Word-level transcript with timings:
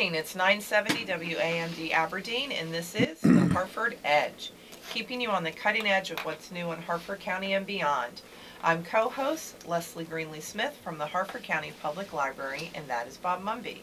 Morning. 0.00 0.18
It's 0.18 0.34
970 0.34 1.04
WAMD 1.04 1.92
Aberdeen, 1.92 2.52
and 2.52 2.72
this 2.72 2.94
is 2.94 3.20
the 3.20 3.46
Harford 3.52 3.98
Edge, 4.02 4.50
keeping 4.94 5.20
you 5.20 5.28
on 5.28 5.44
the 5.44 5.50
cutting 5.50 5.86
edge 5.86 6.10
of 6.10 6.18
what's 6.20 6.50
new 6.50 6.72
in 6.72 6.80
Harford 6.80 7.20
County 7.20 7.52
and 7.52 7.66
beyond. 7.66 8.22
I'm 8.62 8.82
co-host 8.82 9.68
Leslie 9.68 10.04
Greenly 10.04 10.40
Smith 10.40 10.74
from 10.82 10.96
the 10.96 11.04
Harford 11.04 11.42
County 11.42 11.74
Public 11.82 12.14
Library, 12.14 12.70
and 12.74 12.88
that 12.88 13.08
is 13.08 13.18
Bob 13.18 13.42
Mumby. 13.42 13.80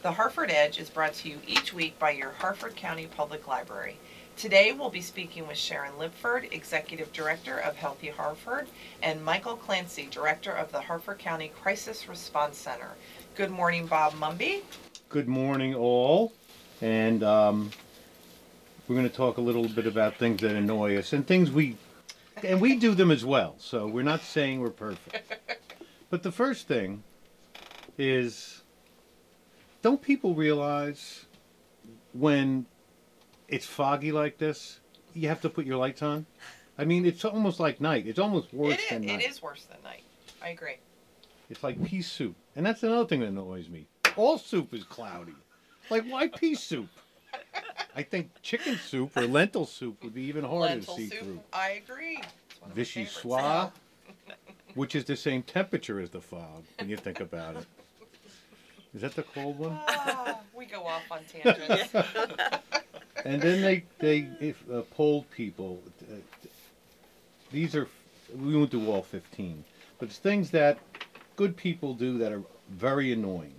The 0.00 0.12
Harford 0.12 0.50
Edge 0.50 0.78
is 0.78 0.88
brought 0.88 1.12
to 1.16 1.28
you 1.28 1.40
each 1.46 1.74
week 1.74 1.98
by 1.98 2.12
your 2.12 2.30
Harford 2.30 2.74
County 2.74 3.06
Public 3.14 3.46
Library. 3.46 3.98
Today 4.38 4.72
we'll 4.72 4.88
be 4.88 5.02
speaking 5.02 5.46
with 5.46 5.58
Sharon 5.58 5.92
Lipford, 5.98 6.50
Executive 6.54 7.12
Director 7.12 7.58
of 7.58 7.76
Healthy 7.76 8.08
Harford, 8.08 8.66
and 9.02 9.22
Michael 9.22 9.56
Clancy, 9.56 10.08
Director 10.10 10.52
of 10.52 10.72
the 10.72 10.80
Harford 10.80 11.18
County 11.18 11.52
Crisis 11.60 12.08
Response 12.08 12.56
Center. 12.56 12.92
Good 13.34 13.50
morning, 13.50 13.86
Bob 13.86 14.14
Mumby. 14.14 14.62
Good 15.10 15.26
morning, 15.26 15.74
all. 15.74 16.32
And 16.80 17.24
um, 17.24 17.72
we're 18.86 18.94
going 18.94 19.08
to 19.08 19.14
talk 19.14 19.38
a 19.38 19.40
little 19.40 19.66
bit 19.68 19.84
about 19.88 20.14
things 20.14 20.40
that 20.42 20.54
annoy 20.54 20.96
us 20.98 21.12
and 21.12 21.26
things 21.26 21.50
we, 21.50 21.76
and 22.44 22.60
we 22.60 22.76
do 22.76 22.94
them 22.94 23.10
as 23.10 23.24
well. 23.24 23.56
So 23.58 23.88
we're 23.88 24.04
not 24.04 24.20
saying 24.20 24.60
we're 24.60 24.70
perfect. 24.70 25.34
But 26.10 26.22
the 26.22 26.30
first 26.30 26.68
thing 26.68 27.02
is 27.98 28.62
don't 29.82 30.00
people 30.00 30.36
realize 30.36 31.26
when 32.12 32.66
it's 33.48 33.66
foggy 33.66 34.12
like 34.12 34.38
this, 34.38 34.78
you 35.12 35.26
have 35.26 35.40
to 35.40 35.50
put 35.50 35.66
your 35.66 35.76
lights 35.76 36.02
on? 36.02 36.24
I 36.78 36.84
mean, 36.84 37.04
it's 37.04 37.24
almost 37.24 37.58
like 37.58 37.80
night. 37.80 38.06
It's 38.06 38.20
almost 38.20 38.54
worse 38.54 38.74
It 38.74 38.80
is, 38.80 38.88
than 38.90 39.06
night. 39.06 39.22
it 39.22 39.28
is 39.28 39.42
worse 39.42 39.64
than 39.64 39.82
night. 39.82 40.04
I 40.40 40.50
agree. 40.50 40.76
It's 41.50 41.64
like 41.64 41.84
pea 41.84 42.00
soup. 42.00 42.36
And 42.54 42.64
that's 42.64 42.84
another 42.84 43.08
thing 43.08 43.18
that 43.20 43.26
annoys 43.26 43.68
me. 43.68 43.88
All 44.16 44.38
soup 44.38 44.74
is 44.74 44.84
cloudy. 44.84 45.34
Like, 45.88 46.04
why 46.04 46.28
pea 46.28 46.54
soup? 46.54 46.88
I 47.94 48.02
think 48.02 48.30
chicken 48.42 48.76
soup 48.76 49.16
or 49.16 49.26
lentil 49.26 49.66
soup 49.66 50.02
would 50.04 50.14
be 50.14 50.22
even 50.22 50.44
harder 50.44 50.74
Lentil 50.74 50.94
to 50.94 51.00
see 51.00 51.08
soup. 51.08 51.18
through. 51.20 51.40
I 51.52 51.70
agree. 51.84 52.18
It's 52.48 52.60
one 52.60 52.70
of 52.70 52.76
my 52.76 52.82
Vichy 52.82 53.04
favorites. 53.04 53.22
soie, 53.22 53.70
which 54.74 54.94
is 54.94 55.04
the 55.04 55.16
same 55.16 55.42
temperature 55.42 56.00
as 56.00 56.10
the 56.10 56.20
fog 56.20 56.64
when 56.78 56.88
you 56.88 56.96
think 56.96 57.20
about 57.20 57.56
it. 57.56 57.66
Is 58.94 59.02
that 59.02 59.14
the 59.14 59.22
cold 59.22 59.58
one? 59.58 59.78
Ah, 59.88 60.40
we 60.54 60.66
go 60.66 60.84
off 60.84 61.02
on 61.10 61.20
tangents. 61.24 61.92
And 63.22 63.42
then 63.42 63.60
they 63.60 63.84
they 63.98 64.26
if 64.40 64.64
uh, 64.72 64.80
polled 64.92 65.30
people. 65.30 65.82
Uh, 66.10 66.14
these 67.52 67.76
are 67.76 67.86
we 68.34 68.56
won't 68.56 68.70
do 68.70 68.90
all 68.90 69.02
fifteen, 69.02 69.62
but 69.98 70.08
it's 70.08 70.16
things 70.16 70.50
that 70.52 70.78
good 71.36 71.54
people 71.54 71.92
do 71.92 72.16
that 72.16 72.32
are 72.32 72.42
very 72.70 73.12
annoying. 73.12 73.52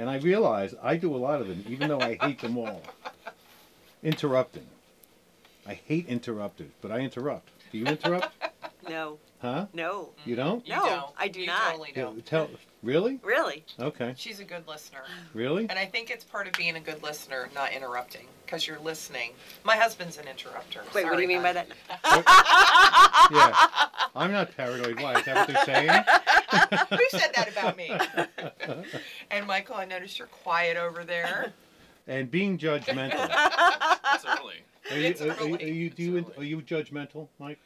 And 0.00 0.08
I 0.08 0.16
realize 0.16 0.74
I 0.82 0.96
do 0.96 1.14
a 1.14 1.18
lot 1.18 1.42
of 1.42 1.48
them, 1.48 1.62
even 1.68 1.88
though 1.88 2.00
I 2.00 2.14
hate 2.22 2.40
them 2.40 2.56
all. 2.56 2.80
Interrupting. 4.02 4.66
I 5.66 5.74
hate 5.74 6.06
interrupters, 6.08 6.70
but 6.80 6.90
I 6.90 7.00
interrupt. 7.00 7.50
Do 7.70 7.76
you 7.76 7.84
interrupt? 7.84 8.32
No, 8.88 9.18
Huh? 9.42 9.66
no, 9.74 10.08
You 10.24 10.36
don't? 10.36 10.66
You 10.66 10.74
No, 10.76 10.86
don't. 10.86 11.10
I 11.18 11.28
do 11.28 11.40
you 11.42 11.46
not. 11.48 11.72
Totally 11.72 11.92
don't. 11.94 12.24
Tell. 12.24 12.48
Really? 12.82 13.20
really. 13.22 13.64
Okay. 13.78 14.14
She's 14.16 14.40
a 14.40 14.44
good 14.44 14.66
listener. 14.66 15.02
Really? 15.34 15.66
And 15.68 15.78
I 15.78 15.84
think 15.84 16.10
it's 16.10 16.24
part 16.24 16.46
of 16.46 16.54
being 16.54 16.76
a 16.76 16.80
good 16.80 17.02
listener, 17.02 17.50
not 17.54 17.72
interrupting, 17.72 18.26
because 18.46 18.66
you're 18.66 18.78
listening. 18.78 19.32
My 19.64 19.76
husband's 19.76 20.16
an 20.16 20.26
interrupter. 20.26 20.80
Wait, 20.94 21.04
what 21.04 21.16
do 21.16 21.22
you 21.22 21.28
mean 21.28 21.42
by 21.42 21.52
that? 21.52 21.68
Yeah. 23.32 23.54
I'm 24.16 24.32
not 24.32 24.56
paranoid. 24.56 24.98
Why? 25.00 25.14
Is 25.18 25.24
that 25.26 25.36
what 25.36 25.46
they're 25.46 25.64
saying? 25.64 25.88
Who 26.98 27.18
said 27.18 27.30
that 27.36 27.48
about 27.52 27.76
me? 27.76 27.90
and 29.30 29.46
Michael, 29.46 29.76
I 29.76 29.84
noticed 29.84 30.18
you're 30.18 30.26
quiet 30.28 30.76
over 30.76 31.04
there. 31.04 31.52
And 32.08 32.28
being 32.28 32.58
judgmental. 32.58 33.28
It's 34.14 34.24
early. 34.24 34.64
Are 34.90 34.96
you, 34.96 35.06
It's 35.06 35.20
are, 35.20 35.30
are 35.30 35.46
you, 35.48 35.54
are 35.54 35.60
you, 35.60 35.90
do 35.90 36.02
you, 36.02 36.32
are 36.38 36.42
you 36.42 36.60
judgmental, 36.62 37.28
Mike? 37.38 37.60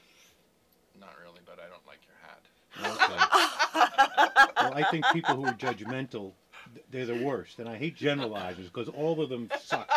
Not 1.00 1.14
really, 1.22 1.41
but 1.47 1.58
I 1.58 1.69
don't 1.69 1.86
like 1.86 2.00
your 2.06 2.16
hat. 2.20 3.30
Okay. 3.50 3.63
Well, 3.74 4.74
I 4.74 4.86
think 4.90 5.04
people 5.12 5.36
who 5.36 5.46
are 5.46 5.54
judgmental, 5.54 6.32
they're 6.90 7.06
the 7.06 7.24
worst. 7.24 7.58
And 7.58 7.68
I 7.68 7.76
hate 7.76 7.96
generalizers 7.96 8.64
because 8.64 8.88
all 8.88 9.20
of 9.20 9.28
them 9.28 9.50
suck. 9.62 9.88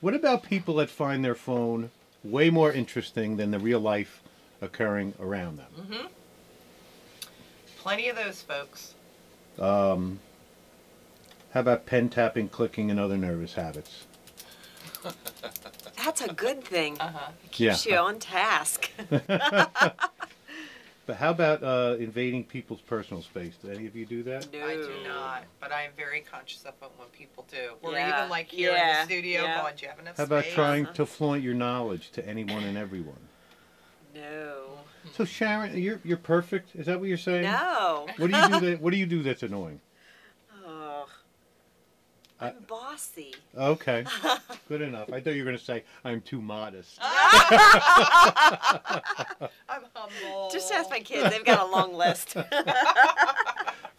What 0.00 0.14
about 0.14 0.42
people 0.42 0.76
that 0.76 0.90
find 0.90 1.24
their 1.24 1.34
phone 1.34 1.90
way 2.22 2.50
more 2.50 2.72
interesting 2.72 3.36
than 3.36 3.50
the 3.50 3.58
real 3.58 3.80
life 3.80 4.22
occurring 4.60 5.14
around 5.20 5.58
them? 5.58 5.66
Mm-hmm. 5.78 6.06
Plenty 7.78 8.08
of 8.08 8.16
those 8.16 8.42
folks. 8.42 8.94
Um, 9.58 10.18
how 11.52 11.60
about 11.60 11.86
pen 11.86 12.08
tapping, 12.08 12.48
clicking, 12.48 12.90
and 12.90 13.00
other 13.00 13.16
nervous 13.16 13.54
habits? 13.54 14.05
That's 16.04 16.20
a 16.20 16.32
good 16.32 16.62
thing. 16.64 16.96
Uh 17.00 17.08
huh. 17.12 17.30
Keeps 17.50 17.86
Yeah. 17.86 17.92
you 17.92 17.98
on 18.00 18.18
task. 18.18 18.90
But 21.06 21.18
how 21.18 21.30
about 21.30 21.62
uh, 21.62 21.94
invading 22.00 22.42
people's 22.42 22.80
personal 22.80 23.22
space? 23.22 23.54
Do 23.62 23.70
any 23.70 23.86
of 23.86 23.94
you 23.94 24.04
do 24.06 24.24
that? 24.24 24.52
No. 24.52 24.66
I 24.66 24.74
do 24.74 24.90
not, 25.06 25.44
but 25.60 25.70
I 25.70 25.82
am 25.84 25.92
very 25.96 26.20
conscious 26.20 26.62
of 26.64 26.74
it 26.82 26.90
when 26.96 27.06
people 27.10 27.46
do. 27.48 27.74
We're 27.80 27.92
Yeah. 27.92 28.18
even 28.18 28.28
like 28.28 28.48
here 28.48 28.70
in 28.70 28.74
Yeah. 28.76 29.00
the 29.02 29.06
studio 29.06 29.42
Yeah. 29.44 29.60
going, 29.62 29.76
do 29.76 29.82
you 29.84 29.88
have 29.88 30.00
enough 30.00 30.16
How 30.16 30.24
about 30.24 30.42
space? 30.42 30.54
trying 30.54 30.86
to 30.94 31.06
flaunt 31.06 31.44
your 31.44 31.54
knowledge 31.54 32.10
to 32.10 32.26
anyone 32.28 32.64
and 32.64 32.76
everyone? 32.76 33.20
No. 34.16 34.80
So 35.14 35.24
Sharon, 35.24 35.78
you're 35.78 36.00
you're 36.02 36.16
perfect. 36.16 36.74
Is 36.74 36.86
that 36.86 36.98
what 36.98 37.08
you're 37.08 37.18
saying? 37.18 37.44
No. 37.44 38.08
What 38.16 38.28
do 38.32 38.36
you 38.36 38.48
do 38.48 38.60
that? 38.70 38.80
What 38.80 38.90
do 38.90 38.96
you 38.96 39.06
do 39.06 39.22
that's 39.22 39.44
annoying? 39.44 39.80
I- 42.40 42.48
I'm 42.48 42.56
bossy. 42.68 43.34
Okay, 43.56 44.04
good 44.68 44.82
enough. 44.82 45.10
I 45.12 45.20
thought 45.20 45.34
you 45.34 45.42
were 45.42 45.46
going 45.46 45.58
to 45.58 45.64
say 45.64 45.84
I'm 46.04 46.20
too 46.20 46.40
modest. 46.40 46.98
I'm 47.02 47.50
humble. 49.94 50.50
Just 50.50 50.70
ask 50.72 50.90
my 50.90 51.00
kids. 51.00 51.30
They've 51.30 51.44
got 51.44 51.66
a 51.66 51.70
long 51.70 51.94
list. 51.98 52.36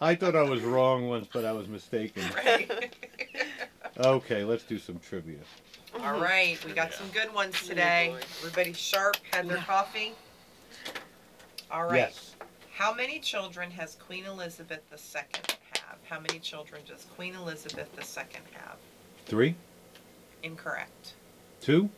I 0.00 0.14
thought 0.14 0.36
I 0.36 0.42
was 0.42 0.62
wrong 0.62 1.08
once, 1.08 1.26
but 1.32 1.44
I 1.44 1.52
was 1.52 1.66
mistaken. 1.68 2.22
Right. 2.36 2.94
Okay, 3.98 4.44
let's 4.44 4.62
do 4.62 4.78
some 4.78 4.98
trivia. 5.00 5.38
All 6.04 6.20
right, 6.20 6.62
we 6.64 6.72
got 6.72 6.92
some 6.92 7.08
good 7.08 7.34
ones 7.34 7.60
today. 7.66 8.10
boy. 8.12 8.20
Everybody 8.46 8.72
sharp, 8.72 9.16
had 9.32 9.48
their 9.48 9.56
coffee. 9.58 10.12
All 11.70 11.84
right. 11.86 11.96
Yes. 11.96 12.36
How 12.72 12.94
many 12.94 13.18
children 13.18 13.70
has 13.72 13.96
Queen 13.96 14.24
Elizabeth 14.24 14.82
II 14.92 15.22
have? 15.67 15.67
How 16.08 16.18
many 16.20 16.38
children 16.38 16.80
does 16.86 17.04
Queen 17.16 17.34
Elizabeth 17.34 17.88
II 17.98 18.24
have? 18.52 18.76
Three, 19.26 19.54
Incorrect. 20.42 21.12
two, 21.60 21.90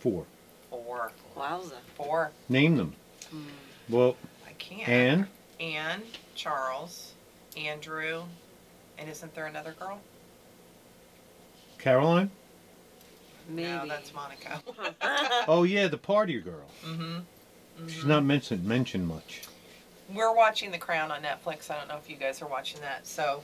four. 0.00 0.24
Four. 0.70 1.12
Wowza. 1.36 1.76
Four. 1.94 2.30
Name 2.48 2.76
them. 2.76 2.94
Hmm. 3.30 3.42
Well, 3.88 4.16
I 4.46 4.52
can't. 4.54 4.88
Anne, 4.88 5.28
Anne, 5.60 6.02
Charles, 6.34 7.12
Andrew, 7.56 8.22
and 8.98 9.08
isn't 9.08 9.34
there 9.34 9.46
another 9.46 9.74
girl? 9.78 10.00
Caroline. 11.78 12.30
Maybe. 13.48 13.68
No, 13.68 13.86
that's 13.86 14.12
Monaco. 14.14 14.60
Oh 15.48 15.64
yeah, 15.64 15.88
the 15.88 15.98
party 15.98 16.40
girl. 16.40 16.66
mm-hmm. 16.84 17.18
She's 17.88 18.04
not 18.04 18.24
mentioned 18.24 18.64
mentioned 18.64 19.06
much. 19.08 19.42
We're 20.08 20.34
watching 20.34 20.70
The 20.70 20.78
Crown 20.78 21.10
on 21.10 21.22
Netflix. 21.22 21.70
I 21.70 21.78
don't 21.78 21.88
know 21.88 21.96
if 21.96 22.08
you 22.10 22.16
guys 22.16 22.42
are 22.42 22.46
watching 22.46 22.80
that. 22.80 23.06
So 23.06 23.42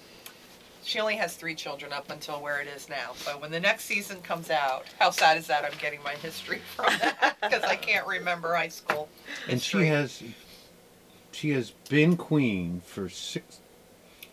she 0.85 1.01
only 1.01 1.17
has 1.17 1.35
three 1.37 1.55
children 1.55 1.93
up 1.93 2.11
until 2.11 2.41
where 2.43 2.61
it 2.61 2.67
is 2.69 2.89
now. 2.89 3.13
So 3.15 3.39
when 3.39 3.51
the 3.51 3.61
next 3.61 3.85
season 3.85 4.21
comes 4.23 4.51
out, 4.51 4.87
how 4.99 5.11
sad 5.11 5.37
is 5.39 5.47
that? 5.47 5.65
I'm 5.65 5.77
getting 5.79 6.03
my 6.03 6.15
history 6.15 6.61
from 6.77 6.87
that 6.99 7.37
because 7.43 7.63
I 7.65 7.77
can't 7.77 8.07
remember 8.07 8.55
high 8.55 8.69
school. 8.69 9.09
And 9.49 9.61
she 9.63 9.87
has 9.87 10.23
she 11.33 11.51
has 11.51 11.71
been 11.89 12.17
queen 12.17 12.83
for 12.85 13.09
six, 13.09 13.61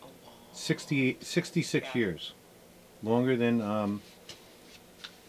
Oh, 0.02 0.08
66 0.52 1.74
Yeah. 1.86 1.98
years. 1.98 2.32
Longer 3.02 3.36
than 3.36 3.60
um, 3.60 4.00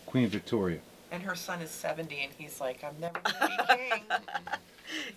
Queen 0.06 0.28
Victoria. 0.30 0.80
And 1.12 1.24
her 1.24 1.36
son 1.36 1.62
is 1.62 1.72
70, 1.72 2.16
and 2.24 2.34
he's 2.38 2.60
like, 2.60 2.84
I'm 2.84 3.00
never 3.00 3.20
going 3.20 3.36
to 3.36 3.48
be 3.48 3.66
king. 3.76 4.04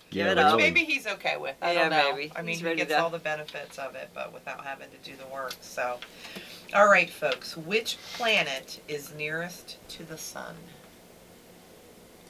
Give 0.09 0.25
Yeah, 0.25 0.31
it 0.31 0.37
Which 0.37 0.45
up. 0.45 0.57
maybe 0.57 0.85
he's 0.85 1.05
okay 1.05 1.35
with. 1.37 1.55
I 1.61 1.73
Yeah, 1.73 1.79
don't 1.81 1.89
know. 1.91 2.15
maybe. 2.15 2.31
I 2.35 2.41
mean, 2.41 2.49
He's 2.49 2.59
he 2.59 2.65
ready 2.65 2.77
gets 2.77 2.91
to- 2.91 3.01
all 3.01 3.09
the 3.09 3.19
benefits 3.19 3.77
of 3.77 3.95
it, 3.95 4.09
but 4.13 4.33
without 4.33 4.63
having 4.65 4.87
to 4.89 5.09
do 5.09 5.15
the 5.17 5.25
work. 5.33 5.55
So, 5.61 5.97
all 6.73 6.87
right, 6.87 7.09
folks. 7.09 7.57
Which 7.57 7.97
planet 8.13 8.79
is 8.87 9.13
nearest 9.13 9.77
to 9.89 10.03
the 10.03 10.17
sun? 10.17 10.55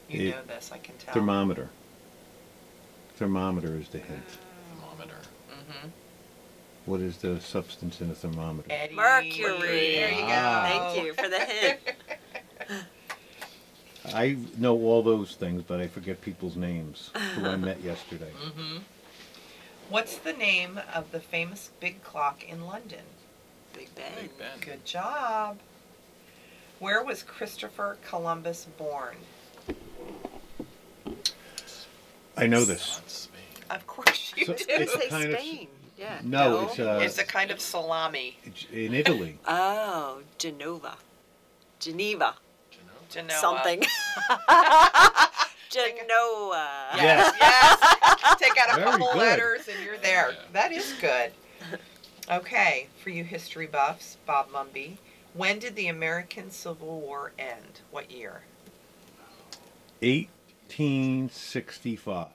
You 0.09 0.29
It- 0.29 0.31
know 0.35 0.41
this, 0.47 0.71
I 0.73 0.77
can 0.79 0.95
tell. 0.97 1.13
Thermometer. 1.13 1.69
Thermometer 3.17 3.75
is 3.77 3.89
the 3.89 3.99
hint. 3.99 4.23
Thermometer. 4.79 5.17
Mm-hmm. 5.51 5.87
What 6.85 6.99
is 7.01 7.17
the 7.17 7.39
substance 7.39 8.01
in 8.01 8.09
a 8.09 8.15
thermometer? 8.15 8.67
Eddie. 8.71 8.95
Mercury. 8.95 9.95
There 9.95 10.09
you 10.11 10.17
go. 10.21 10.27
Ah. 10.29 10.91
Thank 10.93 11.05
you 11.05 11.13
for 11.13 11.29
the 11.29 11.39
hint. 11.39 11.79
I 14.13 14.37
know 14.57 14.77
all 14.77 15.01
those 15.03 15.35
things, 15.35 15.63
but 15.67 15.79
I 15.79 15.87
forget 15.87 16.21
people's 16.21 16.55
names 16.55 17.11
who 17.35 17.45
I 17.45 17.55
met 17.55 17.81
yesterday. 17.81 18.31
hmm 18.55 18.77
What's 19.89 20.17
the 20.17 20.31
name 20.33 20.79
of 20.95 21.11
the 21.11 21.19
famous 21.19 21.69
big 21.81 22.01
clock 22.01 22.43
in 22.47 22.65
London? 22.65 23.01
Big 23.73 23.93
Ben. 23.95 24.05
Big 24.21 24.37
Ben. 24.37 24.47
Good 24.61 24.85
job. 24.85 25.59
Where 26.79 27.03
was 27.03 27.23
Christopher 27.23 27.97
Columbus 28.07 28.67
born? 28.77 29.15
I 32.37 32.47
know 32.47 32.63
this. 32.63 33.01
Spain. 33.07 33.41
Of 33.69 33.85
course 33.85 34.33
you 34.35 34.45
So 34.45 34.53
do. 34.53 34.63
It's 34.69 34.93
say 34.93 35.09
kind 35.09 35.31
of- 35.33 35.39
Spain. 35.39 35.67
Yeah. 35.97 36.19
No, 36.23 36.61
it's 36.63 36.79
uh, 36.79 36.99
it's 37.03 37.17
a 37.19 37.23
kind 37.25 37.51
of 37.51 37.59
salami. 37.61 38.37
in 38.73 38.93
Italy. 38.93 39.37
Oh, 39.47 40.21
Genova. 40.37 40.95
Geneva. 41.79 42.35
Do 43.11 43.19
you 43.19 43.25
know? 43.25 43.33
Genoa. 43.33 43.41
Something. 43.41 43.81
Genoa. 45.69 46.87
Uh, 46.91 46.97
yes, 46.97 47.33
yes. 47.41 48.35
Take 48.39 48.57
out 48.57 48.71
a 48.71 48.75
Very 48.79 48.91
couple 48.91 49.07
good. 49.07 49.17
letters 49.17 49.67
and 49.67 49.77
you're 49.85 49.97
there. 49.97 50.31
Yeah. 50.31 50.37
That 50.53 50.71
is 50.71 50.93
good. 50.99 51.31
Okay, 52.29 52.87
for 53.03 53.09
you 53.09 53.23
history 53.23 53.65
buffs, 53.67 54.17
Bob 54.25 54.49
Mumby, 54.49 54.97
when 55.33 55.59
did 55.59 55.75
the 55.75 55.87
American 55.87 56.49
Civil 56.51 56.99
War 57.01 57.31
end? 57.39 57.81
What 57.91 58.11
year? 58.11 58.41
1865. 60.01 62.27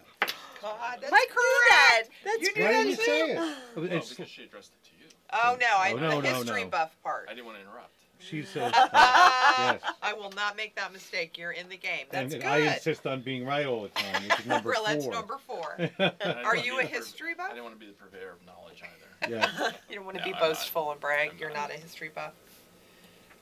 God, 0.62 0.98
that's 1.00 1.12
Mike 1.12 1.28
knew 1.30 1.60
that. 1.70 2.02
That's 2.24 2.42
You 2.42 2.52
knew 2.56 2.64
Why 2.64 2.72
that 2.72 2.82
didn't 2.84 2.90
you 2.90 2.96
too? 2.96 3.02
say 3.04 3.20
it? 3.32 3.38
Oh, 3.38 3.54
well, 3.76 3.84
because 3.86 4.28
she 4.28 4.42
addressed 4.44 4.72
it 4.72 4.82
to 4.84 4.90
you. 4.98 5.04
Oh 5.32 5.56
no, 5.60 5.66
I 5.76 5.92
Oh, 5.92 5.96
no, 5.96 6.20
the 6.20 6.28
no, 6.30 6.34
history 6.38 6.64
no. 6.64 6.70
buff 6.70 6.96
part. 7.02 7.26
I 7.30 7.34
didn't 7.34 7.46
want 7.46 7.58
to 7.58 7.62
interrupt. 7.62 7.90
She 8.28 8.42
says, 8.42 8.72
yes. 8.92 9.80
I 10.02 10.12
will 10.16 10.32
not 10.32 10.56
make 10.56 10.74
that 10.76 10.92
mistake. 10.92 11.38
You're 11.38 11.52
in 11.52 11.68
the 11.68 11.76
game. 11.76 12.06
That's 12.10 12.32
and 12.34 12.42
good. 12.42 12.50
I 12.50 12.58
insist 12.74 13.06
on 13.06 13.20
being 13.20 13.44
right 13.46 13.66
all 13.66 13.82
the 13.82 13.88
time, 13.90 14.22
which 14.24 14.40
is 14.40 14.46
number 14.46 14.70
Well, 14.70 14.84
that's 14.84 15.04
four. 15.04 15.12
number 15.14 15.38
four. 15.46 15.74
And 15.78 15.90
I 15.98 16.08
didn't 16.24 16.44
Are 16.44 16.56
you 16.56 16.80
a 16.80 16.82
history 16.82 17.34
buff? 17.34 17.46
I 17.50 17.54
didn't 17.54 17.64
want 17.64 17.76
to 17.76 17.80
be 17.80 17.86
the 17.86 17.92
purveyor 17.92 18.32
of 18.40 18.46
knowledge 18.46 18.82
either. 18.82 19.32
yeah. 19.34 19.70
You 19.88 19.96
don't 19.96 20.04
want 20.04 20.16
to 20.18 20.22
No, 20.22 20.30
be 20.30 20.34
I'm 20.34 20.40
not. 20.40 20.48
boastful 20.48 20.90
and 20.90 21.00
brag. 21.00 21.30
I'm 21.32 21.38
You're 21.38 21.50
not. 21.50 21.68
not 21.68 21.70
a 21.70 21.80
history 21.80 22.10
buff. 22.14 22.32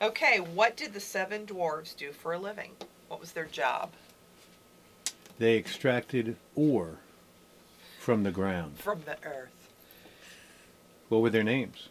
Okay, 0.01 0.39
what 0.39 0.75
did 0.77 0.93
the 0.93 0.99
seven 0.99 1.45
dwarves 1.45 1.95
do 1.95 2.11
for 2.11 2.33
a 2.33 2.37
living? 2.39 2.71
What 3.07 3.19
was 3.19 3.31
their 3.31 3.45
job? 3.45 3.91
They 5.39 5.57
extracted 5.57 6.35
ore 6.55 6.97
from 7.99 8.23
the 8.23 8.31
ground. 8.31 8.77
From 8.77 9.01
the 9.05 9.17
earth. 9.27 9.51
What 11.09 11.21
were 11.21 11.29
their 11.29 11.43
names? 11.43 11.89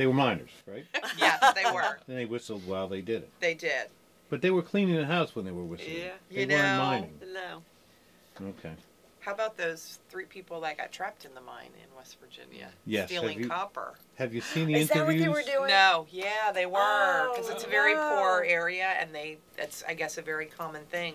They 0.00 0.06
were 0.06 0.14
miners, 0.14 0.48
right? 0.66 0.86
Yes, 1.18 1.52
they 1.54 1.70
were. 1.70 1.98
And 2.08 2.16
they 2.16 2.24
whistled 2.24 2.66
while 2.66 2.88
they 2.88 3.02
did 3.02 3.20
it. 3.24 3.30
They 3.38 3.52
did. 3.52 3.88
But 4.30 4.40
they 4.40 4.50
were 4.50 4.62
cleaning 4.62 4.96
the 4.96 5.04
house 5.04 5.36
when 5.36 5.44
they 5.44 5.50
were 5.50 5.62
whistling. 5.62 5.94
Yeah. 5.94 6.12
They 6.30 6.40
You 6.44 6.48
weren't 6.48 6.50
know- 6.62 6.78
mining. 6.78 7.20
No. 7.34 8.48
Okay. 8.48 8.72
How 9.20 9.32
about 9.34 9.58
those 9.58 9.98
three 10.08 10.24
people 10.24 10.58
that 10.62 10.78
got 10.78 10.90
trapped 10.90 11.26
in 11.26 11.34
the 11.34 11.42
mine 11.42 11.68
in 11.74 11.94
West 11.94 12.16
Virginia? 12.18 12.68
Yes, 12.86 13.10
Stealing 13.10 13.32
have 13.34 13.40
you- 13.42 13.48
copper. 13.50 13.92
Have 14.14 14.32
you 14.32 14.40
seen 14.40 14.68
the 14.68 14.76
Is 14.76 14.88
that 14.88 15.04
what 15.04 15.14
interviews? 15.16 15.22
they 15.22 15.28
were 15.28 15.58
doing? 15.58 15.68
No, 15.68 16.06
yeah, 16.10 16.50
they 16.54 16.64
were. 16.64 17.28
Because 17.34 17.50
Oh, 17.50 17.52
it's 17.52 17.64
a 17.64 17.68
very 17.68 17.94
wow. 17.94 18.16
poor 18.16 18.42
area, 18.48 18.94
and 18.98 19.14
they, 19.14 19.36
that's, 19.58 19.82
I 19.86 19.92
guess, 19.92 20.16
a 20.16 20.22
very 20.22 20.46
common 20.46 20.84
thing 20.86 21.14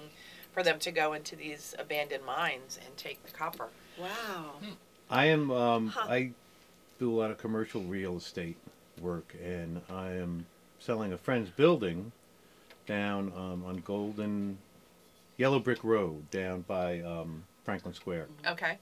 for 0.54 0.62
them 0.62 0.78
to 0.78 0.92
go 0.92 1.14
into 1.14 1.36
these 1.36 1.74
abandoned 1.80 2.24
mines 2.24 2.78
and 2.86 2.96
take 2.98 3.24
the 3.26 3.32
copper. 3.32 3.70
Wow. 4.00 4.52
I 5.10 5.26
am. 5.26 5.50
Um, 5.50 5.88
Huh. 5.88 6.06
I 6.08 6.32
do 7.00 7.12
a 7.12 7.16
lot 7.20 7.32
of 7.32 7.40
commercial 7.40 7.82
real 7.82 8.18
estate 8.18 8.58
work, 9.02 9.36
and 9.44 9.82
I 9.90 10.12
am 10.12 10.46
selling 10.80 11.14
a 11.14 11.18
friend's 11.18 11.50
building 11.50 12.12
down 12.86 13.32
um, 13.36 13.64
on 13.66 13.78
Golden 13.78 14.58
Yellow 15.38 15.60
Brick 15.60 15.84
Road, 15.84 16.30
down 16.32 16.62
by 16.62 17.02
um, 17.02 17.44
Franklin 17.64 17.94
Square. 17.94 18.28
Okay. 18.48 18.78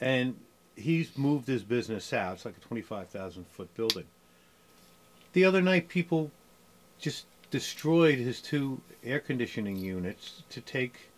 And 0.00 0.36
he's 0.76 1.16
moved 1.16 1.46
his 1.46 1.62
business 1.62 2.12
out. 2.12 2.34
It's 2.34 2.44
like 2.44 2.56
a 2.56 2.60
twenty-five 2.60 3.08
thousand 3.08 3.46
foot 3.46 3.74
building. 3.74 4.04
The 5.32 5.44
other 5.44 5.62
night, 5.62 5.88
people 5.88 6.30
just 6.98 7.26
destroyed 7.50 8.18
his 8.18 8.40
two 8.40 8.80
air 9.04 9.18
conditioning 9.18 9.76
units 9.76 10.42
to 10.50 10.60
take 10.60 11.10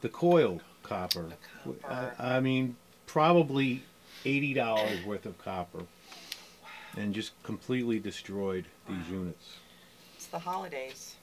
the 0.00 0.08
coil 0.08 0.60
copper. 0.82 1.30
The 1.64 1.72
copper. 1.80 2.12
I, 2.18 2.36
I 2.36 2.40
mean, 2.40 2.76
probably 3.06 3.82
eighty 4.24 4.54
dollars 4.54 5.04
worth 5.04 5.26
of 5.26 5.38
copper, 5.38 5.84
and 6.96 7.14
just 7.14 7.32
completely 7.42 7.98
destroyed 7.98 8.66
these 8.88 9.08
units. 9.08 9.56
It's 10.16 10.26
the 10.26 10.38
holidays. 10.38 11.16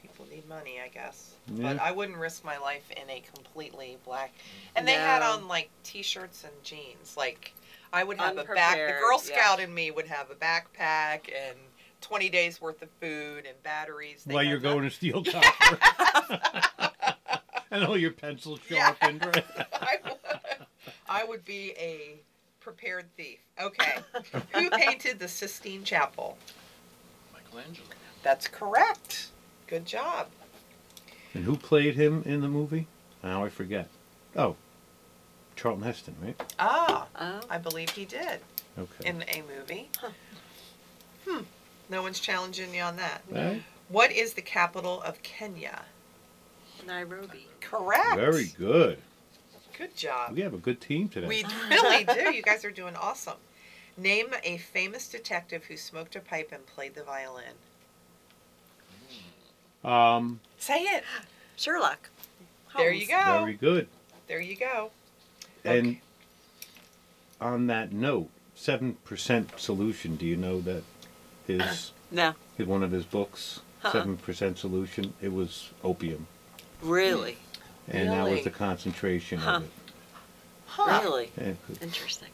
People 0.00 0.26
need 0.30 0.48
money, 0.48 0.78
I 0.84 0.88
guess. 0.88 1.34
Yeah. 1.52 1.74
But 1.74 1.82
I 1.82 1.90
wouldn't 1.92 2.18
risk 2.18 2.44
my 2.44 2.58
life 2.58 2.88
in 2.92 3.08
a 3.10 3.22
completely 3.34 3.98
black. 4.04 4.32
And 4.76 4.86
they 4.86 4.92
had 4.94 5.22
on 5.22 5.48
like 5.48 5.70
t-shirts 5.82 6.44
and 6.44 6.52
jeans. 6.62 7.16
Like 7.16 7.54
I 7.92 8.04
would 8.04 8.18
have 8.18 8.32
a 8.38 8.44
back. 8.44 8.46
The 8.46 8.52
Unprepared, 8.52 9.00
Girl 9.00 9.20
yeah. 9.28 9.36
Scout 9.36 9.60
in 9.60 9.74
me 9.74 9.90
would 9.90 10.06
have 10.06 10.30
a 10.30 10.34
backpack 10.34 11.30
and 11.34 11.56
20 12.00 12.28
days 12.28 12.60
worth 12.60 12.80
of 12.82 12.88
food 13.00 13.44
and 13.46 13.60
batteries. 13.62 14.24
They 14.24 14.34
While 14.34 14.44
you're 14.44 14.58
that. 14.58 14.68
going 14.72 14.82
to 14.84 14.90
steal 14.90 15.24
copper, 15.24 15.78
and 17.70 17.84
all 17.84 17.96
your 17.96 18.12
pencils 18.12 18.60
Yeah. 18.68 18.94
sharpened. 19.00 19.24
Right? 19.24 19.44
I 19.72 19.96
would, 20.04 20.16
I 21.08 21.24
would 21.24 21.44
be 21.44 21.72
a 21.78 22.20
prepared 22.68 23.04
thief. 23.16 23.38
Okay. 23.60 23.96
Who 24.54 24.70
painted 24.70 25.18
the 25.18 25.28
Sistine 25.28 25.84
Chapel? 25.84 26.38
Michelangelo. 27.32 27.86
That's 28.22 28.48
correct. 28.48 29.28
Good 29.66 29.84
job. 29.84 30.28
And 31.34 31.44
who 31.44 31.56
played 31.56 31.94
him 31.94 32.22
in 32.24 32.40
the 32.40 32.48
movie? 32.48 32.86
Now 33.22 33.44
I 33.44 33.50
forget. 33.50 33.88
Oh, 34.34 34.56
Charlton 35.56 35.84
Heston, 35.84 36.16
right? 36.22 36.42
Ah, 36.58 37.06
Oh. 37.20 37.40
I 37.50 37.58
believe 37.58 37.90
he 37.90 38.06
did 38.06 38.40
Okay. 38.78 39.08
in 39.08 39.22
a 39.28 39.42
movie. 39.42 39.90
Hmm. 41.28 41.42
No 41.90 42.00
one's 42.02 42.18
challenging 42.18 42.74
you 42.74 42.80
on 42.82 42.96
that. 42.96 43.22
Right? 43.30 43.62
What 43.88 44.10
is 44.10 44.32
the 44.34 44.42
capital 44.42 45.02
of 45.02 45.22
Kenya? 45.22 45.82
Nairobi. 46.86 47.46
Correct. 47.60 48.16
Very 48.16 48.46
good. 48.58 48.98
Good 49.76 49.96
job. 49.96 50.32
We 50.34 50.40
have 50.42 50.54
a 50.54 50.58
good 50.58 50.80
team 50.80 51.08
today. 51.08 51.26
We 51.26 51.44
really 51.70 52.04
do. 52.04 52.34
You 52.34 52.42
guys 52.42 52.64
are 52.64 52.70
doing 52.70 52.94
awesome. 52.96 53.38
Name 53.96 54.26
a 54.42 54.56
famous 54.58 55.08
detective 55.08 55.64
who 55.64 55.76
smoked 55.76 56.16
a 56.16 56.20
pipe 56.20 56.50
and 56.52 56.64
played 56.66 56.94
the 56.94 57.02
violin. 57.02 57.44
Um, 59.84 60.40
Say 60.58 60.80
it. 60.82 61.04
Sherlock 61.56 62.08
There 62.76 62.92
you 62.92 63.06
go. 63.06 63.22
Very 63.42 63.54
good. 63.54 63.86
There 64.26 64.40
you 64.40 64.56
go. 64.56 64.90
And 65.64 65.86
Okay. 65.86 66.00
on 67.40 67.66
that 67.68 67.92
note, 67.92 68.30
seven 68.54 68.94
percent 69.04 69.50
solution. 69.60 70.16
Do 70.16 70.26
you 70.26 70.36
know 70.36 70.60
that 70.62 70.82
his, 71.46 71.92
No. 72.10 72.34
his 72.56 72.66
one 72.66 72.82
of 72.82 72.90
his 72.90 73.04
books, 73.04 73.60
Uh-uh. 73.84 73.92
7 73.92 74.16
percent 74.16 74.58
solution, 74.58 75.12
it 75.20 75.32
was 75.32 75.70
opium, 75.84 76.26
Really? 76.82 77.38
And 77.88 78.08
that 78.10 78.22
was 78.22 78.30
Really? 78.32 78.42
the 78.42 78.50
concentration 78.50 79.38
Huh. 79.38 79.56
of 79.56 79.64
it. 79.64 79.70
Huh. 80.66 81.00
Really? 81.02 81.30
And 81.36 81.56
Interesting. 81.80 82.28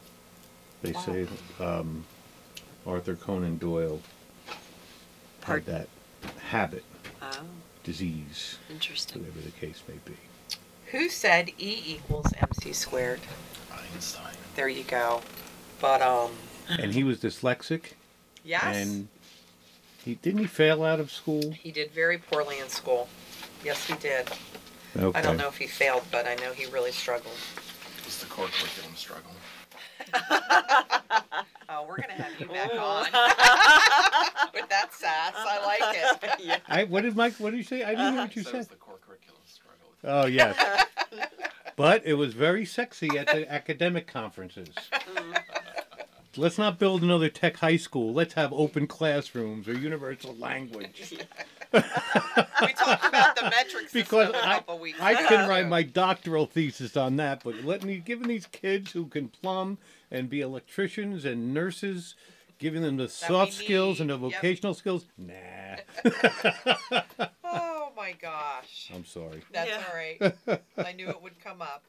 they 0.83 0.93
Wow. 0.93 1.01
say 1.03 1.27
um, 1.59 2.05
Arthur 2.87 3.15
Conan 3.17 3.59
Doyle 3.59 4.01
had 4.47 4.57
Pardon? 5.41 5.75
that 6.23 6.33
habit, 6.43 6.85
Oh, 7.23 7.29
disease, 7.85 8.57
interesting. 8.71 9.23
whatever 9.23 9.41
the 9.41 9.51
case 9.53 9.83
may 9.89 9.99
be. 10.05 10.17
Who 10.93 11.09
said 11.09 11.51
E 11.59 11.83
equals 11.87 12.27
MC 12.37 12.73
squared? 12.73 13.21
Einstein. 13.73 14.35
There 14.57 14.69
you 14.69 14.83
go. 14.85 15.23
But 15.81 16.03
um, 16.03 16.33
And 16.69 16.93
he 16.95 17.05
was 17.05 17.19
dyslexic, 17.19 17.93
yes, 18.45 18.63
and 18.77 19.09
he 20.05 20.15
didn't 20.17 20.41
he 20.41 20.47
fail 20.47 20.83
out 20.85 21.01
of 21.01 21.11
school. 21.11 21.53
he 21.53 21.71
did 21.71 21.91
very 21.93 22.19
poorly 22.19 22.59
in 22.59 22.69
school. 22.69 23.09
Yes, 23.65 23.87
he 23.87 23.95
did. 23.95 24.29
Okay. 24.97 25.19
I 25.19 25.23
don't 25.23 25.37
know 25.37 25.49
if 25.49 25.57
he 25.57 25.67
failed, 25.67 26.03
but 26.11 26.27
I 26.27 26.35
know 26.37 26.53
he 26.53 26.67
really 26.67 26.93
struggled. 26.93 27.37
Was 28.05 28.19
the 28.21 28.27
core 28.27 28.49
curriculum 28.49 28.97
struggle? 28.97 29.31
Oh, 31.73 31.87
we're 31.89 31.99
gonna 31.99 32.15
have 32.15 32.41
you 32.41 32.47
back 32.47 32.73
on 32.75 33.05
with 34.55 34.69
that 34.71 34.93
sass. 34.93 35.33
I 35.37 35.65
like 35.65 35.97
it. 36.25 36.41
yeah. 36.45 36.57
I, 36.67 36.83
what 36.83 37.03
did 37.03 37.15
Mike? 37.15 37.35
What 37.35 37.51
did 37.53 37.59
you 37.59 37.63
say? 37.63 37.85
I 37.85 37.91
didn't 37.91 38.15
hear 38.15 38.23
what 38.23 38.35
you 38.35 38.43
Said 38.43 38.55
it 38.55 38.57
was 38.59 38.67
said. 38.67 38.73
the 38.75 38.79
core 38.81 38.99
curriculum 39.07 39.41
struggle. 39.47 39.87
Oh 40.03 40.27
yes, 40.27 40.57
but 41.77 42.05
it 42.05 42.15
was 42.15 42.35
very 42.35 42.65
sexy 42.65 43.17
at 43.17 43.29
the 43.29 43.51
academic 43.51 44.09
conferences. 44.09 44.71
Mm. 44.93 45.39
Let's 46.37 46.59
not 46.59 46.81
build 46.81 47.03
another 47.05 47.29
tech 47.29 47.59
high 47.59 47.77
school. 47.77 48.13
Let's 48.13 48.35
have 48.35 48.53
open 48.53 48.89
classrooms 48.89 49.69
or 49.69 49.75
universal 49.75 50.35
language. 50.37 51.15
We 51.73 52.73
talked 52.75 53.07
about 53.07 53.37
the 53.37 53.43
metric 53.45 53.89
system 53.89 54.01
Because 54.03 54.31
a 54.31 54.47
I, 54.49 54.55
couple 54.57 54.79
weeks 54.79 54.99
I 55.01 55.15
can 55.27 55.49
write 55.49 55.69
my 55.69 55.83
doctoral 55.83 56.47
thesis 56.47 56.97
on 56.97 57.17
that, 57.17 57.43
but 57.45 57.65
let 57.65 57.85
me 57.85 57.99
giving 57.99 58.29
these 58.29 58.47
kids 58.47 58.93
who 58.93 59.07
can 59.07 59.29
plumb 59.29 59.79
and 60.11 60.29
be 60.29 60.41
electricians 60.41 61.25
and 61.25 61.55
nurses, 61.55 62.15
giving 62.59 62.83
them 62.83 62.97
the 62.97 63.09
soft 63.09 63.53
skills 63.53 64.01
and 64.01 64.11
the 64.11 64.17
need, 64.19 64.33
yep. 64.33 64.41
vocational 64.43 64.75
skills. 64.75 65.07
Nah, 65.17 65.33
Oh 67.45 67.93
my 67.97 68.13
gosh. 68.13 68.91
I'm 68.95 69.05
sorry. 69.05 69.43
That's 69.53 69.71
Yeah. 69.71 69.83
all 69.89 69.97
right. 69.97 70.61
I 70.89 70.93
knew 70.93 71.09
it 71.09 71.21
would 71.23 71.39
come 71.43 71.63
up. 71.63 71.85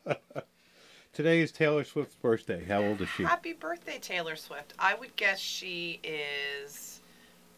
Today 1.13 1.41
is 1.41 1.51
Taylor 1.51 1.83
Swift's 1.83 2.15
birthday. 2.15 2.63
How 2.65 2.81
old 2.83 3.01
is 3.01 3.09
she? 3.09 3.23
Happy 3.23 3.53
birthday, 3.53 3.97
Taylor 3.99 4.35
Swift. 4.37 4.73
I 4.79 4.93
would 4.95 5.15
guess 5.17 5.39
she 5.39 5.99
is 6.03 7.01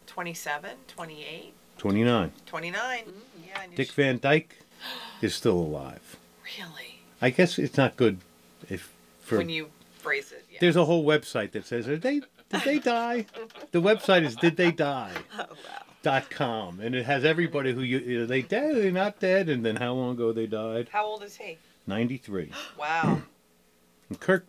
27, 0.06 0.76
28, 0.88 1.54
29. 1.88 2.32
29. 2.46 2.98
Mm, 3.04 3.12
yeah, 3.46 3.60
I 3.60 3.66
knew 3.66 3.76
Dick 3.76 3.88
she- 3.88 3.92
Van 4.02 4.18
Dyke 4.18 4.56
is 5.20 5.34
still 5.34 5.58
alive. 5.58 6.16
Really? 6.58 7.00
I 7.20 7.28
guess 7.28 7.58
it's 7.58 7.76
not 7.76 7.96
good 7.98 8.20
if 8.70 8.90
for 9.20 9.36
when 9.36 9.50
you 9.50 9.68
phrase 9.98 10.32
it, 10.32 10.46
yeah. 10.50 10.56
there's 10.62 10.76
a 10.76 10.86
whole 10.86 11.04
website 11.04 11.50
that 11.52 11.66
says 11.66 11.86
are 11.86 11.98
they 11.98 12.20
did 12.48 12.60
they 12.64 12.78
die? 12.78 13.26
the 13.72 13.82
website 13.82 14.22
is 14.24 14.34
did 14.34 14.56
they 14.56 14.70
die 14.70 15.12
Oh, 15.38 15.40
wow. 15.40 15.46
dot 16.02 16.30
com 16.30 16.80
and 16.80 16.94
it 16.94 17.04
has 17.04 17.22
everybody 17.22 17.74
who 17.74 17.82
you 17.82 18.22
are 18.22 18.26
they 18.26 18.40
dead 18.40 18.76
are 18.76 18.80
they 18.80 18.90
not 18.90 19.20
dead 19.20 19.50
and 19.50 19.62
then 19.64 19.76
how 19.76 19.92
long 19.92 20.12
ago 20.12 20.32
they 20.32 20.46
died 20.46 20.88
How 20.90 21.04
old 21.04 21.22
is 21.22 21.36
he? 21.36 21.58
93 21.86 22.50
Wow. 22.78 23.20
and 24.08 24.20
Kirk 24.20 24.46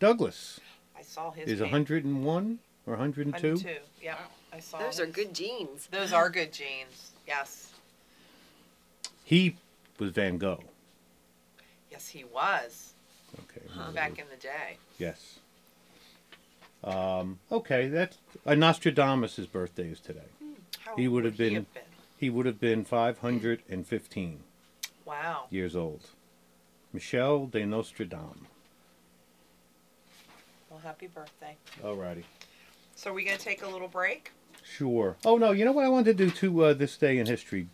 Douglas 0.00 0.58
I 0.98 1.02
saw 1.02 1.30
his. 1.30 1.48
is 1.48 1.60
name. 1.60 1.70
101 1.70 2.58
or 2.88 2.94
102 2.94 3.32
102. 3.48 3.80
Yeah, 4.02 4.16
I 4.54 4.60
saw. 4.60 4.78
Those 4.78 5.00
are 5.00 5.06
his. 5.06 5.14
good 5.14 5.34
jeans. 5.34 5.88
Those 5.90 6.12
are 6.12 6.30
good 6.30 6.52
jeans. 6.52 7.12
Yes. 7.26 7.72
he 9.24 9.56
was 9.98 10.10
Van 10.10 10.36
Gogh 10.38 10.62
Yes, 11.90 12.08
he 12.08 12.22
was 12.24 12.92
okay 13.40 13.66
Huh. 13.70 13.90
back 13.92 14.18
in 14.18 14.26
the 14.30 14.36
day. 14.36 14.76
yes 14.98 15.38
um, 16.84 17.38
okay 17.50 17.88
that's 17.88 18.18
uh, 18.44 18.54
Nostradamus' 18.54 19.46
birthday 19.46 19.88
is 19.88 20.00
today 20.00 20.20
How 20.80 20.94
He 20.96 21.06
old 21.06 21.14
would 21.14 21.24
have 21.24 21.36
been- 21.38 21.66
been. 21.72 21.82
he 22.18 22.28
would 22.28 22.44
have 22.44 22.60
been 22.60 22.84
515 22.84 24.40
Wow. 25.06 25.46
years 25.50 25.74
old 25.74 26.02
Michel 26.92 27.46
de 27.46 27.62
Nostradam 27.64 28.46
Well, 30.68 30.80
happy 30.80 31.06
birthday. 31.06 31.56
alrighty 31.82 32.24
So 32.96 33.10
are 33.10 33.14
we 33.14 33.24
gonna 33.24 33.38
take 33.38 33.62
a 33.62 33.68
little 33.68 33.88
break? 33.88 34.30
Sure. 34.64 35.16
Oh 35.24 35.36
no, 35.36 35.52
you 35.52 35.64
know 35.64 35.72
what 35.72 35.84
I 35.84 35.88
wanted 35.88 36.16
to 36.16 36.24
do 36.24 36.30
to 36.30 36.64
uh, 36.64 36.74
this 36.74 36.96
day 36.96 37.18
in 37.18 37.26
history. 37.26 37.68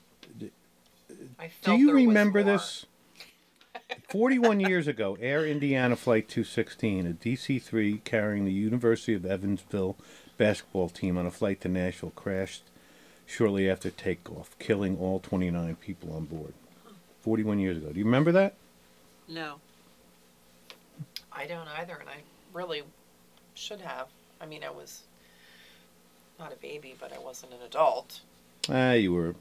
I 1.39 1.51
Do 1.63 1.77
you 1.77 1.87
there 1.87 1.95
was 1.95 2.05
remember 2.07 2.45
more. 2.45 2.53
this? 2.59 2.87
41 4.09 4.61
years 4.69 4.87
ago, 4.87 5.17
Air 5.21 5.47
Indiana 5.47 5.97
Flight 5.97 6.29
216, 6.29 7.07
a 7.07 7.11
DC 7.13 7.63
3 7.63 7.99
carrying 8.05 8.45
the 8.45 8.53
University 8.53 9.15
of 9.15 9.25
Evansville 9.25 9.97
basketball 10.37 10.89
team 10.89 11.17
on 11.17 11.27
a 11.27 11.31
flight 11.31 11.61
to 11.63 11.69
Nashville, 11.69 12.11
crashed 12.15 12.63
shortly 13.27 13.71
after 13.71 13.91
takeoff, 13.91 14.59
killing 14.59 14.99
all 14.99 15.21
29 15.21 15.77
people 15.77 16.13
on 16.15 16.25
board. 16.25 16.53
41 17.23 17.59
years 17.59 17.77
ago. 17.77 17.91
Do 17.93 17.99
you 17.99 18.05
remember 18.05 18.33
that? 18.33 18.55
No. 19.29 19.57
I 21.33 21.47
don't 21.47 21.69
either, 21.79 21.95
and 22.01 22.09
I 22.09 22.17
really 22.53 22.83
should 23.55 23.81
have. 23.81 24.09
I 24.41 24.47
mean, 24.47 24.65
I 24.65 24.71
was 24.71 25.03
not 26.41 26.53
a 26.53 26.57
baby, 26.57 26.95
but 27.01 27.13
I 27.13 27.19
wasn't 27.19 27.53
an 27.53 27.59
adult. 27.65 28.21
Ah, 28.69 28.93
you 28.93 29.13
were 29.13 29.35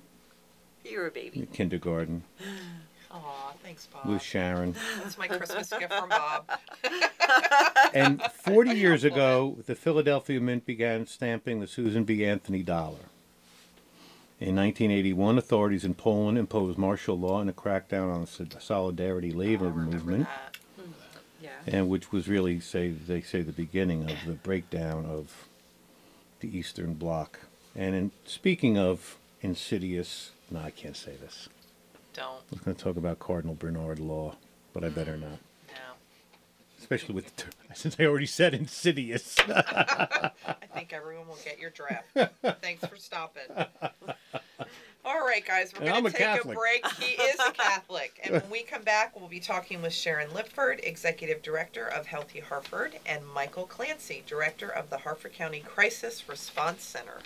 You 0.86 1.00
were 1.00 1.08
a 1.08 1.12
baby. 1.12 1.40
in 1.40 1.48
kindergarten 1.48 2.24
Aw, 3.12 3.54
thanks, 3.64 3.88
Bob. 3.88 4.06
with 4.06 4.22
Sharon. 4.22 4.76
That's 5.02 5.18
my 5.18 5.28
Christmas 5.28 5.68
gift 5.70 5.92
from 5.92 6.10
Bob. 6.10 6.46
And 7.94 8.22
40 8.22 8.72
years 8.76 9.04
ago, 9.04 9.58
the 9.66 9.74
Philadelphia 9.74 10.40
Mint 10.40 10.64
began 10.66 11.08
stamping 11.08 11.60
the 11.60 11.66
Susan 11.66 12.04
B. 12.04 12.24
Anthony 12.24 12.62
dollar. 12.62 13.10
In 14.40 14.56
1981, 14.56 15.38
authorities 15.40 15.84
in 15.84 15.96
Poland 15.96 16.38
imposed 16.38 16.78
martial 16.78 17.18
law 17.20 17.42
and 17.42 17.50
a 17.50 17.54
crackdown 17.54 18.14
on 18.14 18.22
the 18.22 18.28
Sol- 18.28 18.46
Solidarity 18.60 19.32
labor 19.32 19.72
movement, 19.72 20.28
that. 20.28 20.56
Yeah. 21.42 21.50
and 21.68 21.90
which 21.90 22.12
was 22.12 22.28
really, 22.30 22.60
say 22.60 22.90
they 22.90 23.22
say, 23.22 23.42
the 23.42 23.52
beginning 23.52 24.04
of 24.10 24.18
the 24.28 24.34
breakdown 24.34 25.06
of 25.08 25.48
the 26.40 26.58
Eastern 26.58 26.94
Bloc. 26.94 27.40
And 27.76 27.96
in 27.96 28.12
speaking 28.26 28.78
of 28.78 29.18
insidious, 29.42 30.32
no, 30.52 30.60
I 30.60 30.72
can't 30.72 30.98
say 30.98 31.14
this. 31.20 31.50
Don't. 32.14 32.26
I 32.26 32.52
was 32.52 32.60
going 32.62 32.76
to 32.76 32.84
talk 32.84 32.98
about 32.98 33.20
Cardinal 33.20 33.56
Bernard 33.56 34.00
Law, 34.00 34.36
but 34.74 34.84
I 34.84 34.90
better 34.90 35.14
mm, 35.14 35.22
not. 35.22 35.40
No. 35.70 35.94
Especially 36.80 37.14
with 37.14 37.36
the 37.36 37.44
ter- 37.44 37.50
since 37.76 37.96
I 38.00 38.06
already 38.06 38.26
said 38.26 38.54
insidious. 38.54 39.36
I 39.48 40.32
think 40.74 40.92
everyone 40.94 41.28
will 41.28 41.38
get 41.46 41.60
your 41.60 41.70
draft. 41.70 42.08
Thanks 42.62 42.86
for 42.86 42.98
stopping. 42.98 43.44
All 45.06 45.22
right, 45.26 45.46
guys, 45.46 45.74
we're 45.74 45.86
going 45.86 46.04
to 46.04 46.10
a 46.10 46.12
take 46.12 46.22
a 46.22 46.24
Catholic. 46.24 46.58
break. 46.58 46.86
He 47.00 47.14
is 47.22 47.40
a 47.40 47.52
Catholic. 47.54 48.20
And 48.24 48.34
when 48.34 48.50
we 48.52 48.64
come 48.64 48.84
back, 48.84 49.18
we'll 49.18 49.30
be 49.30 49.40
talking 49.40 49.82
with 49.82 49.94
Sharon 49.94 50.30
Lipford, 50.32 50.82
Executive 50.84 51.42
Director 51.42 51.88
of 51.88 52.06
Healthy 52.06 52.42
Harford, 52.42 53.00
and 53.06 53.26
Michael 53.26 53.66
Clancy, 53.66 54.24
Director 54.28 54.70
of 54.70 54.90
the 54.90 54.98
Harford 54.98 55.34
County 55.34 55.62
Crisis 55.62 56.28
Response 56.28 56.84
Center. 56.84 57.20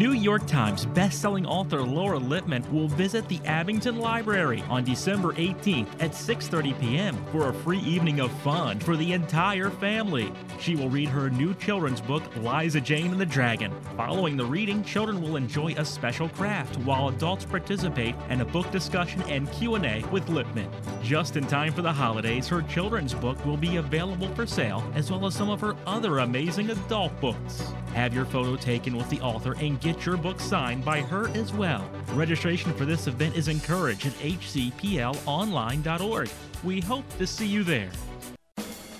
New 0.00 0.12
York 0.12 0.46
Times 0.46 0.86
bestselling 0.86 1.46
author 1.46 1.82
Laura 1.82 2.18
Lippman 2.18 2.64
will 2.72 2.88
visit 2.88 3.28
the 3.28 3.40
Abington 3.44 3.98
Library 3.98 4.62
on 4.70 4.84
December 4.84 5.32
18th 5.34 5.88
at 6.00 6.12
6:30 6.12 6.80
p.m. 6.80 7.24
for 7.32 7.48
a 7.48 7.52
free 7.52 7.80
evening 7.80 8.20
of 8.20 8.30
fun 8.40 8.78
for 8.78 8.96
the 8.96 9.12
entire 9.12 9.68
family. 9.68 10.32
She 10.58 10.76
will 10.76 10.88
read 10.88 11.08
her 11.08 11.28
new 11.28 11.54
children's 11.54 12.00
book 12.00 12.22
Liza 12.36 12.80
Jane 12.80 13.10
and 13.10 13.20
the 13.20 13.26
Dragon. 13.26 13.72
Following 13.96 14.36
the 14.36 14.44
reading, 14.44 14.84
children 14.84 15.20
will 15.20 15.36
enjoy 15.36 15.74
a 15.76 15.84
special 15.84 16.30
craft 16.30 16.76
while 16.78 17.08
adults 17.08 17.44
participate 17.44 18.14
in 18.30 18.40
a 18.40 18.44
book 18.44 18.70
discussion 18.70 19.22
and 19.22 19.52
Q&A 19.52 20.02
with 20.12 20.28
Lippman. 20.28 20.70
Just 21.02 21.36
in 21.36 21.46
time 21.46 21.72
for 21.72 21.82
the 21.82 21.92
holidays, 21.92 22.48
her 22.48 22.62
children's 22.62 23.12
book 23.12 23.44
will 23.44 23.58
be 23.58 23.76
available 23.76 24.28
for 24.34 24.46
sale 24.46 24.82
as 24.94 25.10
well 25.10 25.26
as 25.26 25.34
some 25.34 25.50
of 25.50 25.60
her 25.60 25.76
other 25.86 26.20
amazing 26.20 26.70
adult 26.70 27.18
books. 27.20 27.72
Have 27.92 28.14
your 28.14 28.24
photo 28.24 28.56
taken 28.56 28.96
with 28.96 29.10
the 29.10 29.20
author 29.20 29.56
and 29.58 29.69
get 29.76 30.06
your 30.06 30.16
book 30.16 30.40
signed 30.40 30.84
by 30.84 31.00
her 31.00 31.28
as 31.30 31.52
well. 31.52 31.88
Registration 32.12 32.72
for 32.74 32.84
this 32.84 33.06
event 33.06 33.36
is 33.36 33.46
encouraged 33.48 34.06
at 34.06 34.12
hcplonline.org. 34.14 36.30
We 36.62 36.80
hope 36.80 37.18
to 37.18 37.26
see 37.26 37.46
you 37.46 37.64
there. 37.64 37.90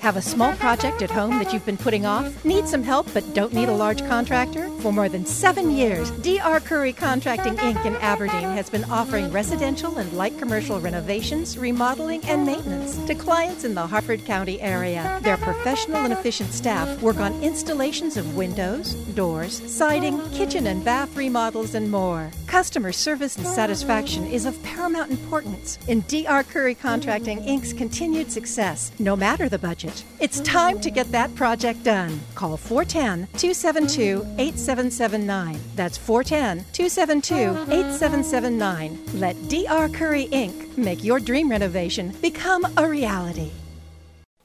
Have 0.01 0.17
a 0.17 0.23
small 0.23 0.57
project 0.57 1.03
at 1.03 1.11
home 1.11 1.39
that 1.39 1.53
you've 1.53 1.67
been 1.67 1.77
putting 1.77 2.07
off? 2.07 2.43
Need 2.43 2.67
some 2.67 2.83
help 2.83 3.07
but 3.13 3.35
don't 3.35 3.53
need 3.53 3.69
a 3.69 3.77
large 3.77 4.01
contractor? 4.07 4.67
For 4.81 4.95
more 4.95 5.11
than 5.11 5.27
seven 5.27 5.71
years, 5.71 6.11
D.R. 6.23 6.59
Curry 6.61 6.95
Contracting 6.95 7.57
Inc. 7.57 7.85
in 7.85 7.95
Aberdeen 7.97 8.49
has 8.49 8.71
been 8.71 8.85
offering 8.85 9.31
residential 9.31 9.99
and 9.99 10.11
light 10.15 10.39
commercial 10.39 10.81
renovations, 10.81 11.59
remodeling, 11.59 12.25
and 12.25 12.47
maintenance 12.47 12.97
to 13.05 13.15
clients 13.15 13.65
in 13.65 13.75
the 13.75 13.87
Harford 13.87 14.25
County 14.25 14.59
area. 14.63 15.21
Their 15.23 15.37
professional 15.37 15.99
and 15.99 16.15
efficient 16.15 16.55
staff 16.55 17.03
work 17.03 17.19
on 17.19 17.39
installations 17.43 18.17
of 18.17 18.35
windows, 18.35 18.95
doors, 18.95 19.61
siding, 19.71 20.19
kitchen 20.31 20.67
and 20.67 20.83
bath 20.83 21.15
remodels, 21.15 21.75
and 21.75 21.91
more. 21.91 22.31
Customer 22.51 22.91
service 22.91 23.37
and 23.37 23.47
satisfaction 23.47 24.27
is 24.27 24.45
of 24.45 24.61
paramount 24.65 25.13
importance 25.13 25.79
in 25.87 26.01
DR 26.09 26.43
Curry 26.43 26.75
Contracting 26.75 27.39
Inc.'s 27.45 27.73
continued 27.73 28.33
success, 28.33 28.91
no 28.99 29.15
matter 29.15 29.49
the 29.49 29.57
budget. 29.57 30.03
It's 30.19 30.41
time 30.41 30.81
to 30.81 30.91
get 30.91 31.13
that 31.13 31.33
project 31.37 31.85
done. 31.85 32.21
Call 32.35 32.57
410 32.57 33.29
272 33.39 34.27
8779. 34.37 35.61
That's 35.77 35.97
410 35.97 36.65
272 36.73 37.73
8779. 37.73 38.99
Let 39.21 39.37
DR 39.49 39.89
Curry 39.89 40.27
Inc. 40.33 40.77
make 40.77 41.05
your 41.05 41.21
dream 41.21 41.53
renovation 41.53 42.13
become 42.21 42.67
a 42.77 42.85
reality. 42.85 43.53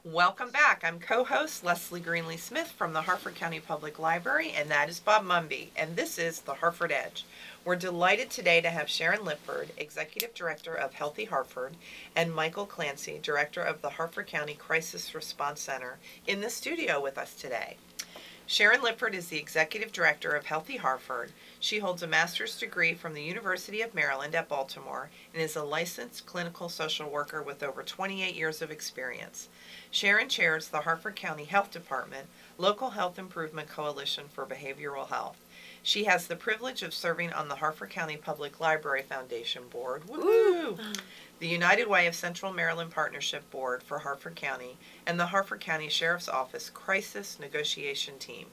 Welcome 0.03 0.51
back. 0.51 0.83
I'm 0.85 0.99
co-host 0.99 1.65
Leslie 1.65 1.99
Greenly 1.99 2.37
Smith 2.37 2.71
from 2.77 2.93
the 2.93 3.01
Harford 3.01 3.33
County 3.33 3.59
Public 3.59 3.97
Library, 3.97 4.53
and 4.55 4.69
that 4.69 4.87
is 4.87 4.99
Bob 4.99 5.25
Mumby, 5.25 5.69
and 5.75 5.95
this 5.95 6.19
is 6.19 6.41
the 6.41 6.53
Harford 6.53 6.91
Edge. 6.91 7.25
We're 7.65 7.75
delighted 7.75 8.29
today 8.29 8.61
to 8.61 8.69
have 8.69 8.87
Sharon 8.87 9.25
Lipford, 9.25 9.69
Executive 9.75 10.35
Director 10.35 10.75
of 10.75 10.93
Healthy 10.93 11.25
Harford, 11.25 11.75
and 12.15 12.31
Michael 12.31 12.67
Clancy, 12.67 13.17
Director 13.19 13.63
of 13.63 13.81
the 13.81 13.89
Harford 13.89 14.27
County 14.27 14.53
Crisis 14.53 15.15
Response 15.15 15.61
Center, 15.61 15.97
in 16.27 16.41
the 16.41 16.51
studio 16.51 17.01
with 17.01 17.17
us 17.17 17.33
today. 17.33 17.77
Sharon 18.45 18.83
Lipford 18.83 19.15
is 19.15 19.29
the 19.29 19.39
Executive 19.39 19.91
Director 19.91 20.35
of 20.35 20.45
Healthy 20.45 20.77
Harford. 20.77 21.31
She 21.59 21.79
holds 21.79 22.03
a 22.03 22.07
master's 22.07 22.59
degree 22.59 22.93
from 22.93 23.15
the 23.15 23.23
University 23.23 23.81
of 23.81 23.95
Maryland 23.95 24.35
at 24.35 24.47
Baltimore 24.47 25.09
and 25.33 25.41
is 25.41 25.55
a 25.55 25.63
licensed 25.63 26.27
clinical 26.27 26.69
social 26.69 27.09
worker 27.09 27.41
with 27.41 27.63
over 27.63 27.81
28 27.81 28.35
years 28.35 28.61
of 28.61 28.69
experience. 28.69 29.49
Sharon 29.89 30.29
chairs 30.29 30.67
the 30.67 30.81
Harford 30.81 31.15
County 31.15 31.45
Health 31.45 31.71
Department 31.71 32.27
Local 32.59 32.91
Health 32.91 33.17
Improvement 33.17 33.69
Coalition 33.69 34.25
for 34.31 34.45
Behavioral 34.45 35.09
Health. 35.09 35.37
She 35.85 36.05
has 36.05 36.25
the 36.25 36.35
privilege 36.35 36.81
of 36.81 36.95
serving 36.95 37.31
on 37.31 37.47
the 37.47 37.57
Harford 37.57 37.91
County 37.91 38.17
Public 38.17 38.59
Library 38.59 39.03
Foundation 39.03 39.67
Board, 39.67 40.09
woo 40.09 40.79
the 41.37 41.47
United 41.47 41.87
Way 41.87 42.07
of 42.07 42.15
Central 42.15 42.51
Maryland 42.51 42.89
Partnership 42.89 43.47
Board 43.51 43.83
for 43.83 43.99
Harford 43.99 44.35
County, 44.35 44.77
and 45.05 45.19
the 45.19 45.27
Harford 45.27 45.59
County 45.59 45.87
Sheriff's 45.87 46.27
Office 46.27 46.71
Crisis 46.71 47.37
Negotiation 47.39 48.17
Team. 48.17 48.47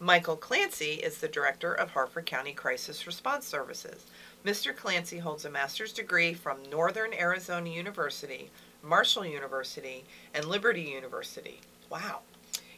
Michael 0.00 0.34
Clancy 0.34 0.94
is 0.94 1.18
the 1.18 1.28
Director 1.28 1.72
of 1.72 1.90
Harford 1.90 2.26
County 2.26 2.54
Crisis 2.54 3.06
Response 3.06 3.46
Services. 3.46 4.06
Mr. 4.44 4.74
Clancy 4.74 5.18
holds 5.18 5.44
a 5.44 5.50
master's 5.50 5.92
degree 5.92 6.34
from 6.34 6.68
Northern 6.68 7.14
Arizona 7.14 7.70
University, 7.70 8.50
Marshall 8.82 9.24
University, 9.24 10.04
and 10.34 10.44
Liberty 10.44 10.82
University. 10.82 11.60
Wow. 11.88 12.22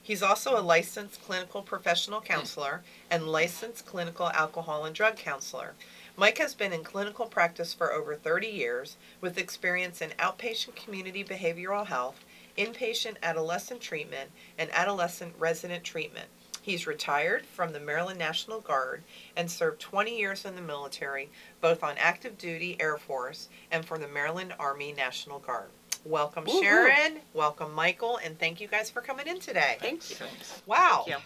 He's 0.03 0.23
also 0.23 0.59
a 0.59 0.63
licensed 0.63 1.23
clinical 1.23 1.63
professional 1.63 2.23
counselor 2.23 2.83
and 3.11 3.29
licensed 3.29 3.85
clinical 3.85 4.31
alcohol 4.31 4.87
and 4.87 4.95
drug 4.95 5.17
counselor. 5.17 5.75
Mike 6.17 6.39
has 6.39 6.55
been 6.55 6.73
in 6.73 6.83
clinical 6.83 7.27
practice 7.27 7.75
for 7.75 7.93
over 7.93 8.15
30 8.15 8.47
years 8.47 8.97
with 9.21 9.39
experience 9.39 10.01
in 10.01 10.11
outpatient 10.19 10.75
community 10.75 11.23
behavioral 11.23 11.87
health, 11.87 12.25
inpatient 12.57 13.17
adolescent 13.23 13.81
treatment, 13.81 14.31
and 14.59 14.71
adolescent 14.73 15.35
resident 15.39 15.85
treatment. 15.85 16.29
He's 16.63 16.87
retired 16.87 17.47
from 17.47 17.73
the 17.73 17.81
Maryland 17.81 18.19
National 18.19 18.61
Guard 18.61 19.03
and 19.37 19.51
served 19.51 19.81
20 19.81 20.19
years 20.19 20.45
in 20.45 20.57
the 20.57 20.61
military, 20.61 21.31
both 21.61 21.83
on 21.83 21.97
active 21.99 22.37
duty 22.37 22.77
Air 22.81 22.99
Force 22.99 23.49
and 23.71 23.85
for 23.85 23.99
the 23.99 24.09
Maryland 24.09 24.55
Army 24.59 24.93
National 24.93 25.39
Guard. 25.39 25.71
Welcome, 26.05 26.45
Woohoo. 26.47 26.61
Sharon. 26.63 27.19
Welcome, 27.35 27.75
Michael, 27.75 28.19
and 28.25 28.39
thank 28.39 28.61
you 28.61 28.69
guys 28.69 28.91
for 28.91 29.01
coming 29.01 29.27
in 29.27 29.39
today. 29.41 29.77
Thank 29.81 30.09
you. 30.11 30.17
Thanks. 30.17 30.63
Wow, 30.67 31.05
Thank 31.07 31.19
you. 31.19 31.25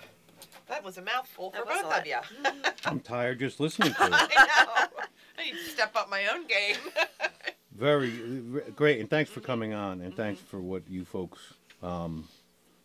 that 0.68 0.84
was 0.84 0.98
a 0.98 1.02
mouthful 1.02 1.50
for 1.52 1.58
That 1.58 1.66
was 1.66 1.82
both 1.82 1.98
of 2.00 2.06
you. 2.06 2.16
I'm 2.84 3.00
tired 3.00 3.38
just 3.38 3.60
listening 3.60 3.94
to 3.94 4.04
it. 4.06 4.12
I 4.12 4.64
know. 4.64 5.02
I 5.38 5.44
need 5.44 5.52
to 5.52 5.70
step 5.70 5.94
up 5.96 6.10
my 6.10 6.26
own 6.26 6.46
game. 6.46 6.76
Very 7.76 8.10
great, 8.76 9.00
and 9.00 9.08
thanks 9.10 9.30
for 9.30 9.40
coming 9.40 9.74
on, 9.74 10.00
and 10.00 10.14
thanks 10.16 10.40
for 10.40 10.60
what 10.60 10.82
you 10.88 11.04
folks, 11.04 11.54
um, 11.82 12.28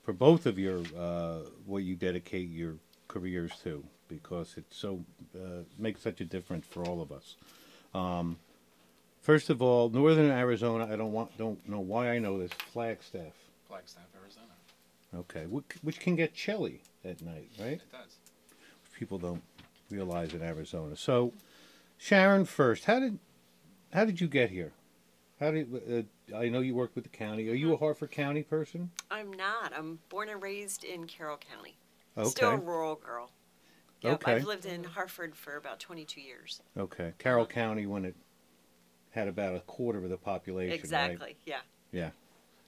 for 0.03 0.13
both 0.13 0.45
of 0.45 0.57
your, 0.57 0.81
uh, 0.97 1.39
what 1.65 1.83
you 1.83 1.95
dedicate 1.95 2.49
your 2.49 2.75
careers 3.07 3.51
to, 3.63 3.83
because 4.07 4.55
it 4.57 4.65
so 4.71 5.03
uh, 5.35 5.63
makes 5.77 6.01
such 6.01 6.21
a 6.21 6.25
difference 6.25 6.65
for 6.67 6.83
all 6.85 7.01
of 7.01 7.11
us. 7.11 7.35
Um, 7.93 8.37
first 9.21 9.49
of 9.49 9.61
all, 9.61 9.89
Northern 9.89 10.29
Arizona, 10.31 10.87
I 10.91 10.95
don't 10.95 11.11
want, 11.11 11.37
don't 11.37 11.67
know 11.67 11.79
why 11.79 12.09
I 12.11 12.19
know 12.19 12.37
this. 12.39 12.51
Flagstaff, 12.71 13.33
Flagstaff, 13.67 14.03
Arizona. 14.21 14.53
okay, 15.15 15.45
which, 15.45 15.65
which 15.81 15.99
can 15.99 16.15
get 16.15 16.33
chilly 16.33 16.81
at 17.05 17.21
night, 17.21 17.49
right? 17.59 17.73
It 17.73 17.91
does. 17.91 18.17
people 18.97 19.17
don't 19.17 19.41
realize 19.89 20.33
in 20.33 20.41
Arizona. 20.41 20.95
So, 20.95 21.33
Sharon, 21.97 22.45
first, 22.45 22.85
how 22.85 22.99
did 22.99 23.19
how 23.91 24.05
did 24.05 24.21
you 24.21 24.27
get 24.27 24.49
here? 24.51 24.71
How 25.39 25.51
did 25.51 26.07
uh, 26.31 26.35
I 26.37 26.49
know 26.49 26.59
you 26.59 26.75
worked 26.75 26.95
with 26.95 27.05
the 27.05 27.09
county? 27.09 27.49
Are 27.49 27.53
you 27.55 27.73
a 27.73 27.77
Harford 27.77 28.11
County 28.11 28.43
person? 28.43 28.91
I'm 29.09 29.31
not. 29.33 29.73
I'm 29.75 29.99
born 30.09 30.29
and 30.29 30.41
raised 30.41 30.83
in 30.83 31.07
Carroll 31.07 31.37
County. 31.37 31.77
Okay, 32.17 32.29
Still 32.29 32.51
a 32.51 32.57
rural 32.57 32.95
girl. 32.95 33.31
Yep, 34.01 34.13
Okay. 34.15 34.33
I've 34.35 34.45
lived 34.45 34.65
in 34.65 34.83
Harford 34.83 35.35
for 35.35 35.55
about 35.57 35.79
22 35.79 36.21
years. 36.21 36.61
okay. 36.77 37.13
Carroll 37.17 37.45
County 37.45 37.85
when 37.87 38.05
it 38.05 38.15
had 39.11 39.27
about 39.27 39.55
a 39.55 39.59
quarter 39.61 40.03
of 40.03 40.09
the 40.09 40.17
population, 40.17 40.71
right? 40.71 40.79
Exactly. 40.79 41.35
Yeah, 41.45 41.59
Yeah, 41.91 42.09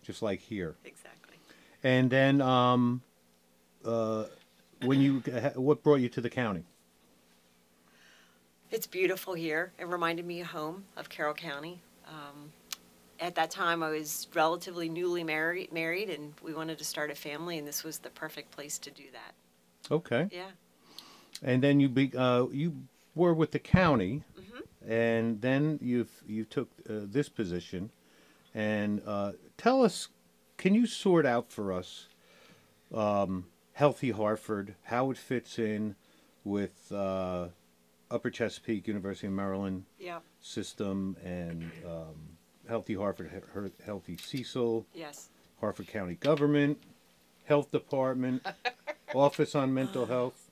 just 0.03 0.21
like 0.21 0.39
here. 0.39 0.75
exactly. 0.83 1.35
And 1.83 2.09
then, 2.09 2.41
um, 2.41 3.01
uh, 3.85 4.25
when 4.83 4.99
you 5.01 5.19
what 5.55 5.83
brought 5.83 5.95
you 6.01 6.09
to 6.09 6.21
the 6.21 6.29
county? 6.29 6.63
It's 8.71 8.87
beautiful 8.87 9.33
here. 9.33 9.73
It 9.77 9.87
reminded 9.87 10.25
me 10.25 10.41
of 10.41 10.47
home 10.47 10.85
of 10.95 11.09
Carroll 11.09 11.33
County. 11.33 11.81
Um, 12.07 12.51
at 13.19 13.35
that 13.35 13.51
time, 13.51 13.83
I 13.83 13.89
was 13.89 14.27
relatively 14.33 14.89
newly 14.89 15.23
married, 15.23 15.71
married, 15.71 16.09
and 16.09 16.33
we 16.41 16.53
wanted 16.53 16.77
to 16.77 16.85
start 16.85 17.11
a 17.11 17.15
family, 17.15 17.57
and 17.57 17.67
this 17.67 17.83
was 17.83 17.99
the 17.99 18.09
perfect 18.09 18.51
place 18.51 18.77
to 18.79 18.89
do 18.89 19.03
that. 19.11 19.93
Okay. 19.93 20.27
Yeah. 20.31 20.51
And 21.43 21.61
then 21.61 21.79
you 21.79 21.89
be 21.89 22.11
uh, 22.15 22.45
you 22.51 22.75
were 23.15 23.33
with 23.33 23.51
the 23.51 23.59
county. 23.59 24.23
And 24.87 25.41
then 25.41 25.77
you've 25.81 26.23
you 26.27 26.43
took 26.45 26.69
uh, 26.89 26.93
this 27.03 27.29
position, 27.29 27.91
and 28.55 29.01
uh, 29.05 29.33
tell 29.57 29.83
us, 29.83 30.07
can 30.57 30.73
you 30.73 30.87
sort 30.87 31.25
out 31.25 31.51
for 31.51 31.71
us, 31.71 32.07
um, 32.93 33.45
Healthy 33.73 34.11
Harford, 34.11 34.75
how 34.83 35.11
it 35.11 35.17
fits 35.17 35.59
in 35.59 35.95
with 36.43 36.91
uh, 36.91 37.47
Upper 38.09 38.29
Chesapeake 38.31 38.87
University 38.87 39.27
of 39.27 39.33
Maryland 39.33 39.85
Yeah. 39.99 40.19
system 40.41 41.15
and 41.23 41.71
um, 41.85 42.15
Healthy 42.67 42.95
Harford, 42.95 43.29
He- 43.31 43.53
Her- 43.53 43.71
Healthy 43.85 44.17
Cecil, 44.17 44.85
Yes. 44.93 45.29
Harford 45.59 45.87
County 45.87 46.15
Government, 46.15 46.79
Health 47.45 47.71
Department, 47.71 48.45
Office 49.15 49.53
on 49.55 49.73
Mental 49.73 50.05
Health, 50.07 50.49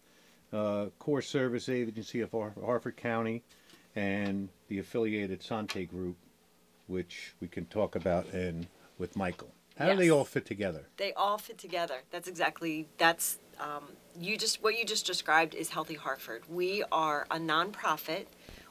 uh, 0.54 0.88
Core 1.00 1.22
Service 1.24 1.68
Agency 1.68 2.22
of 2.22 2.32
Har- 2.32 2.54
Harford 2.63 2.96
County, 2.98 3.44
and 3.95 4.49
the 4.67 4.80
affiliated 4.80 5.43
Sante 5.43 5.86
Group, 5.86 6.15
which 6.88 7.34
we 7.41 7.47
can 7.47 7.65
talk 7.65 7.95
about 7.95 8.28
in 8.34 8.67
with 8.97 9.15
Michael. 9.15 9.49
How 9.78 9.91
do 9.91 9.95
they 9.95 10.10
all 10.10 10.25
fit 10.25 10.45
together? 10.45 10.88
They 10.97 11.13
all 11.13 11.38
fit 11.38 11.58
together. 11.58 12.02
That's 12.12 12.28
exactly 12.28 12.88
that's 12.97 13.39
um, 13.60 13.86
you 14.19 14.38
just 14.38 14.62
what 14.62 14.78
you 14.78 14.86
just 14.86 15.06
described 15.06 15.56
is 15.56 15.69
Healthy 15.69 15.95
Harford. 15.95 16.43
We 16.49 16.84
are 16.91 17.25
a 17.32 17.38
nonprofit 17.38 18.25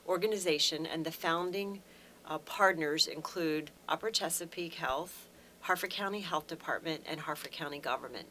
organization, 0.07 0.87
and 0.87 1.04
the 1.04 1.12
founding 1.12 1.83
uh, 2.26 2.38
partners 2.38 3.07
include 3.07 3.70
Upper 3.88 4.11
Chesapeake 4.11 4.74
Health, 4.74 5.28
Harford 5.61 5.90
County 5.90 6.20
Health 6.20 6.46
Department, 6.46 7.02
and 7.07 7.20
Harford 7.20 7.52
County 7.52 7.78
Government. 7.78 8.28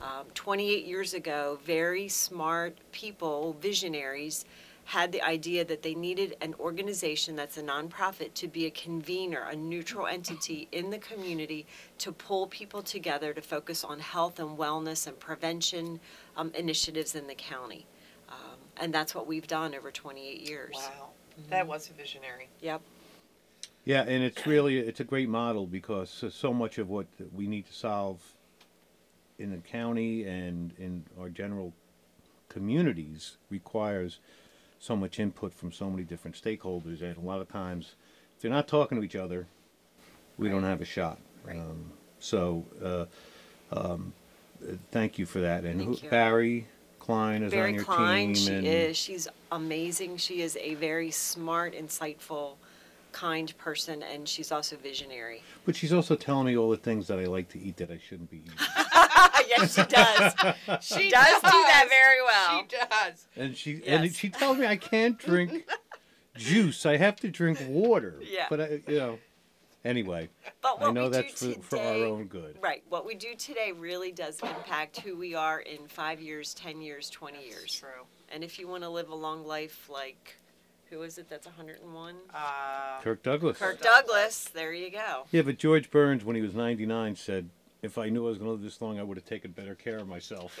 Um, 0.00 0.26
28 0.34 0.86
years 0.86 1.14
ago, 1.14 1.58
very 1.64 2.08
smart 2.08 2.78
people, 2.92 3.56
visionaries, 3.60 4.44
had 4.84 5.12
the 5.12 5.22
idea 5.22 5.64
that 5.64 5.82
they 5.82 5.94
needed 5.94 6.36
an 6.40 6.54
organization 6.58 7.36
that's 7.36 7.56
a 7.56 7.62
nonprofit 7.62 8.34
to 8.34 8.48
be 8.48 8.66
a 8.66 8.70
convener, 8.70 9.46
a 9.48 9.54
neutral 9.54 10.06
entity 10.06 10.68
in 10.72 10.90
the 10.90 10.98
community 10.98 11.66
to 11.98 12.10
pull 12.10 12.46
people 12.46 12.82
together 12.82 13.32
to 13.32 13.40
focus 13.40 13.84
on 13.84 14.00
health 14.00 14.40
and 14.40 14.58
wellness 14.58 15.06
and 15.06 15.18
prevention 15.20 16.00
um, 16.36 16.50
initiatives 16.54 17.14
in 17.14 17.26
the 17.26 17.34
county. 17.34 17.86
Um, 18.28 18.58
and 18.80 18.92
that's 18.92 19.14
what 19.14 19.26
we've 19.26 19.46
done 19.46 19.74
over 19.74 19.90
28 19.90 20.48
years. 20.48 20.74
Wow, 20.74 21.10
that 21.50 21.66
was 21.66 21.88
a 21.90 21.92
visionary. 21.92 22.48
Yep. 22.60 22.80
Yeah, 23.84 24.02
and 24.02 24.22
it's 24.22 24.46
really 24.46 24.78
it's 24.78 25.00
a 25.00 25.04
great 25.04 25.28
model 25.28 25.66
because 25.66 26.10
so- 26.10 26.28
so 26.28 26.52
much 26.52 26.78
of 26.78 26.88
what 26.88 27.06
we 27.34 27.46
need 27.46 27.66
to 27.66 27.72
solve 27.72 28.20
in 29.38 29.50
the 29.50 29.56
county 29.58 30.24
and 30.24 30.72
in 30.78 31.04
our 31.18 31.30
general 31.30 31.72
communities 32.48 33.38
requires 33.48 34.18
so 34.80 34.96
much 34.96 35.20
input 35.20 35.52
from 35.54 35.70
so 35.70 35.88
many 35.88 36.02
different 36.02 36.42
stakeholders, 36.42 37.02
and 37.02 37.16
a 37.16 37.20
lot 37.20 37.40
of 37.40 37.48
times, 37.48 37.94
if 38.34 38.42
they're 38.42 38.50
not 38.50 38.66
talking 38.66 38.98
to 38.98 39.04
each 39.04 39.14
other, 39.14 39.46
we 40.38 40.48
don't 40.48 40.64
have 40.64 40.80
a 40.80 40.86
shot. 40.86 41.18
Right. 41.44 41.56
Um, 41.56 41.92
so, 42.18 42.64
uh, 42.82 43.06
um, 43.78 44.12
thank 44.90 45.18
you 45.18 45.26
for 45.26 45.40
that. 45.40 45.64
And 45.64 45.80
Thank 45.80 46.00
who. 46.00 46.08
Barry 46.08 46.66
Klein 46.98 47.42
is 47.42 47.52
on 47.52 47.58
Very 47.58 47.74
your 47.74 47.84
Klein, 47.84 48.28
team, 48.28 48.34
she 48.34 48.54
and 48.54 48.66
is. 48.66 48.96
She's 48.96 49.28
amazing. 49.52 50.16
She 50.16 50.40
is 50.40 50.56
a 50.56 50.74
very 50.74 51.10
smart, 51.10 51.74
insightful, 51.74 52.54
kind 53.12 53.56
person, 53.58 54.02
and 54.02 54.26
she's 54.26 54.50
also 54.50 54.76
visionary. 54.76 55.42
but 55.66 55.76
she's 55.76 55.92
also 55.92 56.16
telling 56.16 56.46
me 56.46 56.56
all 56.56 56.70
the 56.70 56.76
things 56.76 57.06
that 57.08 57.18
I 57.18 57.26
like 57.26 57.48
to 57.50 57.60
eat 57.60 57.76
that 57.78 57.90
I 57.90 57.98
shouldn't 57.98 58.30
be 58.30 58.38
eating. 58.38 58.52
yes, 59.50 59.74
she 59.74 59.82
does. 59.84 60.34
She 60.80 61.10
does 61.10 61.42
do 61.42 61.50
that 61.50 61.86
very 61.88 62.22
well. 62.22 62.60
She 62.60 62.76
does. 62.76 63.26
And 63.36 63.56
she 63.56 63.72
Yes. 63.84 63.84
and 63.86 64.14
she 64.14 64.28
tells 64.30 64.56
me 64.58 64.66
I 64.66 64.76
can't 64.76 65.18
drink 65.18 65.68
juice. 66.36 66.86
I 66.86 66.96
have 66.96 67.16
to 67.20 67.28
drink 67.28 67.58
water. 67.68 68.20
Yeah. 68.22 68.46
But 68.48 68.60
I, 68.60 68.80
you 68.88 68.98
know, 68.98 69.18
anyway, 69.84 70.28
But 70.62 70.80
what 70.80 70.90
I 70.90 70.92
know 70.92 71.04
we 71.04 71.10
that's 71.10 71.40
do 71.40 71.54
for, 71.54 71.76
for 71.76 71.78
our 71.78 72.04
own 72.06 72.24
good. 72.24 72.56
Right. 72.62 72.82
What 72.88 73.04
we 73.04 73.14
do 73.14 73.34
today 73.34 73.72
really 73.72 74.12
does 74.12 74.40
impact 74.40 75.00
who 75.00 75.16
we 75.16 75.34
are 75.34 75.60
in 75.60 75.86
five 75.88 76.20
years, 76.20 76.54
10 76.54 76.80
years, 76.80 77.10
20 77.10 77.44
years. 77.44 77.74
True. 77.74 78.06
And 78.32 78.44
if 78.44 78.58
you 78.58 78.68
want 78.68 78.82
to 78.84 78.88
live 78.88 79.08
a 79.10 79.14
long 79.14 79.44
life 79.46 79.88
like, 79.90 80.36
who 80.88 81.02
is 81.02 81.18
it 81.18 81.28
that's 81.28 81.46
101? 81.46 82.14
Uh, 82.34 83.00
Kirk 83.02 83.22
Douglas. 83.22 83.58
Kirk 83.58 83.80
Douglas. 83.80 84.44
There 84.52 84.72
you 84.72 84.90
go. 84.90 85.24
Yeah, 85.30 85.42
but 85.42 85.58
George 85.58 85.90
Burns, 85.90 86.24
when 86.24 86.36
he 86.36 86.42
was 86.42 86.54
99, 86.54 87.16
said, 87.16 87.50
"If 87.82 87.98
I 87.98 88.08
knew 88.08 88.26
I 88.26 88.28
was 88.30 88.38
going 88.38 88.48
to 88.48 88.52
live 88.52 88.62
this 88.62 88.80
long, 88.80 88.98
I 88.98 89.02
would 89.02 89.16
have 89.16 89.26
taken 89.26 89.52
better 89.52 89.74
care 89.74 89.98
of 89.98 90.08
myself." 90.08 90.58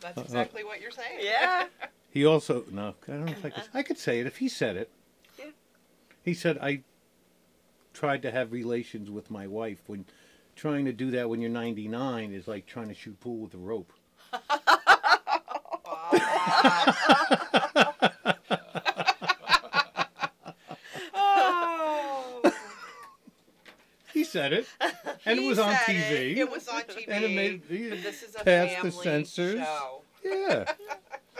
that's 0.00 0.18
exactly 0.18 0.64
what 0.64 0.80
you're 0.80 0.90
saying. 0.90 1.20
Yeah. 1.20 1.66
He 2.10 2.24
also 2.24 2.64
no, 2.70 2.94
I 3.08 3.10
don't 3.10 3.24
know 3.26 3.32
if 3.32 3.44
I 3.44 3.50
could. 3.50 3.64
I 3.72 3.82
could 3.82 3.98
say 3.98 4.20
it 4.20 4.26
if 4.26 4.36
he 4.38 4.48
said 4.48 4.76
it. 4.76 4.90
Yeah. 5.38 5.46
He 6.22 6.34
said 6.34 6.58
I 6.60 6.82
tried 7.92 8.22
to 8.22 8.30
have 8.30 8.52
relations 8.52 9.10
with 9.10 9.30
my 9.30 9.46
wife 9.46 9.82
when 9.86 10.04
trying 10.56 10.84
to 10.84 10.92
do 10.92 11.10
that 11.12 11.28
when 11.28 11.40
you're 11.40 11.50
99 11.50 12.32
is 12.32 12.46
like 12.46 12.66
trying 12.66 12.88
to 12.88 12.94
shoot 12.94 13.18
pool 13.20 13.38
with 13.38 13.54
a 13.54 13.58
rope. 13.58 13.92
Oh. 21.16 22.42
He 24.12 24.23
said 24.34 24.52
it, 24.52 24.66
and 25.24 25.38
it 25.38 25.46
was 25.46 25.60
on 25.60 25.72
TV. 25.72 26.32
It. 26.32 26.38
It 26.38 26.50
was 26.50 26.66
on 26.66 26.82
TV. 26.82 27.04
and 27.06 27.24
it 27.24 27.30
made 27.30 27.62
But 27.90 28.02
this 28.02 28.24
is 28.24 28.34
a 28.34 28.42
passed 28.42 28.82
the 28.82 28.90
censors. 28.90 29.60
show. 29.60 30.02
Yeah. 30.24 30.64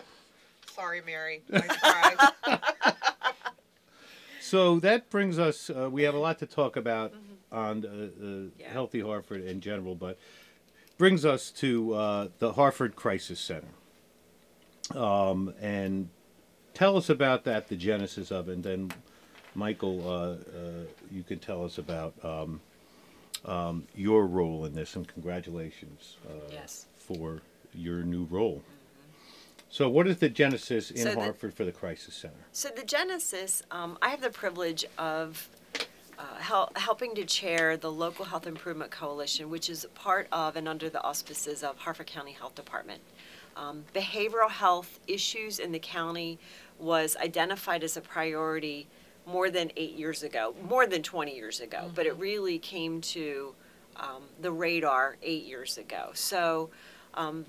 Sorry, 0.75 1.03
Mary. 1.05 1.43
So 4.41 4.79
that 4.81 5.11
brings 5.11 5.39
us. 5.39 5.71
Uh, 5.71 5.89
we 5.91 6.03
have 6.03 6.15
a 6.15 6.19
lot 6.19 6.39
to 6.39 6.47
talk 6.47 6.77
about 6.77 7.13
on 7.51 7.85
uh, 7.85 7.89
uh, 7.89 7.91
Mm-hmm. 7.91 8.49
Yeah. 8.61 8.71
Healthy 8.73 9.01
Harford 9.01 9.43
in 9.43 9.61
general, 9.61 9.95
but 9.97 10.19
brings 10.99 11.25
us 11.25 11.51
to 11.53 11.95
uh, 11.95 12.29
the 12.39 12.53
Harford 12.53 12.95
Crisis 12.95 13.41
Center. 13.41 13.73
Um, 14.95 15.55
and 15.61 16.11
tell 16.75 16.97
us 16.97 17.09
about 17.09 17.45
that, 17.45 17.69
the 17.69 17.75
genesis 17.75 18.31
of 18.31 18.49
it, 18.51 18.53
and 18.53 18.63
then 18.63 18.93
Michael, 19.55 20.09
uh, 20.09 20.13
uh, 20.13 20.37
you 21.11 21.23
can 21.25 21.39
tell 21.39 21.65
us 21.65 21.79
about 21.79 22.13
um, 22.23 22.61
um, 23.45 23.87
your 23.95 24.27
role 24.27 24.65
in 24.65 24.75
this, 24.75 24.97
and 24.97 25.07
congratulations 25.07 26.17
uh, 26.29 26.33
Yes. 26.51 26.87
for 26.99 27.41
your 27.75 28.03
new 28.03 28.25
role. 28.25 28.63
So, 29.71 29.89
what 29.89 30.07
is 30.07 30.19
the 30.19 30.29
genesis 30.29 30.91
in 30.91 30.99
So 30.99 31.15
the- 31.15 31.21
Harford 31.21 31.53
for 31.55 31.65
the 31.65 31.73
Crisis 31.73 32.15
Center? 32.15 32.35
So 32.53 32.69
the 32.69 32.85
Genesis, 32.85 33.63
um, 33.73 33.99
I 34.01 34.11
have 34.11 34.21
the 34.21 34.31
privilege 34.31 34.85
of 34.99 35.49
uh, 36.17 36.37
hel- 36.39 36.71
helping 36.77 37.13
to 37.17 37.25
chair 37.25 37.77
the 37.77 37.91
local 37.91 38.25
health 38.25 38.47
improvement 38.47 38.93
coalition, 38.93 39.51
which 39.51 39.69
is 39.69 39.85
part 39.97 40.29
of 40.31 40.55
and 40.55 40.69
under 40.69 40.89
the 40.89 41.03
auspices 41.03 41.65
of 41.65 41.77
Harford 41.79 42.07
County 42.07 42.31
Health 42.31 42.55
Department. 42.55 43.01
Um, 43.57 43.85
behavioral 43.93 44.49
health 44.51 45.01
issues 45.09 45.59
in 45.59 45.73
the 45.73 45.79
county 45.81 46.39
was 46.79 47.17
identified 47.17 47.83
as 47.83 47.97
a 47.97 48.01
priority 48.01 48.87
more 49.27 49.51
than 49.51 49.71
eight 49.77 49.95
years 49.95 50.23
ago, 50.23 50.55
more 50.69 50.87
than 50.87 51.03
20 51.03 51.35
years 51.35 51.61
ago, 51.61 51.91
but 51.95 52.07
it 52.07 52.17
really 52.19 52.59
came 52.59 53.01
to 53.01 53.55
um, 53.97 54.23
the 54.41 54.51
radar 54.51 55.17
eight 55.23 55.45
years 55.45 55.79
ago. 55.79 56.11
So 56.15 56.71
um, 57.15 57.47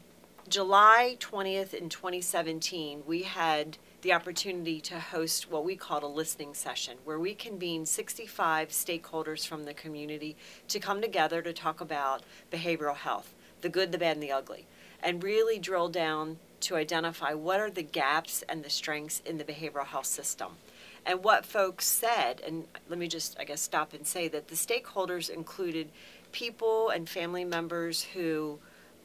July 0.48 1.18
20th 1.20 1.74
in 1.74 1.90
2017, 1.90 3.04
we 3.06 3.24
had 3.24 3.78
the 4.04 4.14
opportunity 4.14 4.80
to 4.80 5.00
host 5.00 5.50
what 5.50 5.66
we 5.66 5.76
called 5.76 6.04
a 6.04 6.08
listening 6.08 6.54
session, 6.54 6.98
where 7.04 7.20
we 7.20 7.34
convened 7.34 7.88
65 7.88 8.70
stakeholders 8.70 9.48
from 9.48 9.64
the 9.66 9.74
community 9.74 10.36
to 10.68 10.80
come 10.80 11.02
together 11.02 11.42
to 11.42 11.52
talk 11.52 11.82
about 11.82 12.22
behavioral 12.52 12.96
health, 12.96 13.34
the 13.62 13.70
good, 13.70 13.92
the 13.92 13.98
bad, 13.98 14.18
and 14.18 14.24
the 14.24 14.32
ugly, 14.32 14.68
and 15.02 15.24
really 15.24 15.58
drill 15.58 15.90
down 15.90 16.38
to 16.60 16.76
identify 16.76 17.34
what 17.34 17.60
are 17.60 17.72
the 17.72 17.82
gaps 17.82 18.44
and 18.48 18.64
the 18.64 18.70
strengths 18.70 19.22
in 19.26 19.40
the 19.40 19.44
behavioral 19.44 19.88
health 19.88 20.06
system. 20.06 20.52
And 21.06 21.24
what 21.24 21.46
folks 21.46 21.86
said, 21.86 22.42
and 22.46 22.66
let 22.90 22.98
me 22.98 23.08
just, 23.08 23.38
I 23.40 23.44
guess, 23.44 23.62
stop 23.62 23.94
and 23.94 24.08
say 24.08 24.28
that 24.30 24.48
the 24.48 24.56
stakeholders 24.56 25.30
included 25.30 25.92
people 26.32 26.90
and 26.90 27.08
family 27.08 27.46
members 27.46 28.04
who 28.04 28.60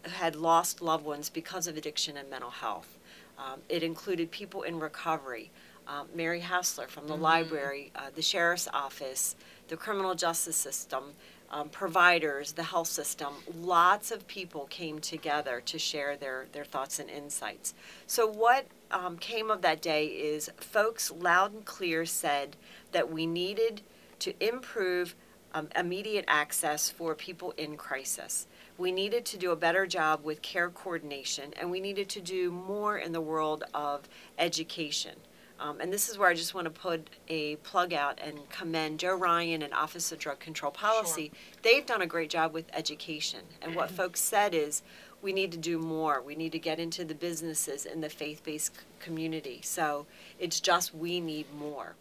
had 0.04 0.34
lost 0.34 0.80
loved 0.80 1.04
ones 1.04 1.28
because 1.28 1.66
of 1.66 1.76
addiction 1.76 2.16
and 2.16 2.30
mental 2.30 2.50
health. 2.50 2.98
Um, 3.38 3.60
it 3.68 3.82
included 3.82 4.30
people 4.30 4.62
in 4.62 4.80
recovery. 4.80 5.50
Um, 5.86 6.08
Mary 6.14 6.40
Hastler 6.40 6.88
from 6.88 7.06
the 7.06 7.16
library, 7.16 7.90
uh, 7.96 8.10
the 8.14 8.22
sheriff's 8.22 8.68
office, 8.72 9.34
the 9.68 9.76
criminal 9.76 10.14
justice 10.14 10.56
system, 10.56 11.14
um, 11.50 11.68
providers, 11.68 12.52
the 12.52 12.62
health 12.62 12.86
system. 12.86 13.34
Lots 13.60 14.10
of 14.10 14.26
people 14.26 14.66
came 14.70 15.00
together 15.00 15.60
to 15.66 15.78
share 15.78 16.16
their, 16.16 16.46
their 16.52 16.64
thoughts 16.64 16.98
and 16.98 17.10
insights. 17.10 17.74
So, 18.06 18.26
what 18.26 18.66
um, 18.90 19.16
came 19.18 19.50
of 19.50 19.62
that 19.62 19.83
day 19.83 20.07
is 20.07 20.50
folks 20.57 21.11
loud 21.11 21.53
and 21.53 21.64
clear 21.64 22.05
said 22.07 22.57
that 22.92 23.11
we 23.11 23.26
needed 23.26 23.83
to 24.20 24.35
improve 24.40 25.14
um, 25.53 25.68
immediate 25.76 26.24
access 26.29 26.90
for 26.90 27.14
people 27.14 27.53
in 27.57 27.76
crisis. 27.76 28.46
We 28.79 28.92
needed 28.92 29.24
to 29.26 29.37
do 29.37 29.50
a 29.50 29.57
better 29.57 29.87
job 29.87 30.24
with 30.24 30.42
care 30.42 30.70
coordination, 30.70 31.53
and 31.59 31.70
we 31.70 31.81
needed 31.81 32.09
to 32.11 32.20
do 32.20 32.50
more 32.50 32.96
in 32.98 33.12
the 33.12 33.20
world 33.20 33.64
of 33.74 34.09
education. 34.38 35.16
Um, 35.61 35.81
and 35.81 35.92
this 35.92 36.09
is 36.09 36.16
where 36.16 36.29
I 36.29 36.35
just 36.35 36.55
want 36.55 36.64
to 36.64 36.70
put 36.70 37.11
a 37.29 37.57
plug 37.57 37.92
out 37.92 38.18
and 38.23 38.49
commend 38.49 38.99
Joe 38.99 39.14
Ryan 39.14 39.62
and 39.62 39.75
Office 39.75 40.11
of 40.11 40.18
Drug 40.18 40.40
Control 40.40 40.73
Policy. 40.73 41.31
They've 41.62 41.85
done 41.85 42.01
a 42.01 42.07
great 42.07 42.31
job 42.31 42.55
with 42.55 42.64
education. 42.73 43.40
And 43.61 43.75
what 43.75 43.90
folks 43.90 44.20
said 44.20 44.55
is 44.55 44.83
we 45.20 45.35
need 45.35 45.53
to 45.53 45.59
do 45.59 45.79
more. 45.79 46.23
We 46.23 46.35
need 46.35 46.53
to 46.53 46.59
get 46.59 46.81
into 46.81 47.05
the 47.05 47.14
businesses 47.14 47.85
in 47.85 48.01
the 48.01 48.09
faith 48.09 48.42
based 48.42 48.73
community. 49.01 49.61
So 49.62 50.07
it's 50.38 50.61
just 50.61 50.94
we 50.94 51.20
need 51.20 51.46
more 51.55 51.94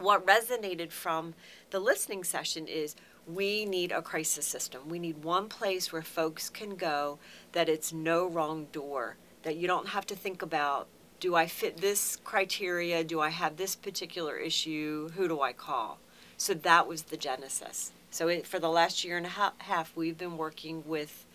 what 0.00 0.26
resonated 0.26 0.90
from 0.90 1.34
the 1.70 1.78
listening 1.78 2.24
session 2.24 2.66
is 2.66 2.96
we 3.26 3.64
need 3.64 3.92
a 3.92 4.02
crisis 4.02 4.46
system. 4.46 4.88
We 4.88 4.98
need 4.98 5.22
one 5.22 5.48
place 5.48 5.92
where 5.92 6.02
folks 6.02 6.48
can 6.50 6.74
go 6.74 7.18
that 7.52 7.68
it's 7.68 7.92
no 7.92 8.26
wrong 8.26 8.66
door, 8.72 9.16
that 9.42 9.56
you 9.56 9.66
don't 9.66 9.88
have 9.88 10.06
to 10.06 10.16
think 10.16 10.42
about 10.42 10.88
do 11.20 11.34
I 11.34 11.46
fit 11.46 11.76
this 11.76 12.16
criteria? 12.24 13.04
Do 13.04 13.20
I 13.20 13.28
have 13.28 13.56
this 13.56 13.76
particular 13.76 14.36
issue? 14.38 15.10
Who 15.10 15.28
do 15.28 15.42
I 15.42 15.52
call? 15.52 15.98
So 16.38 16.54
that 16.54 16.86
was 16.86 17.02
the 17.02 17.18
genesis. 17.18 17.92
So 18.10 18.28
it, 18.28 18.46
for 18.46 18.58
the 18.58 18.70
last 18.70 19.04
year 19.04 19.18
and 19.18 19.26
a 19.26 19.52
half, 19.58 19.94
we've 19.94 20.16
been 20.16 20.38
working 20.38 20.82
with 20.86 21.26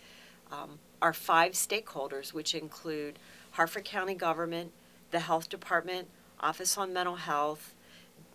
um, 0.50 0.80
our 1.00 1.12
five 1.12 1.52
stakeholders, 1.52 2.32
which 2.32 2.54
include 2.54 3.18
Harford 3.52 3.84
County 3.84 4.14
Government, 4.14 4.72
the 5.12 5.20
Health 5.20 5.48
Department, 5.48 6.08
Office 6.40 6.76
on 6.76 6.92
Mental 6.92 7.16
Health, 7.16 7.74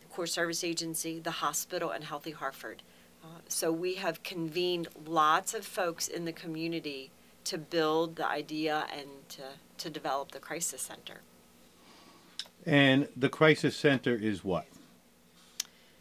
Core 0.09 0.25
Service 0.25 0.63
Agency, 0.63 1.19
the 1.19 1.31
hospital, 1.31 1.91
and 1.91 2.05
Healthy 2.05 2.31
Harford. 2.31 2.81
Uh, 3.23 3.39
so 3.47 3.71
we 3.71 3.95
have 3.95 4.23
convened 4.23 4.87
lots 5.05 5.53
of 5.53 5.65
folks 5.65 6.07
in 6.07 6.25
the 6.25 6.31
community 6.31 7.11
to 7.43 7.57
build 7.57 8.15
the 8.15 8.27
idea 8.27 8.85
and 8.91 9.07
to, 9.29 9.43
to 9.77 9.89
develop 9.89 10.31
the 10.31 10.39
crisis 10.39 10.81
center. 10.81 11.21
And 12.65 13.07
the 13.15 13.29
crisis 13.29 13.75
center 13.75 14.15
is 14.15 14.43
what? 14.43 14.65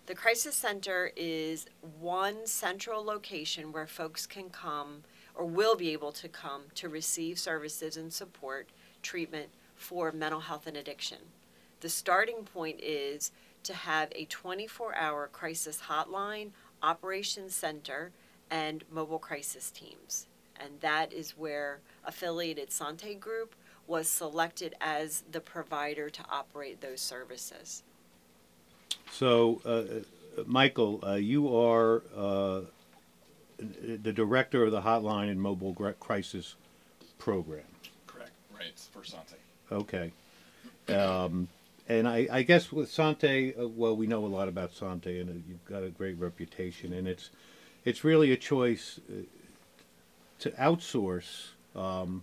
The 0.06 0.14
crisis 0.14 0.56
center 0.56 1.12
is 1.16 1.66
one 2.00 2.46
central 2.46 3.04
location 3.04 3.72
where 3.72 3.86
folks 3.86 4.26
can 4.26 4.50
come 4.50 5.04
or 5.34 5.46
will 5.46 5.76
be 5.76 5.92
able 5.92 6.12
to 6.12 6.28
come 6.28 6.62
to 6.74 6.88
receive 6.88 7.38
services 7.38 7.96
and 7.96 8.12
support 8.12 8.68
treatment 9.02 9.50
for 9.76 10.12
mental 10.12 10.40
health 10.40 10.66
and 10.66 10.76
addiction. 10.76 11.18
The 11.80 11.88
starting 11.88 12.44
point 12.44 12.80
is 12.80 13.30
to 13.62 13.72
have 13.72 14.08
a 14.14 14.24
24 14.26 14.94
hour 14.96 15.28
crisis 15.32 15.82
hotline, 15.88 16.50
operations 16.82 17.54
center, 17.54 18.10
and 18.50 18.84
mobile 18.90 19.18
crisis 19.18 19.70
teams. 19.70 20.26
And 20.58 20.80
that 20.80 21.12
is 21.12 21.38
where 21.38 21.80
affiliated 22.04 22.72
Sante 22.72 23.14
Group 23.14 23.54
was 23.90 24.08
selected 24.08 24.74
as 24.80 25.24
the 25.32 25.40
provider 25.40 26.08
to 26.08 26.22
operate 26.30 26.80
those 26.80 27.00
services. 27.00 27.82
So, 29.10 29.60
uh, 29.64 30.42
Michael, 30.46 31.00
uh, 31.04 31.14
you 31.14 31.54
are 31.56 32.02
uh, 32.16 32.60
the 33.58 34.12
director 34.12 34.62
of 34.62 34.70
the 34.70 34.80
Hotline 34.80 35.28
and 35.28 35.42
Mobile 35.42 35.74
Crisis 35.98 36.54
Program. 37.18 37.64
Correct. 38.06 38.30
Right. 38.56 38.78
For 38.92 39.04
Sante. 39.04 39.34
Okay. 39.72 40.12
Um, 40.88 41.48
and 41.88 42.06
I, 42.06 42.28
I 42.30 42.42
guess 42.42 42.70
with 42.70 42.88
Sante, 42.88 43.54
uh, 43.54 43.66
well, 43.66 43.96
we 43.96 44.06
know 44.06 44.24
a 44.24 44.28
lot 44.28 44.46
about 44.46 44.72
Sante, 44.72 45.18
and 45.18 45.28
uh, 45.28 45.32
you've 45.48 45.64
got 45.64 45.82
a 45.82 45.90
great 45.90 46.16
reputation, 46.18 46.92
and 46.92 47.08
it's 47.08 47.30
it's 47.84 48.04
really 48.04 48.30
a 48.30 48.36
choice 48.36 49.00
uh, 49.10 49.22
to 50.38 50.50
outsource 50.50 51.48
um, 51.74 52.22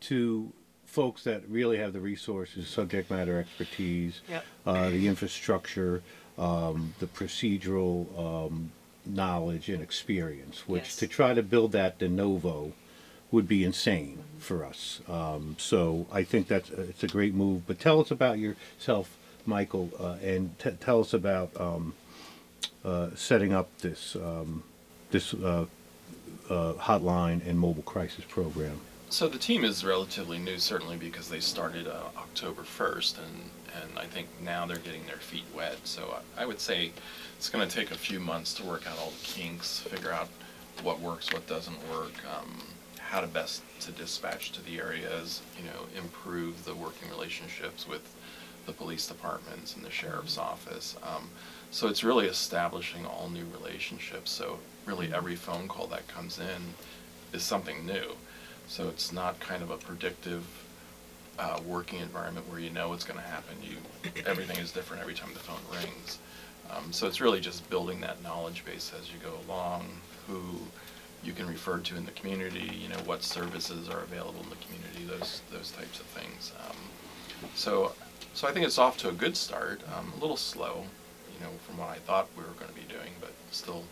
to 0.00 0.52
folks 0.96 1.24
that 1.24 1.42
really 1.50 1.76
have 1.76 1.92
the 1.92 2.00
resources, 2.00 2.66
subject 2.66 3.10
matter 3.10 3.38
expertise, 3.38 4.22
Yep. 4.30 4.44
uh, 4.64 4.88
the 4.88 5.06
infrastructure, 5.06 6.02
um, 6.38 6.94
the 7.00 7.06
procedural 7.06 7.96
um, 8.18 8.72
knowledge 9.04 9.68
and 9.68 9.82
experience, 9.82 10.66
which 10.66 10.84
Yes. 10.84 10.96
to 10.96 11.06
try 11.06 11.34
to 11.34 11.42
build 11.42 11.72
that 11.72 11.98
de 11.98 12.08
novo 12.08 12.72
would 13.30 13.46
be 13.46 13.62
insane 13.62 14.20
for 14.38 14.64
us. 14.64 15.00
Um, 15.06 15.56
so 15.58 16.06
I 16.10 16.22
think 16.24 16.48
that's 16.48 16.70
uh, 16.70 16.86
it's 16.88 17.04
a 17.04 17.08
great 17.08 17.34
move. 17.34 17.66
But 17.66 17.78
tell 17.78 18.00
us 18.00 18.10
about 18.10 18.38
yourself, 18.38 19.18
Michael, 19.44 19.90
uh, 20.00 20.16
and 20.22 20.58
t- 20.58 20.70
tell 20.80 21.00
us 21.00 21.12
about 21.12 21.50
um, 21.60 21.92
uh, 22.86 23.10
setting 23.14 23.52
up 23.52 23.68
this 23.80 24.16
um, 24.16 24.62
this 25.10 25.34
uh, 25.34 25.66
uh, 26.48 26.72
hotline 26.88 27.46
and 27.46 27.58
mobile 27.60 27.82
crisis 27.82 28.24
program. 28.28 28.80
So 29.08 29.28
the 29.28 29.38
team 29.38 29.64
is 29.64 29.84
relatively 29.84 30.38
new, 30.38 30.58
certainly 30.58 30.96
because 30.96 31.28
they 31.28 31.38
started 31.38 31.86
uh, 31.86 32.08
October 32.16 32.62
1st, 32.62 33.18
and, 33.18 33.50
and 33.80 33.98
I 33.98 34.04
think 34.04 34.26
now 34.42 34.66
they're 34.66 34.78
getting 34.78 35.06
their 35.06 35.16
feet 35.16 35.44
wet. 35.54 35.78
So 35.84 36.16
I, 36.36 36.42
I 36.42 36.46
would 36.46 36.58
say 36.58 36.90
it's 37.38 37.48
going 37.48 37.66
to 37.66 37.72
take 37.72 37.92
a 37.92 37.96
few 37.96 38.18
months 38.18 38.52
to 38.54 38.64
work 38.64 38.84
out 38.90 38.98
all 38.98 39.10
the 39.10 39.24
kinks, 39.24 39.78
figure 39.78 40.10
out 40.10 40.28
what 40.82 40.98
works, 41.00 41.32
what 41.32 41.46
doesn't 41.46 41.76
work, 41.88 42.14
um, 42.36 42.50
how 42.98 43.20
to 43.20 43.28
best 43.28 43.62
to 43.80 43.92
dispatch 43.92 44.50
to 44.52 44.64
the 44.64 44.78
areas, 44.78 45.40
you 45.56 45.64
know, 45.64 45.86
improve 45.96 46.64
the 46.64 46.74
working 46.74 47.08
relationships 47.08 47.86
with 47.86 48.12
the 48.66 48.72
police 48.72 49.06
departments 49.06 49.76
and 49.76 49.84
the 49.84 49.90
sheriff's 49.90 50.36
office. 50.36 50.96
Um, 51.04 51.30
so 51.70 51.86
it's 51.86 52.02
really 52.02 52.26
establishing 52.26 53.06
all 53.06 53.28
new 53.28 53.46
relationships. 53.52 54.32
So 54.32 54.58
really 54.84 55.14
every 55.14 55.36
phone 55.36 55.68
call 55.68 55.86
that 55.86 56.08
comes 56.08 56.40
in 56.40 56.74
is 57.32 57.44
something 57.44 57.86
new. 57.86 58.16
So 58.66 58.88
it's 58.88 59.12
not 59.12 59.38
kind 59.40 59.62
of 59.62 59.70
a 59.70 59.76
predictive 59.76 60.44
uh, 61.38 61.60
working 61.66 62.00
environment 62.00 62.48
where 62.48 62.58
you 62.58 62.70
know 62.70 62.88
what's 62.88 63.04
going 63.04 63.20
to 63.20 63.26
happen. 63.26 63.56
You 63.62 63.76
everything 64.26 64.58
is 64.58 64.72
different 64.72 65.02
every 65.02 65.14
time 65.14 65.30
the 65.32 65.40
phone 65.40 65.60
rings. 65.70 66.18
Um, 66.70 66.92
so 66.92 67.06
it's 67.06 67.20
really 67.20 67.40
just 67.40 67.68
building 67.70 68.00
that 68.00 68.22
knowledge 68.22 68.64
base 68.64 68.92
as 68.98 69.12
you 69.12 69.18
go 69.22 69.34
along. 69.46 69.86
Who 70.26 70.40
you 71.22 71.32
can 71.32 71.46
refer 71.46 71.78
to 71.78 71.96
in 71.96 72.04
the 72.04 72.12
community. 72.12 72.70
You 72.80 72.88
know 72.88 72.98
what 73.04 73.22
services 73.22 73.88
are 73.88 74.00
available 74.00 74.42
in 74.42 74.50
the 74.50 74.56
community. 74.56 75.04
Those 75.06 75.42
those 75.52 75.70
types 75.70 76.00
of 76.00 76.06
things. 76.06 76.52
Um, 76.68 76.76
so 77.54 77.92
so 78.34 78.48
I 78.48 78.52
think 78.52 78.66
it's 78.66 78.78
off 78.78 78.96
to 78.98 79.08
a 79.08 79.12
good 79.12 79.36
start. 79.36 79.80
Um, 79.96 80.12
a 80.16 80.20
little 80.20 80.36
slow, 80.36 80.84
you 81.34 81.44
know, 81.44 81.52
from 81.66 81.78
what 81.78 81.88
I 81.88 81.96
thought 81.96 82.28
we 82.36 82.42
were 82.42 82.50
going 82.58 82.68
to 82.68 82.74
be 82.74 82.92
doing, 82.92 83.12
but 83.20 83.32
still 83.50 83.84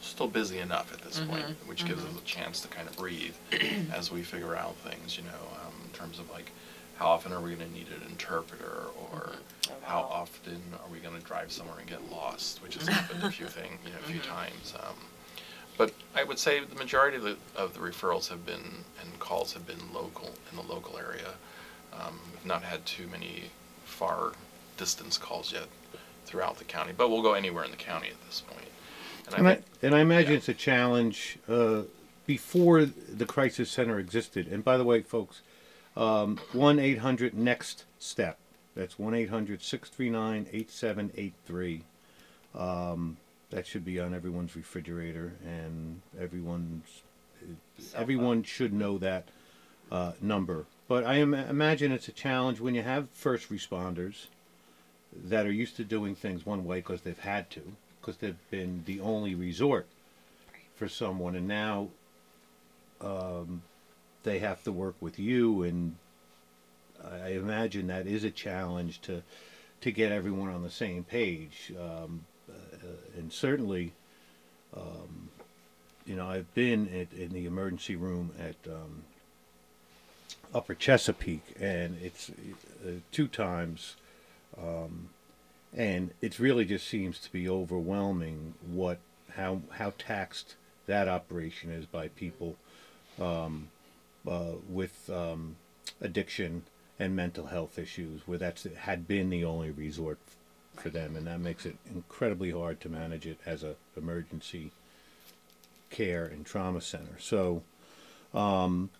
still 0.00 0.28
busy 0.28 0.58
enough 0.58 0.92
at 0.92 1.02
this 1.02 1.20
point, 1.20 1.44
which 1.66 1.84
gives 1.84 2.02
us 2.04 2.10
a 2.16 2.24
chance 2.24 2.60
to 2.60 2.68
kind 2.68 2.88
of 2.88 2.96
breathe 2.96 3.34
as 3.94 4.10
we 4.10 4.22
figure 4.22 4.56
out 4.56 4.74
things, 4.76 5.16
you 5.16 5.24
know, 5.24 5.46
um, 5.66 5.72
in 5.84 5.90
terms 5.90 6.18
of 6.18 6.30
like 6.30 6.50
how 6.96 7.06
often 7.08 7.32
are 7.32 7.40
we 7.40 7.54
going 7.54 7.68
to 7.68 7.74
need 7.74 7.88
an 7.88 8.08
interpreter 8.08 8.84
or 9.12 9.32
Oh, 9.70 9.74
how 9.82 10.00
often 10.00 10.60
are 10.82 10.90
we 10.90 10.98
going 10.98 11.14
to 11.16 11.22
drive 11.24 11.52
somewhere 11.52 11.78
and 11.78 11.88
get 11.88 12.10
lost, 12.10 12.62
which 12.62 12.74
has 12.76 12.88
happened 12.96 13.22
a 13.22 13.30
few 13.30 13.46
thing, 13.46 13.78
you 13.84 13.90
know, 13.90 13.98
a 14.04 14.08
few 14.08 14.20
times. 14.20 14.74
Um, 14.82 14.96
but 15.76 15.92
I 16.14 16.24
would 16.24 16.38
say 16.38 16.64
the 16.64 16.74
majority 16.74 17.16
of 17.16 17.22
the, 17.22 17.36
of 17.56 17.74
the 17.74 17.80
referrals 17.80 18.28
have 18.28 18.44
been 18.44 18.84
and 19.00 19.18
calls 19.18 19.52
have 19.52 19.66
been 19.66 19.92
local 19.94 20.30
in 20.50 20.56
the 20.56 20.62
local 20.62 20.98
area. 20.98 21.34
Um, 21.92 22.18
we've 22.32 22.46
not 22.46 22.62
had 22.62 22.84
too 22.84 23.06
many 23.06 23.44
far 23.84 24.32
distance 24.76 25.16
calls 25.18 25.52
yet 25.52 25.66
throughout 26.24 26.58
the 26.58 26.64
county, 26.64 26.92
but 26.96 27.10
we'll 27.10 27.22
go 27.22 27.34
anywhere 27.34 27.64
in 27.64 27.70
the 27.70 27.76
county 27.76 28.08
at 28.08 28.26
this 28.26 28.40
point. 28.40 28.66
And 29.36 29.48
I, 29.48 29.54
think- 29.54 29.66
and 29.82 29.94
I 29.94 30.00
imagine 30.00 30.32
yeah. 30.32 30.38
it's 30.38 30.48
a 30.48 30.54
challenge 30.54 31.38
uh, 31.48 31.82
before 32.26 32.84
the 32.84 33.26
crisis 33.26 33.70
center 33.70 33.98
existed. 33.98 34.48
And 34.48 34.64
by 34.64 34.76
the 34.76 34.84
way, 34.84 35.02
folks, 35.02 35.42
um, 35.96 36.38
one 36.52 36.78
eight 36.78 36.98
hundred 36.98 37.34
next 37.34 37.84
step. 37.98 38.38
That's 38.76 38.96
one 38.98 39.14
8783 39.14 41.82
Um, 42.54 43.16
that 43.50 43.66
should 43.66 43.84
be 43.84 43.98
on 43.98 44.14
everyone's 44.14 44.54
refrigerator, 44.54 45.32
and 45.44 46.00
everyone's 46.18 47.02
everyone 47.94 48.42
should 48.44 48.72
know 48.72 48.96
that 48.98 49.28
uh, 49.90 50.12
number. 50.20 50.66
But 50.86 51.04
I 51.04 51.18
im- 51.20 51.34
imagine 51.34 51.90
it's 51.90 52.06
a 52.08 52.12
challenge 52.12 52.60
when 52.60 52.74
you 52.74 52.82
have 52.82 53.10
first 53.10 53.50
responders 53.50 54.26
that 55.12 55.46
are 55.46 55.52
used 55.52 55.76
to 55.76 55.84
doing 55.84 56.14
things 56.14 56.46
one 56.46 56.64
way 56.64 56.78
because 56.78 57.00
they've 57.02 57.18
had 57.18 57.50
to, 57.50 57.72
because 58.00 58.16
they've 58.16 58.50
been 58.50 58.82
the 58.86 59.00
only 59.00 59.34
resort 59.34 59.86
for 60.74 60.88
someone, 60.88 61.36
and 61.36 61.46
now 61.46 61.88
um, 63.00 63.62
they 64.22 64.38
have 64.38 64.62
to 64.64 64.72
work 64.72 64.94
with 65.00 65.18
you, 65.18 65.62
and 65.62 65.96
I 67.04 67.30
imagine 67.30 67.86
that 67.88 68.06
is 68.06 68.24
a 68.24 68.30
challenge 68.30 69.00
to 69.02 69.22
to 69.80 69.90
get 69.90 70.12
everyone 70.12 70.50
on 70.50 70.62
the 70.62 70.70
same 70.70 71.04
page, 71.04 71.72
um, 71.78 72.24
uh, 72.48 73.18
and 73.18 73.32
certainly. 73.32 73.92
Um, 74.76 75.30
you 76.06 76.16
know, 76.16 76.28
I've 76.28 76.52
been 76.54 76.88
at, 76.88 77.16
in 77.16 77.32
the 77.32 77.46
emergency 77.46 77.94
room 77.94 78.32
at 78.38 78.56
um, 78.66 79.04
Upper 80.52 80.74
Chesapeake, 80.74 81.54
and 81.60 81.96
it's 82.02 82.30
uh, 82.84 82.92
two 83.12 83.28
times, 83.28 83.94
um, 84.58 85.10
and 85.76 86.10
it 86.20 86.38
really 86.38 86.64
just 86.64 86.86
seems 86.86 87.18
to 87.20 87.32
be 87.32 87.48
overwhelming 87.48 88.54
what 88.66 88.98
how 89.34 89.60
how 89.72 89.92
taxed 89.98 90.56
that 90.86 91.08
operation 91.08 91.70
is 91.70 91.86
by 91.86 92.08
people 92.08 92.56
um, 93.20 93.68
uh, 94.28 94.52
with 94.68 95.08
um, 95.10 95.56
addiction 96.00 96.62
and 96.98 97.16
mental 97.16 97.46
health 97.46 97.78
issues, 97.78 98.22
where 98.26 98.38
that's 98.38 98.66
had 98.78 99.06
been 99.06 99.30
the 99.30 99.44
only 99.44 99.70
resort 99.70 100.18
for 100.76 100.90
them, 100.90 101.16
and 101.16 101.26
that 101.26 101.40
makes 101.40 101.64
it 101.64 101.76
incredibly 101.94 102.50
hard 102.50 102.80
to 102.80 102.88
manage 102.88 103.26
it 103.26 103.38
as 103.46 103.62
a 103.62 103.74
emergency 103.96 104.72
care 105.90 106.24
and 106.24 106.44
trauma 106.44 106.80
center. 106.80 107.18
So, 107.18 107.62
um, 108.34 108.90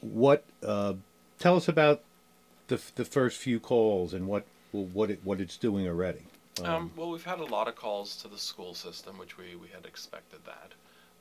what? 0.00 0.44
Uh, 0.62 0.94
tell 1.38 1.56
us 1.56 1.68
about 1.68 2.02
the 2.68 2.80
the 2.96 3.04
first 3.04 3.38
few 3.38 3.60
calls 3.60 4.12
and 4.12 4.26
what 4.26 4.44
well, 4.76 4.88
what 4.92 5.10
it 5.10 5.20
what 5.24 5.40
it's 5.40 5.56
doing 5.56 5.88
already. 5.88 6.22
Um, 6.64 6.90
well, 6.96 7.10
we've 7.10 7.24
had 7.24 7.40
a 7.40 7.44
lot 7.44 7.68
of 7.68 7.76
calls 7.76 8.16
to 8.16 8.28
the 8.28 8.38
school 8.38 8.74
system, 8.74 9.18
which 9.18 9.36
we, 9.36 9.56
we 9.56 9.68
had 9.68 9.84
expected 9.84 10.40
that. 10.46 10.72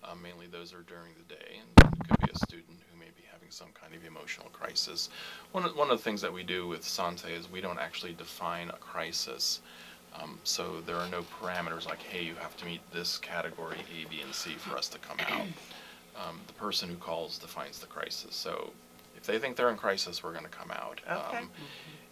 Um, 0.10 0.22
mainly 0.22 0.48
those 0.48 0.74
are 0.74 0.84
during 0.84 1.12
the 1.18 1.36
day, 1.36 1.60
and 1.60 1.94
it 1.94 2.08
could 2.08 2.20
be 2.26 2.32
a 2.34 2.38
student 2.38 2.80
who 2.90 3.00
may 3.00 3.12
be 3.18 3.24
having 3.32 3.50
some 3.50 3.68
kind 3.74 3.94
of 3.94 4.06
emotional 4.06 4.48
crisis. 4.54 5.10
One 5.52 5.66
of, 5.66 5.76
one 5.76 5.90
of 5.92 5.98
the 5.98 6.04
things 6.04 6.22
that 6.22 6.32
we 6.32 6.44
do 6.44 6.68
with 6.68 6.86
Sante 6.86 7.34
is 7.34 7.52
we 7.52 7.60
don't 7.60 7.80
actually 7.80 8.14
define 8.14 8.70
a 8.70 8.78
crisis. 8.78 9.62
Um, 10.18 10.40
so 10.46 10.80
there 10.86 10.96
are 10.96 11.10
no 11.10 11.24
parameters 11.42 11.86
like, 11.86 12.02
hey, 12.02 12.24
you 12.24 12.36
have 12.36 12.56
to 12.58 12.66
meet 12.66 12.80
this 12.94 13.18
category 13.18 13.80
A, 13.80 14.10
B, 14.10 14.22
and 14.24 14.34
C 14.34 14.52
for 14.52 14.78
us 14.78 14.88
to 14.90 15.00
come 15.00 15.18
out. 15.20 15.48
Um, 16.16 16.40
the 16.48 16.54
person 16.54 16.88
who 16.88 16.96
calls 16.96 17.38
defines 17.38 17.80
the 17.80 17.88
crisis. 17.88 18.36
So 18.36 18.72
if 19.18 19.24
they 19.24 19.38
think 19.38 19.58
they're 19.58 19.70
in 19.72 19.76
crisis, 19.76 20.24
we're 20.24 20.32
going 20.32 20.46
to 20.46 20.50
come 20.50 20.72
out. 20.72 21.02
Okay. 21.04 21.38
Um, 21.40 21.50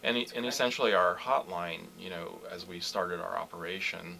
and, 0.03 0.17
e- 0.17 0.27
and 0.35 0.45
essentially, 0.45 0.93
our 0.93 1.15
hotline, 1.15 1.81
you 1.99 2.09
know, 2.09 2.39
as 2.51 2.67
we 2.67 2.79
started 2.79 3.19
our 3.19 3.37
operation, 3.37 4.19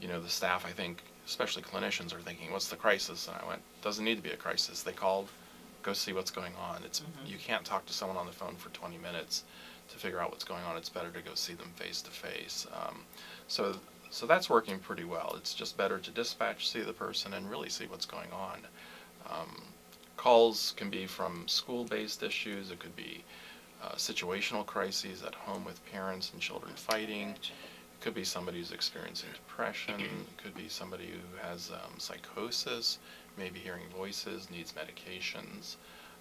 you 0.00 0.08
know, 0.08 0.20
the 0.20 0.28
staff, 0.28 0.64
I 0.66 0.70
think, 0.72 1.02
especially 1.26 1.62
clinicians, 1.62 2.14
are 2.14 2.20
thinking, 2.20 2.52
"What's 2.52 2.68
the 2.68 2.76
crisis?" 2.76 3.28
And 3.28 3.36
I 3.42 3.46
went, 3.46 3.62
"Doesn't 3.82 4.04
need 4.04 4.16
to 4.16 4.22
be 4.22 4.30
a 4.30 4.36
crisis." 4.36 4.82
They 4.82 4.92
called, 4.92 5.28
go 5.82 5.92
see 5.92 6.12
what's 6.12 6.30
going 6.30 6.52
on. 6.56 6.82
It's 6.84 7.02
you 7.26 7.38
can't 7.38 7.64
talk 7.64 7.86
to 7.86 7.92
someone 7.92 8.16
on 8.18 8.26
the 8.26 8.32
phone 8.32 8.56
for 8.56 8.68
20 8.70 8.98
minutes 8.98 9.44
to 9.90 9.96
figure 9.98 10.20
out 10.20 10.30
what's 10.30 10.44
going 10.44 10.62
on. 10.64 10.76
It's 10.76 10.88
better 10.88 11.10
to 11.10 11.20
go 11.20 11.34
see 11.34 11.54
them 11.54 11.72
face 11.76 12.00
to 12.02 12.10
face. 12.10 12.66
Um, 12.72 13.04
So, 13.48 13.76
so 14.10 14.26
that's 14.26 14.48
working 14.50 14.78
pretty 14.78 15.04
well. 15.04 15.34
It's 15.36 15.54
just 15.54 15.76
better 15.76 15.98
to 15.98 16.10
dispatch, 16.10 16.68
see 16.68 16.80
the 16.80 16.92
person, 16.92 17.34
and 17.34 17.50
really 17.50 17.68
see 17.68 17.86
what's 17.86 18.06
going 18.06 18.30
on. 18.32 18.60
Um, 19.28 19.62
calls 20.16 20.74
can 20.76 20.90
be 20.90 21.06
from 21.06 21.46
school-based 21.48 22.22
issues. 22.22 22.70
It 22.70 22.78
could 22.78 22.94
be 22.96 23.24
uh, 23.82 23.92
situational 23.92 24.64
crises 24.66 25.22
at 25.22 25.34
home 25.34 25.64
with 25.64 25.84
parents 25.90 26.30
and 26.32 26.40
children 26.40 26.72
fighting. 26.74 27.30
It 27.30 27.50
Could 28.00 28.14
be 28.14 28.24
somebody 28.24 28.58
who's 28.58 28.72
experiencing 28.72 29.30
depression. 29.32 30.00
It 30.00 30.10
Could 30.42 30.54
be 30.54 30.68
somebody 30.68 31.06
who 31.06 31.48
has 31.48 31.70
um, 31.70 31.98
psychosis, 31.98 32.98
maybe 33.36 33.58
hearing 33.58 33.84
voices, 33.96 34.48
needs 34.50 34.72
medications. 34.72 35.76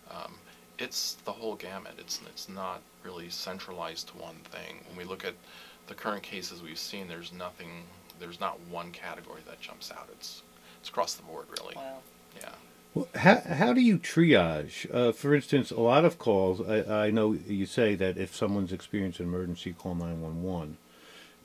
Um, 0.10 0.34
it's 0.78 1.16
the 1.26 1.32
whole 1.32 1.56
gamut. 1.56 1.94
It's 1.98 2.22
it's 2.28 2.48
not 2.50 2.82
really 3.04 3.30
centralized 3.30 4.08
to 4.10 4.18
one 4.18 4.38
thing. 4.46 4.80
When 4.88 4.98
we 4.98 5.04
look 5.04 5.26
at 5.26 5.34
the 5.88 5.94
current 5.94 6.24
cases 6.24 6.62
we've 6.62 6.80
seen, 6.80 7.08
there's 7.08 7.34
nothing. 7.34 7.84
There's 8.20 8.40
not 8.40 8.60
one 8.70 8.92
category 8.92 9.42
that 9.48 9.60
jumps 9.60 9.92
out. 9.92 10.08
It's 10.14 10.44
it's 10.80 10.90
across 10.90 11.16
the 11.16 11.24
board, 11.24 11.48
really. 11.60 11.76
Wow. 11.76 12.00
Yeah. 12.38 12.50
How, 13.16 13.40
how 13.42 13.74
do 13.74 13.82
you 13.82 14.00
triage? 14.00 14.94
Uh, 14.94 15.12
for 15.12 15.36
instance, 15.36 15.72
a 15.72 15.80
lot 15.80 16.06
of 16.06 16.18
calls, 16.18 16.60
I, 16.62 17.06
I 17.08 17.12
know 17.12 17.34
you 17.34 17.66
say 17.66 17.96
that 17.96 18.18
if 18.18 18.36
someone's 18.36 18.74
experiencing 18.74 19.28
an 19.28 19.34
emergency, 19.34 19.74
call 19.74 19.96
911. 19.96 20.78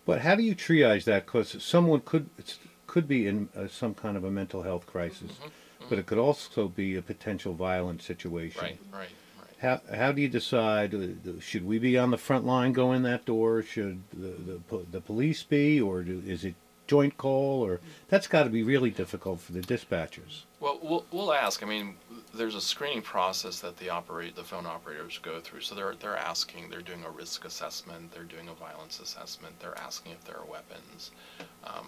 But 0.07 0.21
how 0.23 0.35
do 0.35 0.43
you 0.43 0.55
triage 0.55 1.05
that? 1.05 1.27
Because 1.27 1.63
someone 1.63 2.01
could 2.01 2.29
could 2.87 3.09
be 3.09 3.27
in 3.27 3.49
uh, 3.57 3.67
some 3.67 3.95
kind 3.95 4.17
of 4.17 4.25
a 4.25 4.31
mental 4.31 4.63
health 4.63 4.87
crisis, 4.87 5.33
but 5.89 5.99
it 5.99 6.07
could 6.07 6.19
also 6.19 6.69
be 6.69 6.95
a 6.97 7.03
potential 7.03 7.55
violent 7.55 8.03
situation. 8.03 8.61
Right. 8.63 8.79
Right. 8.93 9.01
Right. 9.01 9.81
How, 9.89 9.97
how 9.97 10.13
do 10.13 10.21
you 10.21 10.29
decide? 10.29 10.95
uh, 10.95 11.41
Should 11.41 11.67
we 11.67 11.79
be 11.79 11.97
on 11.99 12.11
the 12.11 12.19
front 12.19 12.45
line 12.45 12.73
going 12.73 13.03
that 13.05 13.25
door? 13.25 13.63
Should 13.63 14.03
the, 14.13 14.61
the, 14.69 14.85
the 14.91 15.01
police 15.01 15.43
be? 15.43 15.81
Or 15.81 16.03
do, 16.03 16.23
is 16.27 16.45
it 16.45 16.55
joint 16.87 17.17
call? 17.17 17.65
Or 17.65 17.81
That's 18.09 18.27
got 18.27 18.45
to 18.45 18.51
be 18.51 18.63
really 18.63 18.91
difficult 18.91 19.41
for 19.41 19.53
the 19.53 19.61
dispatchers. 19.61 20.43
Well, 20.61 20.79
we'll 20.83 21.05
we'll 21.11 21.33
ask. 21.33 21.63
I 21.63 21.67
mean, 21.67 21.97
there's 22.35 22.55
a 22.55 22.61
screening 22.61 23.03
process 23.03 23.61
that 23.61 23.77
the 23.77 23.91
operate 23.91 24.37
the 24.37 24.45
phone 24.45 24.67
operators 24.67 25.19
go 25.19 25.41
through. 25.41 25.61
So 25.61 25.75
they're 25.75 25.95
they're 25.95 26.17
asking, 26.17 26.71
they're 26.71 26.81
doing 26.81 27.05
a 27.05 27.11
risk 27.11 27.45
assessment, 27.45 28.13
they're 28.13 28.25
doing 28.25 28.49
a 28.49 28.55
violence 28.55 29.01
assessment, 29.01 29.59
they're 29.61 29.79
asking 29.79 30.13
if 30.13 30.25
there 30.25 30.39
are 30.39 30.47
weapons. 30.47 31.11
Um, 31.65 31.87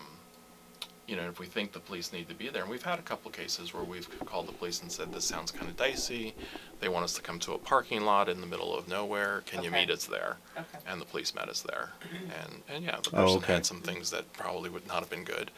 you 1.06 1.16
know, 1.16 1.28
if 1.28 1.38
we 1.38 1.46
think 1.46 1.72
the 1.72 1.78
police 1.80 2.12
need 2.12 2.28
to 2.28 2.34
be 2.34 2.48
there, 2.48 2.62
and 2.62 2.70
we've 2.70 2.82
had 2.82 2.98
a 2.98 3.02
couple 3.02 3.30
cases 3.30 3.72
where 3.72 3.84
we've 3.84 4.08
called 4.26 4.48
the 4.48 4.52
police 4.52 4.82
and 4.82 4.90
said 4.90 5.12
this 5.12 5.24
sounds 5.24 5.50
kind 5.50 5.70
of 5.70 5.76
dicey. 5.76 6.34
They 6.80 6.88
want 6.88 7.04
us 7.04 7.14
to 7.14 7.22
come 7.22 7.38
to 7.40 7.52
a 7.52 7.58
parking 7.58 8.02
lot 8.02 8.28
in 8.28 8.40
the 8.40 8.46
middle 8.46 8.76
of 8.76 8.88
nowhere. 8.88 9.42
Can 9.46 9.62
you 9.62 9.70
Okay. 9.70 9.80
meet 9.80 9.90
us 9.90 10.04
there? 10.04 10.36
Okay. 10.56 10.78
And 10.86 11.00
the 11.00 11.04
police 11.06 11.34
met 11.34 11.48
us 11.48 11.62
there. 11.62 11.90
And 12.42 12.62
and 12.68 12.84
yeah, 12.84 12.96
the 13.02 13.10
Oh, 13.10 13.22
person 13.24 13.36
okay. 13.38 13.52
had 13.54 13.66
some 13.66 13.80
things 13.80 14.10
that 14.10 14.32
probably 14.32 14.68
would 14.68 14.86
not 14.86 15.00
have 15.00 15.10
been 15.10 15.24
good. 15.24 15.50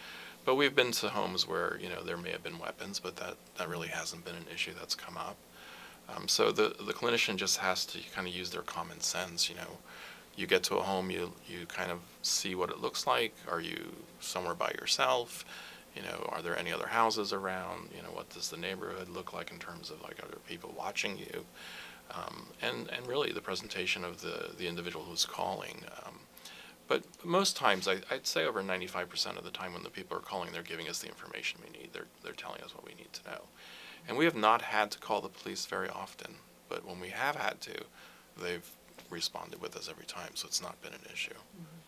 But 0.45 0.55
we've 0.55 0.75
been 0.75 0.93
to 0.93 1.09
homes 1.09 1.47
where, 1.49 1.79
you 1.81 1.89
know, 1.89 2.03
there 2.03 2.17
may 2.17 2.31
have 2.31 2.43
been 2.43 2.59
weapons, 2.59 3.01
but 3.01 3.17
that, 3.17 3.37
that 3.57 3.69
really 3.69 3.89
hasn't 3.89 4.25
been 4.25 4.35
an 4.37 4.47
issue 4.55 4.73
that's 4.79 4.95
come 4.95 5.17
up. 5.17 5.37
Um, 6.09 6.27
so 6.29 6.53
the, 6.53 6.75
the 6.81 6.95
clinician 6.95 7.37
just 7.37 7.59
has 7.59 7.85
to 7.87 7.99
kind 8.15 8.27
of 8.27 8.35
use 8.35 8.51
their 8.51 8.63
common 8.63 9.01
sense, 9.01 9.51
you 9.51 9.57
know. 9.57 9.77
You 10.39 10.47
get 10.47 10.63
to 10.65 10.77
a 10.77 10.83
home, 10.83 11.11
you, 11.11 11.33
you 11.49 11.67
kind 11.67 11.91
of 11.91 11.99
see 12.23 12.55
what 12.55 12.71
it 12.71 12.81
looks 12.81 13.09
like. 13.09 13.35
Are 13.51 13.61
you 13.61 13.93
somewhere 14.21 14.55
by 14.55 14.71
yourself? 14.81 15.45
You 15.97 16.03
know, 16.03 16.29
are 16.29 16.43
there 16.43 16.57
any 16.57 16.73
other 16.73 16.87
houses 16.87 17.33
around? 17.33 17.89
You 17.97 18.03
know, 18.03 18.11
what 18.11 18.31
does 18.31 18.49
the 18.49 18.57
neighborhood 18.57 19.09
look 19.09 19.33
like 19.33 19.51
in 19.51 19.59
terms 19.59 19.91
of 19.91 20.01
like, 20.01 20.23
are 20.23 20.29
there 20.29 20.39
people 20.47 20.73
watching 20.79 21.19
you? 21.19 21.45
Um, 22.13 22.47
and, 22.63 22.89
and 22.89 23.05
really 23.09 23.33
the 23.33 23.41
presentation 23.41 24.05
of 24.05 24.21
the, 24.21 24.51
the 24.57 24.69
individual 24.69 25.05
who's 25.05 25.27
calling. 25.27 25.83
Um, 26.07 26.21
but 26.87 27.03
most 27.25 27.57
times, 27.57 27.89
I, 27.89 27.97
I'd 28.09 28.29
say 28.29 28.47
over 28.47 28.63
95% 28.63 29.37
of 29.37 29.45
the 29.45 29.51
time 29.51 29.75
when 29.75 29.83
the 29.83 29.91
people 29.91 30.17
are 30.17 30.21
calling, 30.21 30.53
they're 30.53 30.63
giving 30.63 30.89
us 30.89 31.01
the 31.01 31.09
information 31.09 31.59
we 31.65 31.77
need. 31.77 31.91
They're, 31.93 32.07
they're 32.23 32.33
telling 32.33 32.63
us 32.63 32.77
what 32.77 32.87
we 32.87 32.95
need 32.95 33.13
to 33.13 33.31
know. 33.31 33.41
And 34.07 34.17
we 34.17 34.25
have 34.25 34.37
not 34.37 34.63
had 34.63 34.93
to 34.93 35.01
call 35.01 35.21
the 35.21 35.29
police 35.29 35.67
very 35.67 35.89
often, 35.89 36.37
but 36.69 36.87
when 36.87 37.01
we 37.01 37.09
have 37.09 37.35
had 37.35 37.61
to, 37.63 37.75
they've 38.41 38.71
responded 39.11 39.61
with 39.61 39.77
us 39.77 39.89
every 39.89 40.07
time, 40.07 40.31
so 40.35 40.47
it's 40.47 40.63
not 40.63 40.81
been 40.83 40.93
an 40.93 41.01
issue. 41.13 41.35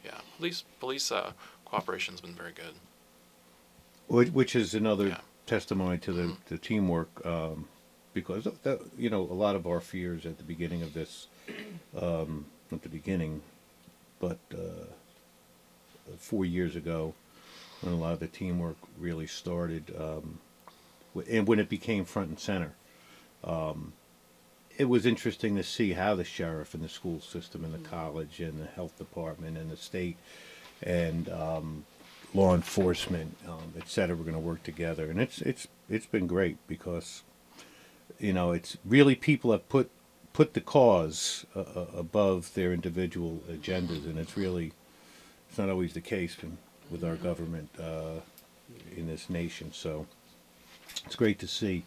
Yeah, 0.05 0.19
police, 0.37 0.65
police 0.79 1.13
uh, 1.13 1.33
cooperation's 1.65 2.21
been 2.21 2.35
very 2.35 2.53
good. 2.53 2.75
Which, 4.09 4.29
which 4.31 4.57
is 4.57 4.75
another 4.75 5.09
Yeah. 5.09 5.21
testimony 5.47 5.99
to 5.99 6.13
the, 6.13 6.37
the 6.49 6.59
teamwork, 6.59 7.25
um, 7.25 7.69
because 8.13 8.45
that, 8.45 8.81
you 8.99 9.09
know 9.11 9.23
a 9.23 9.35
lot 9.35 9.55
of 9.55 9.67
our 9.67 9.81
fears 9.81 10.27
at 10.27 10.39
the 10.39 10.45
beginning 10.45 10.83
of 10.83 10.95
this, 10.95 11.29
um, 11.97 12.47
not 12.71 12.83
the 12.83 12.89
beginning, 12.89 13.43
but 14.19 14.39
uh, 14.53 14.87
four 16.19 16.45
years 16.45 16.75
ago, 16.75 17.15
when 17.83 17.93
a 17.93 17.97
lot 17.97 18.13
of 18.13 18.21
the 18.21 18.27
teamwork 18.27 18.77
really 18.99 19.27
started, 19.27 19.95
um, 19.99 20.41
and 21.29 21.47
when 21.47 21.59
it 21.59 21.69
became 21.69 22.05
front 22.05 22.29
and 22.29 22.39
center. 22.39 22.73
Um, 23.45 23.93
it 24.81 24.89
was 24.89 25.05
interesting 25.05 25.57
to 25.57 25.63
see 25.63 25.93
how 25.93 26.15
the 26.15 26.25
sheriff 26.25 26.73
and 26.73 26.83
the 26.83 26.89
school 26.89 27.21
system 27.21 27.67
and 27.67 27.75
the 27.75 27.87
college 27.87 28.41
and 28.41 28.59
the 28.59 28.67
health 28.67 28.97
department 28.97 29.59
and 29.59 29.71
the 29.71 29.77
state 29.77 30.17
and 30.83 31.29
um, 31.29 31.85
law 32.33 32.55
enforcement, 32.55 33.37
um, 33.47 33.75
et 33.77 33.89
cetera, 33.89 34.17
were 34.17 34.25
going 34.25 34.33
to 34.33 34.41
work 34.41 34.63
together, 34.63 35.11
and 35.11 35.21
it's 35.21 35.43
it's 35.43 35.69
it's 35.91 36.07
been 36.07 36.27
great 36.27 36.57
because 36.67 37.23
you 38.19 38.33
know 38.33 38.53
it's 38.53 38.79
really 38.83 39.15
people 39.15 39.53
have 39.53 39.69
put 39.69 39.91
put 40.33 40.55
the 40.55 40.63
cause 40.63 41.45
uh, 41.55 41.61
uh, 41.61 41.87
above 41.95 42.55
their 42.55 42.73
individual 42.73 43.43
agendas, 43.51 44.07
and 44.07 44.19
it's 44.19 44.35
really 44.35 44.73
it's 45.51 45.59
not 45.59 45.69
always 45.69 45.93
the 45.93 46.01
case 46.01 46.39
in, 46.43 46.57
with 46.91 47.05
our 47.05 47.17
government 47.17 47.69
uh, 47.79 48.21
in 48.97 49.09
this 49.09 49.29
nation. 49.29 49.73
So 49.73 50.07
it's 51.05 51.17
great 51.17 51.39
to 51.41 51.47
see. 51.47 51.85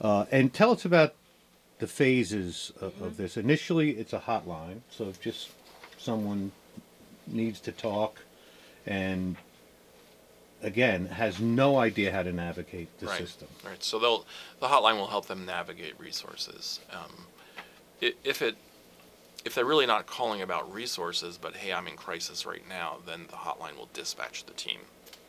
Uh, 0.00 0.26
and 0.32 0.52
tell 0.52 0.72
us 0.72 0.84
about 0.84 1.14
the 1.78 1.86
phases 1.86 2.72
of, 2.80 3.00
of 3.02 3.16
this. 3.16 3.36
Initially, 3.36 3.92
it's 3.92 4.12
a 4.12 4.20
hotline, 4.20 4.80
so 4.90 5.04
if 5.08 5.20
just 5.20 5.50
someone 5.98 6.52
needs 7.26 7.60
to 7.60 7.72
talk 7.72 8.20
and 8.86 9.36
again 10.62 11.06
has 11.06 11.40
no 11.40 11.76
idea 11.78 12.12
how 12.12 12.22
to 12.22 12.32
navigate 12.32 12.88
the 12.98 13.06
right. 13.06 13.18
system. 13.18 13.48
Right. 13.64 13.82
So 13.82 13.98
they'll 13.98 14.24
the 14.60 14.68
hotline 14.68 14.96
will 14.96 15.08
help 15.08 15.26
them 15.26 15.44
navigate 15.44 15.98
resources. 15.98 16.80
Um, 16.92 17.26
if 18.00 18.42
it 18.42 18.56
if 19.44 19.54
they're 19.54 19.64
really 19.64 19.86
not 19.86 20.06
calling 20.06 20.42
about 20.42 20.72
resources, 20.72 21.38
but 21.40 21.56
hey, 21.56 21.72
I'm 21.72 21.86
in 21.86 21.96
crisis 21.96 22.46
right 22.46 22.66
now, 22.68 22.98
then 23.06 23.26
the 23.28 23.36
hotline 23.36 23.76
will 23.76 23.88
dispatch 23.92 24.44
the 24.44 24.52
team. 24.54 24.78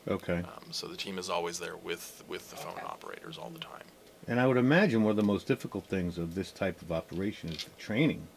Okay. 0.07 0.39
Um, 0.39 0.71
so 0.71 0.87
the 0.87 0.97
team 0.97 1.17
is 1.17 1.29
always 1.29 1.59
there 1.59 1.77
with 1.77 2.23
with 2.27 2.49
the 2.49 2.55
phone 2.55 2.73
Okay. 2.73 2.85
operators 2.85 3.37
all 3.37 3.49
the 3.49 3.59
time. 3.59 3.83
And 4.27 4.39
I 4.39 4.47
would 4.47 4.57
imagine 4.57 5.03
one 5.03 5.11
of 5.11 5.17
the 5.17 5.23
most 5.23 5.47
difficult 5.47 5.85
things 5.85 6.17
of 6.17 6.35
this 6.35 6.51
type 6.51 6.81
of 6.81 6.91
operation 6.91 7.49
is 7.49 7.63
the 7.63 7.69
training 7.77 8.27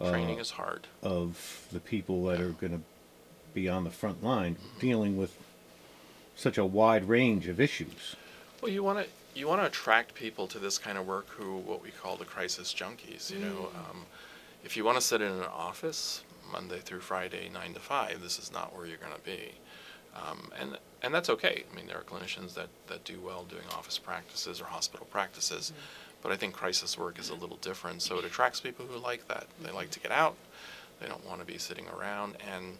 Training 0.00 0.38
Uh, 0.38 0.40
is 0.40 0.50
hard. 0.50 0.86
of 1.02 1.66
the 1.72 1.80
people 1.80 2.24
that 2.26 2.40
are 2.40 2.50
going 2.50 2.72
to 2.72 2.82
be 3.54 3.68
on 3.68 3.82
the 3.84 3.90
front 3.90 4.22
line 4.22 4.56
dealing 4.78 5.16
with 5.16 5.36
such 6.36 6.56
a 6.58 6.64
wide 6.64 7.08
range 7.08 7.48
of 7.48 7.58
issues. 7.60 8.14
Well, 8.60 8.70
you 8.70 8.82
want 8.84 8.98
to 9.00 9.06
you 9.34 9.46
want 9.48 9.60
to 9.60 9.66
attract 9.66 10.14
people 10.14 10.46
to 10.48 10.58
this 10.58 10.78
kind 10.78 10.98
of 10.98 11.06
work 11.06 11.28
who 11.30 11.56
what 11.56 11.82
we 11.82 11.90
call 11.90 12.16
the 12.16 12.24
crisis 12.24 12.72
junkies. 12.74 13.30
You 13.30 13.38
know, 13.38 13.70
um, 13.74 14.06
if 14.64 14.76
you 14.76 14.84
want 14.84 14.96
to 14.98 15.00
sit 15.00 15.20
in 15.20 15.30
an 15.32 15.42
office 15.44 16.22
Monday 16.52 16.78
through 16.80 17.00
Friday, 17.00 17.48
nine 17.48 17.74
to 17.74 17.80
five, 17.80 18.20
this 18.20 18.38
is 18.38 18.52
not 18.52 18.74
where 18.76 18.86
you're 18.86 18.98
going 18.98 19.14
to 19.14 19.20
be. 19.20 19.52
Um, 20.14 20.50
and 20.60 20.78
and 21.02 21.14
that's 21.14 21.30
okay. 21.30 21.64
I 21.70 21.76
mean, 21.76 21.86
there 21.86 21.98
are 21.98 22.02
clinicians 22.02 22.54
that, 22.54 22.68
that 22.88 23.04
do 23.04 23.20
well 23.20 23.44
doing 23.44 23.62
office 23.76 23.98
practices 23.98 24.60
or 24.60 24.64
hospital 24.64 25.06
practices, 25.10 25.72
mm-hmm. 25.72 26.16
but 26.22 26.32
I 26.32 26.36
think 26.36 26.54
crisis 26.54 26.98
work 26.98 27.18
is 27.18 27.30
a 27.30 27.34
little 27.34 27.58
different. 27.58 28.02
So 28.02 28.18
it 28.18 28.24
attracts 28.24 28.60
people 28.60 28.86
who 28.86 28.98
like 28.98 29.28
that. 29.28 29.46
They 29.62 29.70
like 29.70 29.90
to 29.90 30.00
get 30.00 30.10
out. 30.10 30.34
They 31.00 31.06
don't 31.06 31.24
want 31.24 31.40
to 31.40 31.46
be 31.46 31.58
sitting 31.58 31.86
around, 31.88 32.36
and 32.52 32.76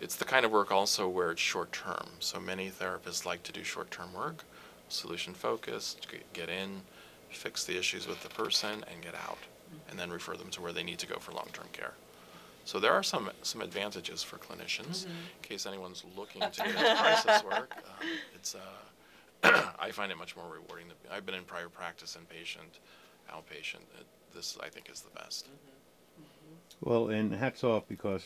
it's 0.00 0.16
the 0.16 0.24
kind 0.24 0.44
of 0.44 0.50
work 0.50 0.72
also 0.72 1.08
where 1.08 1.30
it's 1.30 1.40
short 1.40 1.72
term. 1.72 2.08
So 2.18 2.40
many 2.40 2.70
therapists 2.70 3.24
like 3.24 3.44
to 3.44 3.52
do 3.52 3.62
short 3.62 3.90
term 3.92 4.12
work, 4.12 4.44
solution 4.88 5.34
focused, 5.34 6.06
get 6.32 6.48
in, 6.48 6.82
fix 7.30 7.64
the 7.64 7.78
issues 7.78 8.08
with 8.08 8.22
the 8.22 8.28
person, 8.28 8.84
and 8.92 9.02
get 9.02 9.14
out, 9.14 9.38
mm-hmm. 9.38 9.90
and 9.90 9.98
then 9.98 10.10
refer 10.10 10.36
them 10.36 10.50
to 10.50 10.60
where 10.60 10.72
they 10.72 10.82
need 10.82 10.98
to 10.98 11.06
go 11.06 11.16
for 11.16 11.30
long 11.32 11.48
term 11.52 11.66
care. 11.72 11.94
So 12.64 12.80
there 12.80 12.92
are 12.92 13.02
some 13.02 13.30
some 13.42 13.60
advantages 13.60 14.22
for 14.22 14.38
clinicians. 14.38 15.04
In 15.06 15.10
case 15.42 15.66
anyone's 15.66 16.04
looking 16.16 16.40
to 16.40 16.50
get 16.50 16.66
into 16.68 16.96
crisis 16.96 17.44
work, 17.44 17.74
um, 18.00 18.08
it's 18.34 18.54
uh, 18.54 19.70
I 19.78 19.90
find 19.90 20.10
it 20.10 20.16
much 20.18 20.36
more 20.36 20.46
rewarding. 20.46 20.88
than- 20.88 20.96
I've 21.12 21.26
been 21.26 21.34
in 21.34 21.44
prior 21.44 21.68
practice, 21.68 22.16
inpatient, 22.18 22.78
outpatient. 23.30 23.82
It, 24.00 24.06
this 24.34 24.56
I 24.62 24.68
think 24.68 24.90
is 24.90 25.02
the 25.02 25.10
best. 25.18 25.48
Well, 26.80 27.08
and 27.08 27.32
hats 27.34 27.62
off 27.62 27.84
because 27.88 28.24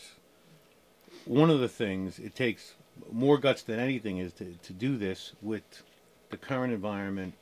one 1.25 1.49
of 1.49 1.59
the 1.59 1.67
things 1.69 2.19
it 2.19 2.35
takes 2.35 2.73
more 3.11 3.37
guts 3.37 3.61
than 3.63 3.79
anything 3.79 4.17
is 4.17 4.33
to, 4.33 4.55
to 4.63 4.73
do 4.73 4.97
this 4.97 5.33
with 5.41 5.63
the 6.29 6.37
current 6.37 6.73
environment, 6.73 7.33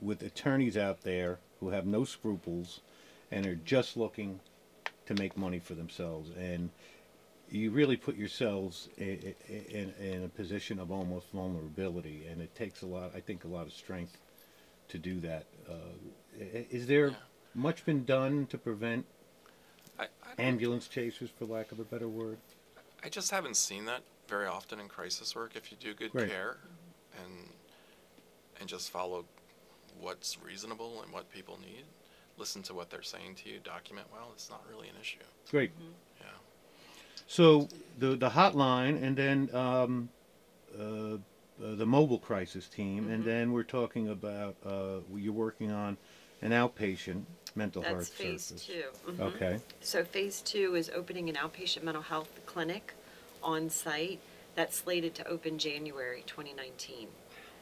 with 0.00 0.22
attorneys 0.22 0.76
out 0.76 1.02
there 1.02 1.38
who 1.60 1.70
have 1.70 1.86
no 1.86 2.04
scruples 2.04 2.80
and 3.30 3.46
are 3.46 3.54
just 3.56 3.96
looking 3.96 4.40
to 5.08 5.14
make 5.14 5.36
money 5.36 5.58
for 5.58 5.74
themselves. 5.74 6.30
And 6.38 6.70
you 7.50 7.70
really 7.70 7.96
put 7.96 8.16
yourselves 8.16 8.90
in, 8.98 9.34
in, 9.48 9.94
in 9.98 10.24
a 10.24 10.28
position 10.28 10.78
of 10.78 10.92
almost 10.92 11.30
vulnerability, 11.32 12.26
and 12.30 12.42
it 12.42 12.54
takes 12.54 12.82
a 12.82 12.86
lot, 12.86 13.12
I 13.16 13.20
think, 13.20 13.44
a 13.44 13.48
lot 13.48 13.66
of 13.66 13.72
strength 13.72 14.18
to 14.88 14.98
do 14.98 15.18
that. 15.20 15.44
Uh, 15.68 15.72
is 16.38 16.86
there 16.86 17.08
Yeah. 17.08 17.16
much 17.54 17.86
been 17.86 18.04
done 18.04 18.46
to 18.46 18.58
prevent 18.58 19.06
I, 19.98 20.04
I 20.04 20.42
ambulance 20.42 20.88
chasers, 20.88 21.30
for 21.30 21.46
lack 21.46 21.72
of 21.72 21.80
a 21.80 21.84
better 21.84 22.08
word. 22.08 22.36
I 23.02 23.08
just 23.08 23.30
haven't 23.30 23.56
seen 23.56 23.86
that 23.86 24.02
very 24.28 24.46
often 24.46 24.78
in 24.78 24.88
crisis 24.88 25.34
work. 25.34 25.56
If 25.56 25.70
you 25.72 25.78
do 25.80 25.94
good 25.94 26.12
Right. 26.12 26.28
care 26.28 26.58
and 27.22 27.48
and 28.60 28.68
just 28.68 28.90
follow 28.90 29.24
what's 30.00 30.36
reasonable 30.44 31.00
and 31.02 31.12
what 31.12 31.32
people 31.32 31.58
need, 31.60 31.84
listen 32.38 32.62
to 32.64 32.74
what 32.74 32.90
they're 32.90 33.02
saying 33.02 33.34
to 33.36 33.50
you, 33.50 33.58
document 33.62 34.06
well, 34.12 34.30
it's 34.32 34.48
not 34.48 34.62
really 34.70 34.88
an 34.88 34.94
issue. 35.00 35.18
Great. 35.50 35.72
Yeah. 36.20 36.26
So 37.26 37.68
the 37.98 38.16
the 38.16 38.30
hotline, 38.30 39.02
and 39.02 39.16
then 39.16 39.54
um, 39.54 40.08
uh, 40.78 40.82
uh, 40.82 41.16
the 41.58 41.86
mobile 41.86 42.18
crisis 42.18 42.68
team, 42.68 43.10
and 43.10 43.24
then 43.24 43.52
we're 43.52 43.64
talking 43.64 44.08
about 44.08 44.56
uh, 44.64 45.00
you're 45.14 45.32
working 45.32 45.70
on 45.70 45.96
an 46.40 46.52
outpatient 46.52 47.24
mental 47.56 47.82
That's 47.82 47.94
health 47.94 48.08
phase 48.08 48.44
service. 48.44 48.66
two. 48.66 48.84
Mhm. 49.10 49.20
Okay. 49.20 49.60
So 49.80 50.04
phase 50.04 50.40
two 50.40 50.76
is 50.76 50.90
opening 50.94 51.28
an 51.28 51.34
outpatient 51.34 51.82
mental 51.82 52.02
health 52.02 52.30
clinic 52.46 52.94
on 53.42 53.70
site 53.70 54.20
that's 54.54 54.76
slated 54.78 55.14
to 55.16 55.26
open 55.26 55.58
January 55.58 56.22
2019. 56.26 57.08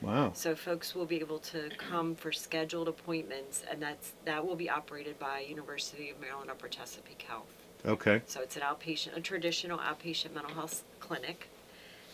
Wow. 0.03 0.33
So 0.35 0.55
folks 0.55 0.95
will 0.95 1.07
be 1.07 1.17
able 1.21 1.39
to 1.39 1.71
come 1.79 2.15
for 2.15 2.31
scheduled 2.33 2.89
appointments, 2.89 3.63
and 3.71 3.81
that's 3.81 4.13
that 4.25 4.47
will 4.47 4.57
be 4.57 4.69
operated 4.69 5.19
by 5.19 5.41
University 5.41 6.11
of 6.11 6.21
Maryland 6.21 6.51
Upper 6.51 6.69
Chesapeake 6.69 7.23
Health. 7.23 7.47
Okay. 7.85 8.23
So 8.27 8.41
it's 8.41 8.57
an 8.57 8.63
outpatient, 8.63 9.17
a 9.17 9.21
traditional 9.21 9.79
outpatient 9.79 10.35
mental 10.35 10.53
health 10.53 10.83
clinic. 11.01 11.49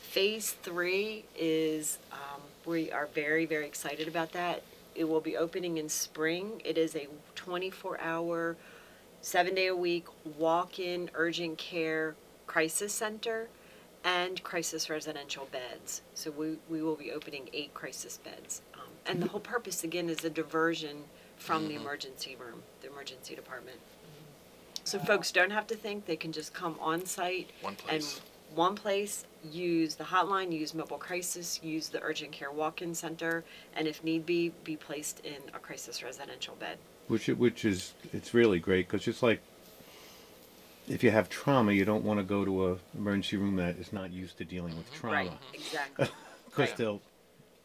Phase 0.03 0.53
three 0.63 1.25
is, 1.37 1.99
um, 2.13 2.43
we 2.67 2.93
are 2.93 3.07
very, 3.07 3.47
very 3.47 3.67
excited 3.67 4.07
about 4.07 4.33
that. 4.33 4.63
It 4.95 5.05
will 5.05 5.23
be 5.23 5.37
opening 5.37 5.79
in 5.79 5.89
spring. 5.89 6.61
It 6.65 6.77
is 6.77 6.95
a 6.95 7.09
24 7.35 7.99
hour, 8.01 8.57
seven 9.23 9.55
day 9.55 9.69
a 9.69 9.77
week 9.77 10.05
walk 10.39 10.79
in 10.79 11.11
urgent 11.15 11.57
care 11.57 12.15
crisis 12.47 12.93
center 12.93 13.49
and 14.05 14.43
crisis 14.43 14.91
residential 14.91 15.49
beds. 15.53 16.03
So 16.15 16.31
we, 16.31 16.59
we 16.69 16.83
will 16.83 16.97
be 16.97 17.13
opening 17.13 17.49
eight 17.53 17.73
crisis 17.75 18.19
beds. 18.19 18.63
Um, 18.75 18.89
and 19.07 19.23
the 19.23 19.29
whole 19.29 19.41
purpose, 19.41 19.85
again, 19.85 20.09
is 20.09 20.25
a 20.25 20.31
diversion 20.31 21.05
from 21.37 21.69
the 21.69 21.75
emergency 21.75 22.37
room, 22.37 22.63
the 22.81 22.91
emergency 22.91 23.35
department. 23.35 23.79
So 24.85 24.99
folks 24.99 25.31
don't 25.31 25.51
have 25.51 25.67
to 25.69 25.77
think, 25.77 26.07
they 26.07 26.17
can 26.17 26.33
just 26.33 26.53
come 26.53 26.77
on 26.81 27.07
site. 27.07 27.51
One 27.61 27.77
place. 27.77 28.21
And 28.21 28.57
one 28.57 28.75
place, 28.75 29.25
use 29.51 29.95
the 29.95 30.05
hotline, 30.05 30.53
use 30.53 30.75
mobile 30.75 30.99
crisis, 30.99 31.61
use 31.63 31.89
the 31.89 32.03
urgent 32.03 32.33
care 32.33 32.51
walk-in 32.51 32.95
center, 32.95 33.45
and 33.75 33.89
if 33.89 34.05
need 34.05 34.27
be, 34.27 34.53
be 34.65 34.77
placed 34.77 35.21
in 35.21 35.39
a 35.55 35.59
crisis 35.59 36.03
residential 36.03 36.55
bed. 36.57 36.79
Which 37.09 37.27
which 37.29 37.65
is 37.65 37.95
it's 38.13 38.33
really 38.33 38.59
great 38.59 38.89
because 38.89 39.09
it's 39.09 39.23
like 39.23 39.41
if 40.93 41.03
you 41.03 41.11
have 41.11 41.29
trauma, 41.29 41.73
you 41.73 41.85
don't 41.85 42.05
want 42.05 42.21
to 42.21 42.25
go 42.25 42.45
to 42.45 42.73
a 42.73 42.77
emergency 42.97 43.37
room 43.37 43.57
that 43.57 43.77
is 43.77 43.93
not 43.93 44.13
used 44.13 44.39
to 44.39 44.45
dealing 44.45 44.77
with 44.77 44.93
trauma. 44.93 45.17
Right, 45.17 45.33
exactly. 45.55 46.07
because 46.45 46.69
Right. 46.69 46.77
they'll 46.77 47.01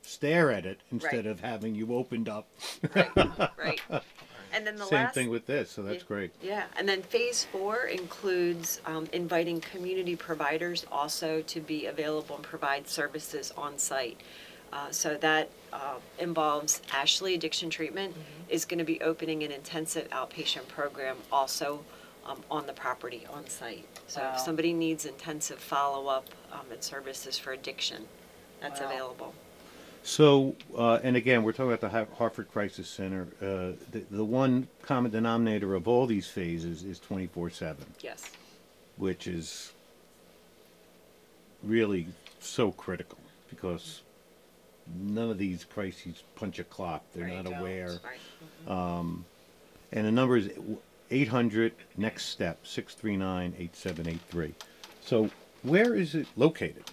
stare 0.02 0.52
at 0.52 0.66
it 0.66 0.80
instead 0.92 1.14
Right. 1.14 1.26
of 1.28 1.42
having 1.42 1.76
you 1.76 1.94
opened 1.94 2.30
up. 2.30 2.48
Right, 2.96 3.12
right. 3.58 3.82
And 4.54 4.66
then 4.66 4.78
the 4.78 4.86
Same 4.86 5.04
last. 5.04 5.14
thing 5.14 5.30
with 5.30 5.46
this, 5.46 5.70
so 5.70 5.84
that's 5.84 6.04
Yeah. 6.04 6.08
great. 6.08 6.32
Yeah, 6.42 6.64
and 6.78 6.88
then 6.88 7.02
phase 7.02 7.44
four 7.44 7.84
includes 7.84 8.80
um, 8.86 9.10
inviting 9.12 9.60
community 9.60 10.16
providers 10.16 10.86
also 10.90 11.42
to 11.42 11.60
be 11.60 11.86
available 11.88 12.36
and 12.38 12.46
provide 12.46 12.88
services 12.88 13.52
on 13.58 13.78
site. 13.78 14.22
Uh, 14.72 14.90
so 14.92 15.16
that 15.18 15.50
uh, 15.74 15.96
involves 16.20 16.82
Ashley 16.94 17.34
Addiction 17.34 17.70
Treatment 17.70 18.16
is 18.48 18.64
going 18.64 18.80
to 18.80 18.86
be 18.86 19.02
opening 19.02 19.44
an 19.44 19.52
intensive 19.52 20.10
outpatient 20.10 20.68
program 20.70 21.18
also 21.32 21.84
um, 22.28 22.42
on 22.52 22.68
the 22.68 22.74
property 22.74 23.26
on 23.32 23.48
site. 23.48 23.86
So 24.08 24.22
Wow. 24.22 24.34
if 24.36 24.40
somebody 24.42 24.74
needs 24.74 25.06
intensive 25.06 25.60
follow 25.60 26.08
up 26.08 26.26
um, 26.52 26.72
and 26.72 26.84
services 26.84 27.38
for 27.38 27.54
addiction, 27.54 28.08
that's 28.62 28.80
Wow. 28.82 28.88
available. 28.88 29.34
So, 30.04 30.56
uh, 30.78 31.00
and 31.04 31.18
again, 31.18 31.44
we're 31.44 31.52
talking 31.52 31.68
about 31.74 31.82
the 31.82 31.90
Har- 31.90 32.08
Harford 32.18 32.50
Crisis 32.52 32.88
Center. 32.90 33.28
Uh, 33.42 33.76
the, 33.92 34.04
the 34.10 34.24
one 34.24 34.68
common 34.82 35.12
denominator 35.12 35.76
of 35.76 35.88
all 35.88 36.06
these 36.06 36.28
phases 36.30 36.84
is 36.84 37.00
24 37.00 37.50
7, 37.50 37.86
Yes. 38.02 38.32
which 38.96 39.28
is 39.28 39.74
really 41.64 42.08
so 42.40 42.72
critical 42.72 43.18
because 43.50 44.02
none 44.98 45.30
of 45.30 45.38
these 45.38 45.66
crises 45.66 46.24
punch 46.36 46.60
a 46.60 46.64
clock. 46.64 47.04
They're 47.14 47.26
Right, 47.26 47.36
not 47.36 47.46
don't. 47.46 47.60
aware. 47.60 48.00
Right. 48.04 48.20
And 49.92 50.06
the 50.06 50.12
number 50.12 50.38
is 50.38 50.50
800 51.12 51.74
next 51.98 52.26
step 52.26 52.66
639 52.66 53.54
8783. 53.58 54.54
So, 55.04 55.30
where 55.64 55.96
is 55.96 56.16
it 56.16 56.28
located? 56.36 56.84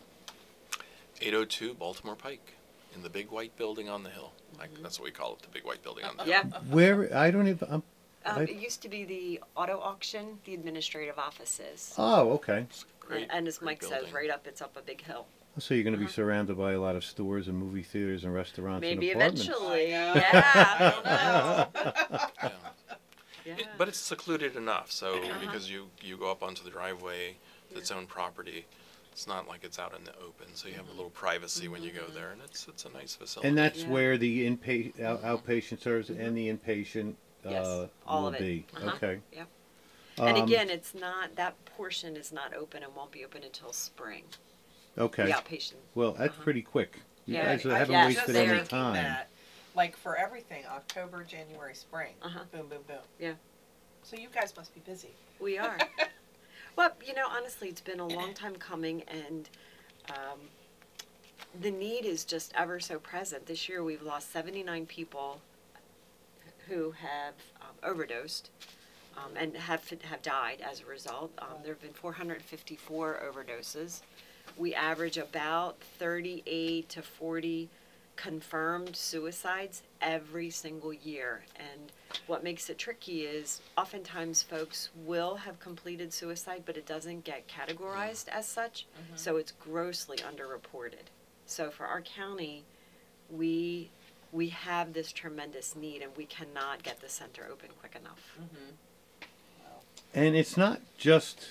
802 1.20 1.74
Baltimore 1.74 2.16
Pike 2.16 2.54
in 2.94 3.02
the 3.02 3.10
big 3.10 3.30
white 3.30 3.56
building 3.56 3.88
on 3.88 4.02
the 4.02 4.10
hill. 4.10 4.32
Like 4.58 4.70
that's 4.82 4.98
what 5.00 5.04
we 5.06 5.10
call 5.10 5.34
it, 5.34 5.42
the 5.42 5.48
big 5.48 5.64
white 5.64 5.82
building 5.82 6.04
on 6.04 6.16
the 6.16 6.24
hill. 6.24 6.32
Yeah. 6.32 6.58
Where? 6.70 7.14
I 7.16 7.30
don't 7.30 7.48
even. 7.48 7.68
I'm, 7.68 7.82
Um, 8.26 8.38
I- 8.38 8.42
it 8.42 8.52
used 8.56 8.82
to 8.82 8.88
be 8.88 9.04
the 9.04 9.40
auto 9.56 9.78
auction, 9.80 10.38
the 10.44 10.54
administrative 10.54 11.18
offices. 11.18 11.92
oh, 11.98 12.30
okay. 12.32 12.66
Great. 13.00 13.28
and 13.30 13.46
as 13.46 13.58
great 13.58 13.66
Mike 13.66 13.82
says, 13.82 13.90
building. 13.90 14.14
right 14.14 14.30
up, 14.30 14.46
it's 14.46 14.62
up 14.62 14.76
a 14.78 14.80
big 14.82 15.02
hill. 15.02 15.26
So 15.58 15.74
you're 15.74 15.84
going 15.84 15.94
to 15.94 16.00
be 16.00 16.10
surrounded 16.10 16.56
by 16.56 16.72
a 16.72 16.80
lot 16.80 16.96
of 16.96 17.04
stores 17.04 17.46
and 17.48 17.56
movie 17.58 17.82
theaters 17.82 18.24
and 18.24 18.32
restaurants 18.34 18.80
Maybe 18.80 19.10
and 19.12 19.20
apartments. 19.22 19.46
eventually. 19.46 19.94
I 19.96 20.08
know. 20.80 21.66
Yeah. 22.42 22.50
Yeah. 23.45 23.55
yeah. 23.59 23.64
It- 23.64 23.68
but 23.78 23.88
it's 23.88 23.99
secluded 23.99 24.57
enough, 24.57 24.90
so 24.90 25.20
because 25.40 25.70
you 25.70 25.90
you 26.03 26.16
go 26.16 26.30
up 26.30 26.42
onto 26.42 26.62
the 26.64 26.70
driveway, 26.70 27.36
to 27.72 27.78
its 27.78 27.90
own 27.90 28.07
property. 28.07 28.66
It's 29.12 29.26
not 29.28 29.47
like 29.47 29.62
it's 29.62 29.78
out 29.78 29.95
in 29.97 30.03
the 30.05 30.12
open, 30.18 30.49
so 30.55 30.66
you 30.66 30.74
have 30.74 30.88
a 30.88 30.92
little 30.92 31.11
privacy 31.11 31.68
when 31.68 31.82
you 31.84 31.92
go 31.92 32.07
there, 32.09 32.30
and 32.32 32.40
it's 32.42 32.66
it's 32.68 32.84
a 32.84 32.88
nice 32.90 33.14
facility. 33.14 33.49
And 33.49 33.57
that's 33.57 33.82
Yeah. 33.82 33.88
where 33.88 34.18
the 34.18 34.45
inpa- 34.49 35.01
out- 35.01 35.22
outpatient 35.22 35.80
service 35.80 36.09
and 36.09 36.36
the 36.36 36.49
inpatient 36.49 37.14
Yes, 37.45 37.66
uh, 37.66 37.88
all 38.07 38.22
will 38.22 38.28
of 38.28 38.34
it. 38.36 38.40
be. 38.40 38.66
Uh-huh. 38.76 38.97
Okay. 38.97 39.20
Yep. 39.32 39.49
and 40.16 40.36
Um, 40.38 40.45
again, 40.45 40.70
it's 40.70 40.95
not 40.95 41.34
that 41.36 41.62
portion 41.64 42.16
is 42.16 42.30
not 42.32 42.55
open 42.55 42.82
and 42.84 42.95
won't 42.95 43.11
be 43.11 43.24
open 43.24 43.42
until 43.42 43.72
spring. 43.72 44.24
Okay. 44.97 45.24
The 45.26 45.32
outpatient. 45.32 45.74
Well, 45.97 46.12
that's 46.12 46.34
Uh-huh. 46.34 46.42
pretty 46.45 46.62
quick. 46.62 47.01
You 47.26 47.34
Yeah, 47.34 47.57
guys 47.57 47.66
I- 47.66 47.78
haven't 47.78 47.92
yeah, 47.95 48.07
wasted 48.07 48.36
any 48.36 48.49
thinking 48.49 48.66
time. 48.68 48.95
That, 48.95 49.28
like 49.75 49.97
for 49.97 50.16
everything, 50.16 50.64
October, 50.70 51.25
January, 51.25 51.75
spring, 51.75 52.12
Uh-huh. 52.22 52.41
boom, 52.53 52.68
boom, 52.68 52.83
boom. 52.87 52.99
Yeah. 53.18 53.33
So 54.03 54.16
you 54.16 54.29
guys 54.33 54.55
must 54.57 54.75
be 54.75 54.81
busy. 54.81 55.11
We 55.41 55.59
are. 55.59 55.77
well, 56.77 56.91
you 57.05 57.14
know, 57.14 57.27
honestly, 57.29 57.68
it's 57.68 57.81
been 57.81 58.01
a 58.01 58.07
long 58.07 58.35
time 58.43 58.55
coming, 58.57 59.03
and 59.09 59.49
um, 60.11 60.39
the 61.61 61.70
need 61.70 62.05
is 62.05 62.25
just 62.25 62.53
ever 62.55 62.79
so 62.81 62.99
present. 62.99 63.47
This 63.47 63.68
year, 63.68 63.83
we've 63.83 64.03
lost 64.03 64.33
79 64.33 64.87
people 64.87 65.41
who 66.68 66.93
have 66.93 67.35
um, 67.61 67.75
overdosed 67.83 68.51
um, 69.16 69.33
and 69.37 69.55
have 69.57 69.89
have 70.05 70.22
died 70.22 70.62
as 70.62 70.81
a 70.81 70.87
result. 70.87 71.31
Um, 71.39 71.59
there 71.62 71.72
have 71.75 71.83
been 71.83 71.93
454 71.93 73.20
overdoses. 73.31 74.01
We 74.57 74.75
average 74.75 75.18
about 75.18 75.79
38 75.99 76.89
to 76.91 77.03
40 77.03 77.68
confirmed 78.16 78.96
suicides 78.96 79.82
every 80.00 80.50
single 80.50 80.92
year. 80.92 81.44
And 81.56 81.92
what 82.26 82.44
makes 82.44 82.70
it 82.70 82.78
tricky 82.78 83.22
is 83.22 83.60
oftentimes 83.76 84.42
folks 84.42 84.90
will 85.04 85.36
have 85.36 85.58
completed 85.60 86.12
suicide, 86.12 86.62
but 86.66 86.76
it 86.76 86.86
doesn't 86.86 87.24
get 87.24 87.48
categorized 87.48 88.28
as 88.28 88.46
such. 88.46 88.86
So 89.16 89.36
it's 89.36 89.52
grossly 89.52 90.18
underreported. 90.18 91.08
So 91.46 91.70
for 91.70 91.86
our 91.86 92.00
county, 92.00 92.64
we 93.30 93.90
we 94.32 94.48
have 94.48 94.92
this 94.92 95.12
tremendous 95.12 95.76
need 95.76 96.02
and 96.02 96.10
we 96.16 96.24
cannot 96.26 96.82
get 96.82 97.00
the 97.00 97.08
center 97.08 97.46
open 97.50 97.68
quick 97.78 97.96
enough. 98.00 98.36
And 100.12 100.34
it's 100.34 100.56
not 100.56 100.80
just 100.98 101.48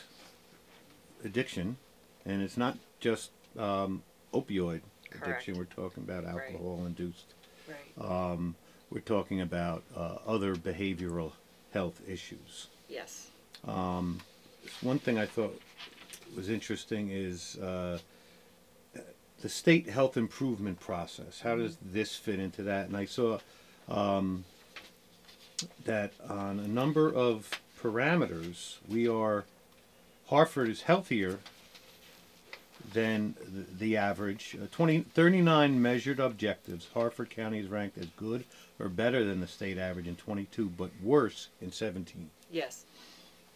addiction, 1.24 1.78
and 2.26 2.42
it's 2.42 2.58
not 2.58 2.78
just 3.00 3.32
um, 3.58 4.04
opioid 4.34 4.82
addiction. 5.22 5.58
We're 5.58 5.66
talking 5.66 6.04
about 6.04 6.26
Right. 6.26 6.34
alcohol-induced. 6.52 7.34
Right. 7.68 8.32
Um, 8.32 8.56
we're 8.90 9.00
talking 9.02 9.42
about 9.42 9.84
uh, 9.96 10.18
other 10.28 10.56
behavioral 10.56 11.32
health 11.74 12.02
issues. 12.08 12.68
yes. 12.90 13.30
One 14.82 15.00
thing 15.00 15.18
I 15.18 15.26
thought 15.26 15.60
was 16.36 16.50
interesting 16.50 17.10
is 17.12 17.58
uh, 17.58 18.00
the 19.42 19.50
state 19.50 19.90
health 19.90 20.16
improvement 20.18 20.80
process. 20.80 21.42
How 21.42 21.56
does 21.56 21.78
this 21.82 22.16
fit 22.16 22.40
into 22.40 22.64
that? 22.64 22.88
And 22.88 22.96
I 22.96 23.06
saw 23.06 23.40
um, 23.90 24.46
that 25.86 26.14
on 26.30 26.60
a 26.60 26.68
number 26.68 27.14
of 27.14 27.50
parameters, 27.82 28.78
we 28.88 29.08
are 29.08 29.46
Harford 30.28 30.70
is 30.70 30.84
healthier 30.84 31.40
than 32.92 33.36
the, 33.78 33.98
average. 33.98 34.58
Uh, 34.62 34.68
20, 34.72 35.02
39 35.14 35.82
measured 35.82 36.20
objectives. 36.20 36.90
Harford 36.94 37.30
County 37.30 37.60
is 37.60 37.68
ranked 37.68 37.98
as 37.98 38.08
good 38.18 38.44
or 38.80 38.90
better 38.90 39.24
than 39.24 39.40
the 39.40 39.48
state 39.48 39.78
average 39.78 40.08
in 40.08 40.16
22, 40.16 40.70
but 40.70 40.92
worse 41.02 41.50
in 41.62 41.72
17. 41.72 42.30
Yes. 42.52 42.86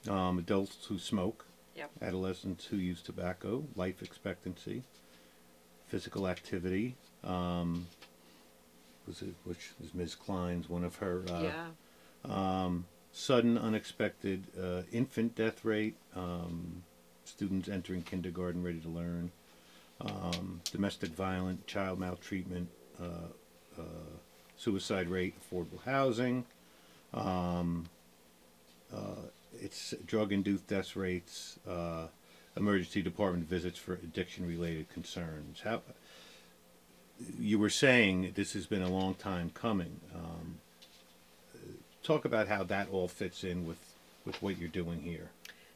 Um, 0.09 0.39
adults 0.39 0.85
who 0.87 0.97
smoke. 0.97 1.45
Yep. 1.75 1.91
adolescents 2.01 2.65
who 2.65 2.77
use 2.77 3.03
tobacco, 3.03 3.63
life 3.75 4.01
expectancy, 4.01 4.81
physical 5.85 6.27
activity. 6.27 6.95
Um, 7.23 7.85
was 9.07 9.21
it 9.21 9.35
which 9.45 9.71
is 9.83 9.93
Ms. 9.93 10.15
Klein's 10.15 10.67
one 10.67 10.83
of 10.83 10.95
her 10.95 11.23
uh, 11.29 11.43
yeah. 11.43 11.65
um, 12.25 12.85
sudden, 13.11 13.57
unexpected 13.57 14.43
uh, 14.61 14.81
infant 14.91 15.35
death 15.35 15.63
rate, 15.63 15.95
um, 16.15 16.83
students 17.27 17.69
entering 17.69 18.01
kindergarten 18.01 18.63
ready 18.63 18.79
to 18.79 18.89
learn, 18.89 19.31
um, 20.01 20.61
domestic 20.71 21.09
violence, 21.09 21.61
child 21.65 21.99
maltreatment, 21.99 22.69
uh, 23.01 23.29
uh, 23.77 23.83
suicide 24.57 25.09
rate, 25.09 25.35
affordable 25.39 25.83
housing. 25.85 26.45
Um, 27.13 27.85
uh, 28.93 29.27
it's 29.59 29.93
drug-induced 30.05 30.67
death 30.67 30.95
rates, 30.95 31.59
uh, 31.67 32.07
emergency 32.55 33.01
department 33.01 33.47
visits 33.49 33.77
for 33.77 33.93
addiction-related 33.93 34.89
concerns. 34.89 35.61
How 35.61 35.81
you 37.39 37.59
were 37.59 37.69
saying 37.69 38.33
this 38.35 38.53
has 38.53 38.65
been 38.65 38.83
a 38.83 38.89
long 38.89 39.15
time 39.15 39.51
coming. 39.53 39.99
Um, 40.13 40.59
talk 42.03 42.25
about 42.25 42.47
how 42.47 42.63
that 42.63 42.89
all 42.91 43.07
fits 43.07 43.43
in 43.43 43.65
with, 43.65 43.79
with 44.25 44.41
what 44.41 44.57
you're 44.57 44.69
doing 44.69 45.01
here. 45.01 45.29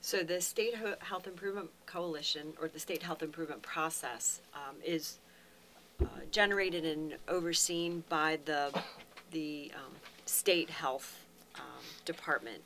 So 0.03 0.23
the 0.23 0.41
State 0.41 0.73
Health 0.99 1.27
Improvement 1.27 1.69
Coalition, 1.85 2.53
or 2.59 2.67
the 2.67 2.79
State 2.79 3.03
Health 3.03 3.21
Improvement 3.21 3.61
Process, 3.61 4.41
um, 4.55 4.75
is 4.83 5.19
uh, 6.01 6.05
generated 6.31 6.83
and 6.85 7.13
overseen 7.27 8.03
by 8.09 8.39
the 8.45 8.73
the 9.29 9.71
um, 9.75 9.93
state 10.25 10.71
health 10.71 11.23
um, 11.55 11.85
department, 12.03 12.63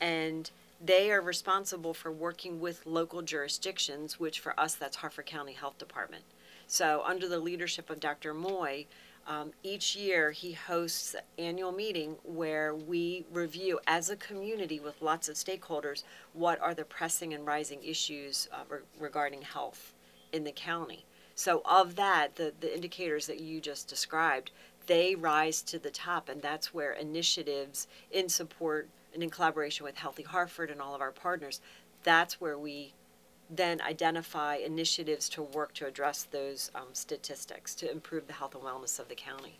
and 0.00 0.50
they 0.84 1.12
are 1.12 1.20
responsible 1.20 1.94
for 1.94 2.10
working 2.10 2.60
with 2.60 2.84
local 2.84 3.22
jurisdictions, 3.22 4.18
which 4.18 4.40
for 4.40 4.58
us 4.58 4.74
that's 4.74 4.96
Harford 4.96 5.26
County 5.26 5.52
Health 5.52 5.78
Department. 5.78 6.24
So 6.66 7.04
under 7.06 7.28
the 7.28 7.38
leadership 7.38 7.88
of 7.88 8.00
Dr. 8.00 8.34
Moy, 8.34 8.86
um, 9.26 9.52
each 9.62 9.96
year 9.96 10.30
he 10.30 10.52
hosts 10.52 11.14
an 11.14 11.22
annual 11.38 11.72
meeting 11.72 12.16
where 12.24 12.74
we 12.74 13.24
review 13.32 13.80
as 13.86 14.10
a 14.10 14.16
community 14.16 14.80
with 14.80 15.00
lots 15.00 15.28
of 15.28 15.36
stakeholders 15.36 16.04
what 16.32 16.60
are 16.60 16.74
the 16.74 16.84
pressing 16.84 17.32
and 17.32 17.46
rising 17.46 17.82
issues 17.82 18.48
uh, 18.52 18.64
re- 18.68 18.78
regarding 18.98 19.42
health 19.42 19.94
in 20.32 20.44
the 20.44 20.52
county. 20.52 21.04
So 21.34 21.62
of 21.64 21.96
that, 21.96 22.36
the, 22.36 22.52
the 22.60 22.72
indicators 22.74 23.26
that 23.26 23.40
you 23.40 23.60
just 23.60 23.88
described, 23.88 24.50
they 24.86 25.14
rise 25.14 25.62
to 25.62 25.78
the 25.78 25.90
top, 25.90 26.28
and 26.28 26.42
that's 26.42 26.74
where 26.74 26.92
initiatives 26.92 27.88
in 28.10 28.28
support 28.28 28.88
and 29.12 29.22
in 29.22 29.30
collaboration 29.30 29.84
with 29.84 29.96
Healthy 29.96 30.24
Harford 30.24 30.70
and 30.70 30.80
all 30.80 30.94
of 30.94 31.00
our 31.00 31.12
partners, 31.12 31.60
that's 32.02 32.40
where 32.40 32.58
we 32.58 32.92
then 33.50 33.80
identify 33.80 34.56
initiatives 34.56 35.28
to 35.30 35.42
work 35.42 35.74
to 35.74 35.86
address 35.86 36.24
those 36.24 36.70
um, 36.74 36.88
statistics 36.92 37.74
to 37.76 37.90
improve 37.90 38.26
the 38.26 38.32
health 38.32 38.54
and 38.54 38.64
wellness 38.64 38.98
of 38.98 39.08
the 39.08 39.14
county. 39.14 39.58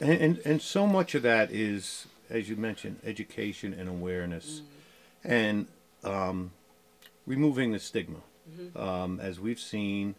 And, 0.00 0.12
and, 0.12 0.38
and 0.44 0.62
so 0.62 0.86
much 0.86 1.14
of 1.14 1.22
that 1.22 1.50
is, 1.50 2.06
as 2.28 2.48
you 2.48 2.56
mentioned, 2.56 3.00
education 3.04 3.74
and 3.74 3.88
awareness 3.88 4.62
and 5.24 5.66
um, 6.04 6.52
removing 7.26 7.72
the 7.72 7.78
stigma. 7.78 8.18
Um, 8.74 9.20
as 9.20 9.38
we've 9.38 9.60
seen 9.60 10.16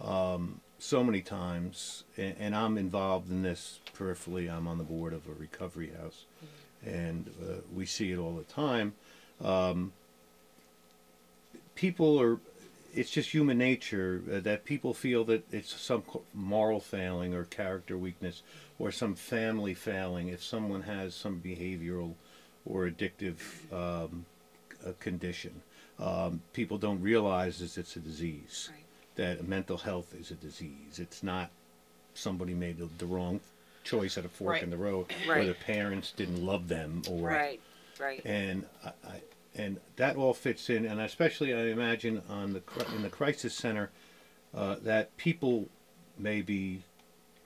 um, 0.00 0.60
so 0.78 1.02
many 1.02 1.20
times, 1.20 2.04
and, 2.16 2.36
and 2.38 2.54
I'm 2.54 2.78
involved 2.78 3.28
in 3.30 3.42
this 3.42 3.80
peripherally, 3.96 4.48
I'm 4.52 4.68
on 4.68 4.78
the 4.78 4.84
board 4.84 5.12
of 5.12 5.26
a 5.26 5.32
recovery 5.32 5.90
house, 6.00 6.26
and 6.84 7.28
uh, 7.42 7.54
we 7.74 7.86
see 7.86 8.12
it 8.12 8.18
all 8.18 8.34
the 8.34 8.44
time. 8.44 8.92
People 11.76 12.20
are 12.20 12.40
it's 12.94 13.10
just 13.10 13.30
human 13.30 13.58
nature 13.58 14.22
uh, 14.32 14.40
that 14.40 14.64
people 14.64 14.94
feel 14.94 15.22
that 15.24 15.44
it's 15.52 15.78
some 15.78 16.02
moral 16.32 16.80
failing 16.80 17.34
or 17.34 17.44
character 17.44 17.96
weakness 17.98 18.42
or 18.78 18.90
some 18.90 19.14
family 19.14 19.74
failing 19.74 20.28
if 20.28 20.42
someone 20.42 20.82
has 20.82 21.14
some 21.14 21.40
behavioral 21.44 22.14
or 22.64 22.88
addictive 22.88 23.36
um, 23.70 24.24
uh, 24.86 24.92
condition. 24.98 25.60
Um, 25.98 26.40
people 26.54 26.78
don't 26.78 27.00
realize 27.02 27.60
is 27.60 27.76
it's 27.76 27.96
a 27.96 28.00
disease. 28.00 28.70
Right. 28.72 28.82
That 29.16 29.46
mental 29.46 29.76
health 29.76 30.14
is 30.18 30.30
a 30.30 30.34
disease. 30.34 30.98
It's 30.98 31.22
not 31.22 31.50
somebody 32.14 32.54
made 32.54 32.78
the, 32.78 32.88
the 32.98 33.06
wrong 33.06 33.40
choice 33.84 34.16
at 34.18 34.24
a 34.24 34.28
fork 34.28 34.52
Right. 34.54 34.62
in 34.62 34.70
the 34.70 34.76
road, 34.76 35.06
or 35.28 35.32
Right. 35.34 35.46
the 35.46 35.54
parents 35.54 36.12
didn't 36.12 36.44
love 36.44 36.68
them, 36.68 37.02
or 37.10 37.28
Right, 37.28 37.60
right. 38.00 38.20
and 38.24 38.64
I, 38.84 38.88
I, 39.06 39.20
and 39.56 39.80
that 39.96 40.16
all 40.16 40.34
fits 40.34 40.68
in, 40.68 40.84
and 40.84 41.00
especially 41.00 41.54
I 41.54 41.66
imagine 41.66 42.22
on 42.28 42.52
the 42.52 42.62
in 42.94 43.02
the 43.02 43.08
crisis 43.08 43.54
center 43.54 43.90
uh, 44.54 44.76
that 44.82 45.16
people 45.16 45.68
may 46.18 46.42
be 46.42 46.82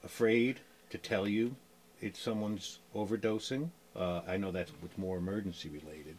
afraid 0.03 0.59
to 0.89 0.97
tell 0.97 1.27
you 1.27 1.55
it's 2.01 2.19
someone's 2.19 2.79
overdosing. 2.95 3.69
Uh, 3.95 4.21
I 4.27 4.37
know 4.37 4.51
that's 4.51 4.71
with 4.81 4.97
more 4.97 5.17
emergency 5.17 5.69
related, 5.69 6.17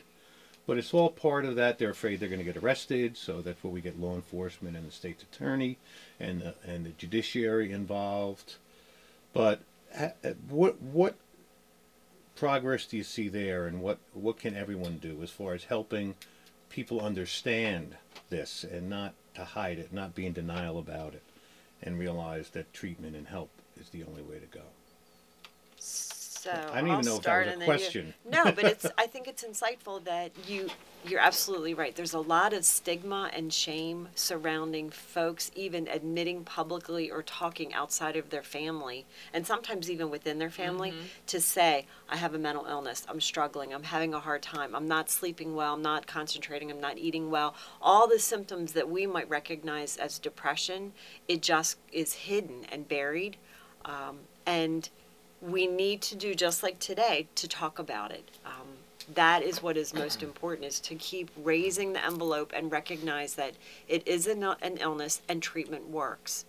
but 0.67 0.79
it's 0.79 0.95
all 0.95 1.11
part 1.11 1.45
of 1.45 1.57
that. 1.57 1.79
They're 1.79 1.91
afraid 1.91 2.21
they're 2.21 2.29
going 2.29 2.45
to 2.45 2.53
get 2.53 2.63
arrested, 2.63 3.17
so 3.17 3.41
that's 3.41 3.63
where 3.63 3.73
we 3.73 3.81
get 3.81 4.01
law 4.01 4.15
enforcement 4.15 4.77
and 4.77 4.87
the 4.87 4.93
state's 4.93 5.23
attorney 5.23 5.79
and 6.21 6.43
the, 6.43 6.55
and 6.67 6.87
the 6.87 6.91
judiciary 6.91 7.73
involved. 7.73 8.55
But 9.33 9.61
uh, 9.99 10.09
what 10.49 10.81
what 10.81 11.17
progress 12.35 12.87
do 12.87 12.97
you 12.97 13.05
see 13.05 13.29
there, 13.29 13.67
and 13.67 13.81
what 13.81 13.99
what 14.13 14.39
can 14.39 14.57
everyone 14.57 14.99
do 14.99 15.23
as 15.23 15.31
far 15.31 15.55
as 15.55 15.65
helping 15.65 16.15
people 16.69 17.01
understand 17.01 17.97
this 18.31 18.65
and 18.65 18.89
not 18.89 19.15
to 19.35 19.45
hide 19.45 19.79
it, 19.79 19.93
not 19.93 20.15
be 20.15 20.27
in 20.27 20.33
denial 20.33 20.79
about 20.79 21.15
it, 21.15 21.23
and 21.83 21.99
realize 21.99 22.51
that 22.51 22.73
treatment 22.73 23.17
and 23.17 23.29
help 23.29 23.51
is 23.81 23.91
the 23.91 24.05
only 24.05 24.23
way 24.23 24.39
to 24.39 24.47
go? 24.47 24.65
So 26.43 26.51
I 26.51 26.81
don't 26.81 26.91
I'll 26.91 27.03
know 27.03 27.17
if 27.17 27.23
that 27.23 27.23
start 27.23 27.47
was 27.47 27.55
a 27.55 27.59
then 27.59 27.61
you- 27.61 27.65
question. 27.67 28.15
No, 28.29 28.45
but 28.51 28.65
it's. 28.65 28.87
I 28.99 29.07
think 29.07 29.29
it's 29.29 29.45
insightful 29.45 30.03
that 30.05 30.33
you. 30.49 30.69
You're 31.05 31.21
absolutely 31.21 31.75
right. 31.75 31.95
There's 31.97 32.15
a 32.15 32.21
lot 32.21 32.53
of 32.53 32.65
stigma 32.65 33.29
and 33.35 33.53
shame 33.53 34.09
surrounding 34.15 34.89
folks 34.91 35.51
even 35.57 35.89
admitting 35.89 36.45
publicly 36.45 37.11
or 37.11 37.25
talking 37.25 37.75
outside 37.75 38.15
of 38.17 38.31
their 38.31 38.43
family, 38.45 39.05
and 39.35 39.45
sometimes 39.47 39.91
even 39.91 40.11
within 40.11 40.39
their 40.39 40.51
family, 40.51 40.95
to 41.27 41.41
say, 41.41 41.87
"I 42.09 42.17
have 42.17 42.35
a 42.35 42.39
mental 42.39 42.67
illness. 42.67 43.05
I'm 43.09 43.21
struggling. 43.21 43.73
I'm 43.75 43.83
having 43.85 44.13
a 44.15 44.21
hard 44.21 44.43
time. 44.43 44.75
I'm 44.75 44.87
not 44.89 45.11
sleeping 45.11 45.55
well. 45.55 45.75
I'm 45.75 45.83
not 45.83 46.07
concentrating. 46.09 46.71
I'm 46.73 46.81
not 46.81 46.99
eating 46.99 47.31
well." 47.31 47.55
All 47.81 48.09
the 48.09 48.19
symptoms 48.19 48.73
that 48.73 48.89
we 48.89 49.07
might 49.07 49.29
recognize 49.29 49.97
as 49.97 50.19
depression, 50.19 50.93
it 51.29 51.43
just 51.43 51.79
is 51.93 52.15
hidden 52.15 52.65
and 52.71 52.89
buried, 52.89 53.37
um, 53.85 54.21
and 54.47 54.89
we 55.43 55.67
need 55.67 56.01
to 56.03 56.15
do 56.15 56.35
just 56.35 56.63
like 56.63 56.79
today 56.79 57.27
to 57.35 57.49
talk 57.49 57.79
about 57.79 58.11
it. 58.13 58.29
Um, 58.47 58.69
that 59.15 59.43
is 59.43 59.63
what 59.63 59.77
is 59.77 59.93
most 59.93 60.23
important 60.29 60.67
is 60.67 60.81
to 60.81 60.95
keep 60.95 61.31
raising 61.37 61.93
the 61.93 62.05
envelope 62.05 62.53
and 62.55 62.71
recognize 62.71 63.35
that 63.35 63.55
it 63.89 64.07
is 64.07 64.27
an, 64.27 64.43
an 64.43 64.77
illness 64.79 65.21
and 65.29 65.43
treatment 65.43 65.89
works. 65.89 66.45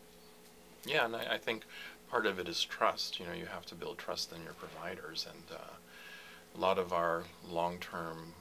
Yeah, 0.86 1.06
and 1.06 1.16
I, 1.16 1.34
I 1.34 1.38
think 1.38 1.64
part 2.10 2.26
of 2.26 2.39
it 2.39 2.48
is 2.48 2.64
trust. 2.64 3.20
You 3.20 3.26
know, 3.26 3.34
you 3.34 3.46
have 3.48 3.66
to 3.68 3.76
build 3.76 3.98
trust 3.98 4.32
in 4.32 4.44
your 4.44 4.54
providers, 4.54 5.26
and 5.30 5.58
uh, 5.58 5.64
a 6.56 6.60
lot 6.60 6.78
of 6.78 6.94
our 6.94 7.24
long-term 7.50 8.34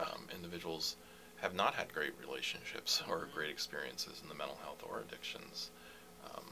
um, 0.00 0.22
individuals 0.34 0.96
have 1.40 1.54
not 1.54 1.74
had 1.74 1.92
great 1.92 2.12
relationships 2.20 3.02
or 3.08 3.28
great 3.32 3.50
experiences 3.50 4.20
in 4.22 4.28
the 4.28 4.34
mental 4.34 4.58
health 4.64 4.82
or 4.88 5.00
addictions 5.00 5.70
um, 6.34 6.44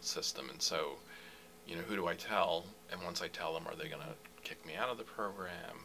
system, 0.00 0.50
and 0.50 0.60
so, 0.60 0.92
you 1.66 1.76
know, 1.76 1.82
who 1.82 1.96
do 1.96 2.06
I 2.06 2.14
tell? 2.14 2.64
And 2.90 3.02
once 3.02 3.22
I 3.22 3.28
tell 3.28 3.52
them, 3.54 3.64
are 3.66 3.74
they 3.74 3.88
going 3.88 4.02
to 4.02 4.14
kick 4.42 4.64
me 4.66 4.74
out 4.76 4.88
of 4.88 4.98
the 4.98 5.04
program, 5.04 5.84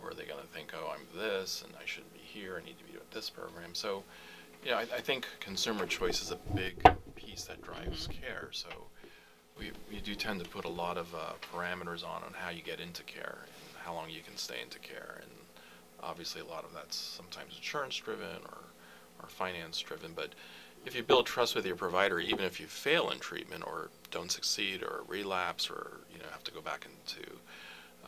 or 0.00 0.10
are 0.10 0.14
they 0.14 0.24
going 0.24 0.40
to 0.40 0.46
think, 0.48 0.72
oh, 0.74 0.92
I'm 0.94 1.06
this, 1.18 1.62
and 1.64 1.72
I 1.80 1.86
shouldn't 1.86 2.12
be 2.12 2.20
here. 2.20 2.60
I 2.60 2.64
need 2.64 2.78
to 2.78 2.84
be 2.84 2.94
at 2.94 3.10
this 3.10 3.30
program. 3.30 3.74
So, 3.74 4.02
you 4.62 4.70
know, 4.70 4.76
I, 4.76 4.82
I 4.82 5.00
think 5.00 5.26
consumer 5.40 5.86
choice 5.86 6.22
is 6.22 6.30
a 6.30 6.38
big 6.54 6.82
piece 7.14 7.44
that 7.44 7.62
drives 7.62 8.08
care. 8.08 8.48
So 8.52 8.68
we, 9.58 9.70
we 9.90 10.00
do 10.00 10.14
tend 10.14 10.42
to 10.42 10.48
put 10.48 10.64
a 10.64 10.68
lot 10.68 10.98
of 10.98 11.14
uh, 11.14 11.32
parameters 11.52 12.04
on 12.04 12.22
on 12.22 12.32
how 12.34 12.50
you 12.50 12.62
get 12.62 12.80
into 12.80 13.02
care 13.04 13.38
and 13.44 13.82
how 13.84 13.94
long 13.94 14.10
you 14.10 14.20
can 14.20 14.36
stay 14.36 14.60
into 14.62 14.78
care. 14.78 15.20
And 15.22 15.30
obviously, 16.02 16.40
a 16.40 16.46
lot 16.46 16.64
of 16.64 16.74
that's 16.74 16.96
sometimes 16.96 17.56
insurance 17.56 17.96
driven 17.96 18.42
or, 18.46 18.58
or 19.22 19.28
finance 19.28 19.80
driven. 19.80 20.12
But 20.14 20.34
if 20.84 20.94
you 20.94 21.02
build 21.02 21.26
trust 21.26 21.54
with 21.54 21.64
your 21.64 21.76
provider, 21.76 22.20
even 22.20 22.44
if 22.44 22.60
you 22.60 22.66
fail 22.66 23.10
in 23.10 23.18
treatment 23.18 23.64
or 23.66 23.90
don't 24.14 24.30
succeed 24.30 24.82
or 24.82 25.02
relapse 25.08 25.68
or 25.68 26.00
you 26.10 26.18
know 26.18 26.26
have 26.30 26.44
to 26.44 26.52
go 26.52 26.60
back 26.60 26.86
into 26.86 27.30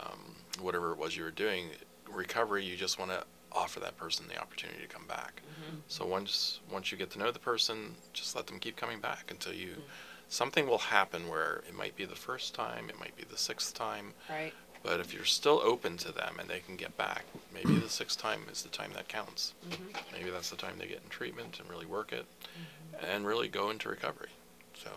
um, 0.00 0.36
whatever 0.60 0.92
it 0.92 0.98
was 0.98 1.16
you 1.16 1.24
were 1.24 1.30
doing, 1.30 1.68
recovery, 2.10 2.64
you 2.64 2.76
just 2.76 2.98
want 2.98 3.10
to 3.10 3.24
offer 3.52 3.80
that 3.80 3.96
person 3.96 4.26
the 4.28 4.40
opportunity 4.40 4.80
to 4.82 4.88
come 4.88 5.06
back. 5.06 5.42
Mm-hmm. 5.42 5.76
So 5.88 6.06
once 6.06 6.60
once 6.70 6.92
you 6.92 6.98
get 6.98 7.10
to 7.10 7.18
know 7.18 7.30
the 7.30 7.38
person, 7.38 7.94
just 8.12 8.36
let 8.36 8.46
them 8.46 8.58
keep 8.58 8.76
coming 8.76 9.00
back 9.00 9.26
until 9.30 9.52
you 9.52 9.70
mm. 9.70 9.82
something 10.28 10.66
will 10.66 10.78
happen 10.78 11.28
where 11.28 11.62
it 11.68 11.74
might 11.74 11.96
be 11.96 12.04
the 12.04 12.14
first 12.14 12.54
time, 12.54 12.88
it 12.88 12.98
might 13.00 13.16
be 13.16 13.24
the 13.24 13.38
sixth 13.38 13.74
time, 13.74 14.14
Right. 14.30 14.52
But 14.82 15.00
if 15.00 15.12
you're 15.12 15.24
still 15.24 15.60
open 15.64 15.96
to 15.98 16.12
them 16.12 16.36
and 16.38 16.48
they 16.48 16.60
can 16.60 16.76
get 16.76 16.96
back, 16.96 17.24
maybe 17.52 17.74
the 17.74 17.88
sixth 18.00 18.20
time 18.20 18.42
is 18.52 18.62
the 18.62 18.68
time 18.68 18.92
that 18.94 19.08
counts. 19.08 19.52
Mm-hmm. 19.68 20.16
Maybe 20.16 20.30
that's 20.30 20.50
the 20.50 20.56
time 20.56 20.74
they 20.78 20.86
get 20.86 21.00
in 21.02 21.08
treatment 21.10 21.58
and 21.58 21.68
really 21.68 21.86
work 21.86 22.12
it 22.12 22.24
mm-hmm. 22.24 23.04
and 23.04 23.26
really 23.26 23.48
go 23.48 23.70
into 23.70 23.88
recovery. 23.88 24.28
So 24.74 24.90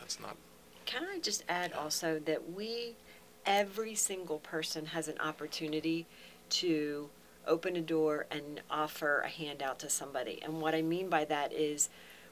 that's 0.00 0.18
not 0.18 0.36
Can 0.86 1.04
I 1.04 1.18
just 1.18 1.44
add 1.48 1.72
also 1.72 2.20
that 2.26 2.52
we, 2.52 2.96
every 3.46 3.94
single 3.94 4.38
person 4.38 4.86
has 4.86 5.08
an 5.08 5.18
opportunity 5.18 6.06
to 6.50 7.08
open 7.46 7.76
a 7.76 7.80
door 7.80 8.26
and 8.30 8.60
offer 8.70 9.20
a 9.20 9.28
handout 9.28 9.78
to 9.80 9.90
somebody. 9.90 10.40
And 10.42 10.60
what 10.60 10.74
I 10.74 10.82
mean 10.82 11.08
by 11.08 11.24
that 11.26 11.52
is 11.52 11.88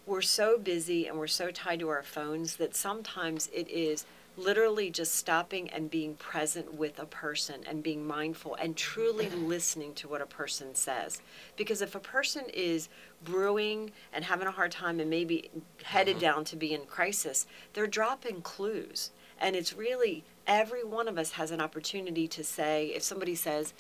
we're 0.07 0.23
so 0.23 0.59
busy 0.59 1.07
and 1.07 1.19
we're 1.19 1.27
so 1.27 1.51
tied 1.51 1.81
to 1.81 1.89
our 1.89 2.03
phones 2.03 2.57
that 2.57 2.75
sometimes 2.75 3.49
it 3.53 3.69
is 3.69 4.05
literally 4.37 4.91
just 4.91 5.15
stopping 5.15 5.69
and 5.71 5.91
being 5.91 6.15
present 6.15 6.75
with 6.75 6.99
a 6.99 7.05
person 7.05 7.61
and 7.69 7.83
being 7.83 8.07
mindful 8.07 8.55
and 8.55 8.77
truly 8.77 9.29
listening 9.31 9.95
to 9.95 10.09
what 10.09 10.23
a 10.23 10.27
person 10.27 10.75
says. 10.75 11.21
Because 11.57 11.83
if 11.83 11.95
a 11.95 12.01
person 12.01 12.45
is 12.53 12.89
brewing 13.25 13.93
and 14.13 14.25
having 14.25 14.49
a 14.49 14.53
hard 14.53 14.73
time 14.73 15.01
and 15.01 15.11
maybe 15.11 15.51
headed 15.85 16.17
mm-hmm. 16.17 16.25
down 16.25 16.45
to 16.47 16.57
be 16.57 16.73
in 16.73 16.85
crisis, 16.87 17.47
they're 17.73 17.87
dropping 17.87 18.41
clues. 18.43 19.11
And 19.41 19.55
it's 19.55 19.75
really 19.75 20.25
every 20.47 20.85
one 20.85 21.09
of 21.09 21.19
us 21.19 21.33
has 21.33 21.51
an 21.51 21.61
opportunity 21.61 22.27
to 22.29 22.45
say, 22.45 22.87
if 22.87 23.03
somebody 23.03 23.35
says, 23.35 23.75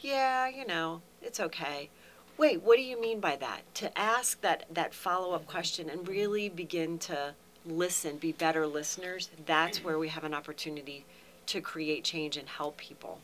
Yeah, 0.00 0.48
you 0.48 0.66
know, 0.66 1.02
it's 1.20 1.40
okay. 1.40 1.90
Wait, 2.38 2.62
what 2.62 2.76
do 2.76 2.82
you 2.82 3.00
mean 3.00 3.18
by 3.18 3.34
that? 3.34 3.62
To 3.74 3.98
ask 3.98 4.40
that, 4.42 4.64
that 4.70 4.94
follow 4.94 5.32
up 5.34 5.46
question 5.46 5.90
and 5.90 6.06
really 6.06 6.48
begin 6.48 6.96
to 7.00 7.34
listen, 7.68 8.16
be 8.16 8.32
better 8.32 8.66
listeners, 8.66 9.30
that's 9.46 9.84
where 9.84 9.98
we 9.98 10.08
have 10.08 10.24
an 10.24 10.34
opportunity 10.34 11.04
to 11.46 11.60
create 11.60 12.04
change 12.04 12.36
and 12.36 12.48
help 12.48 12.76
people 12.76 13.20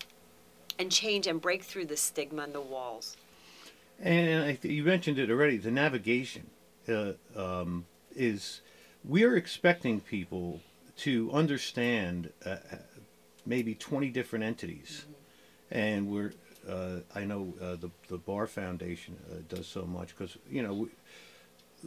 and 0.79 0.91
change 0.91 1.27
and 1.27 1.41
break 1.41 1.63
through 1.63 1.87
the 1.87 1.97
stigma 1.97 2.43
and 2.43 2.53
the 2.53 2.61
walls. 2.61 3.17
And 4.01 4.45
I 4.45 4.55
th- 4.55 4.75
you 4.75 4.83
mentioned 4.83 5.19
it 5.19 5.31
already. 5.31 5.57
The 5.57 5.71
navigation 5.71 6.51
uh, 6.89 7.13
um, 7.37 7.87
is 8.17 8.61
we 9.05 9.25
are 9.25 9.37
expecting 9.37 10.01
people 10.01 10.61
to 10.99 11.31
understand 11.33 12.31
uh, 12.45 12.51
uh, 12.51 12.77
maybe 13.47 13.75
twenty 13.75 14.11
different 14.11 14.45
entities, 14.45 15.05
and 15.71 16.09
we're. 16.09 16.33
Uh, 16.69 17.01
I 17.15 17.25
know 17.25 17.53
uh, 17.61 17.77
the 17.77 17.91
the 18.09 18.17
Bar 18.17 18.47
Foundation 18.47 19.17
uh, 19.31 19.37
does 19.49 19.67
so 19.67 19.85
much 19.85 20.17
because 20.17 20.37
you 20.51 20.63
know 20.63 20.75
we, 20.75 20.89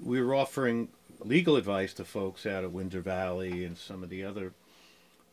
we're 0.02 0.34
offering 0.34 0.90
legal 1.20 1.56
advice 1.56 1.94
to 1.96 2.06
folks 2.06 2.46
out 2.46 2.64
of 2.64 2.74
Windsor 2.74 3.02
Valley 3.02 3.66
and 3.66 3.78
some 3.78 4.04
of 4.04 4.10
the 4.10 4.24
other, 4.24 4.54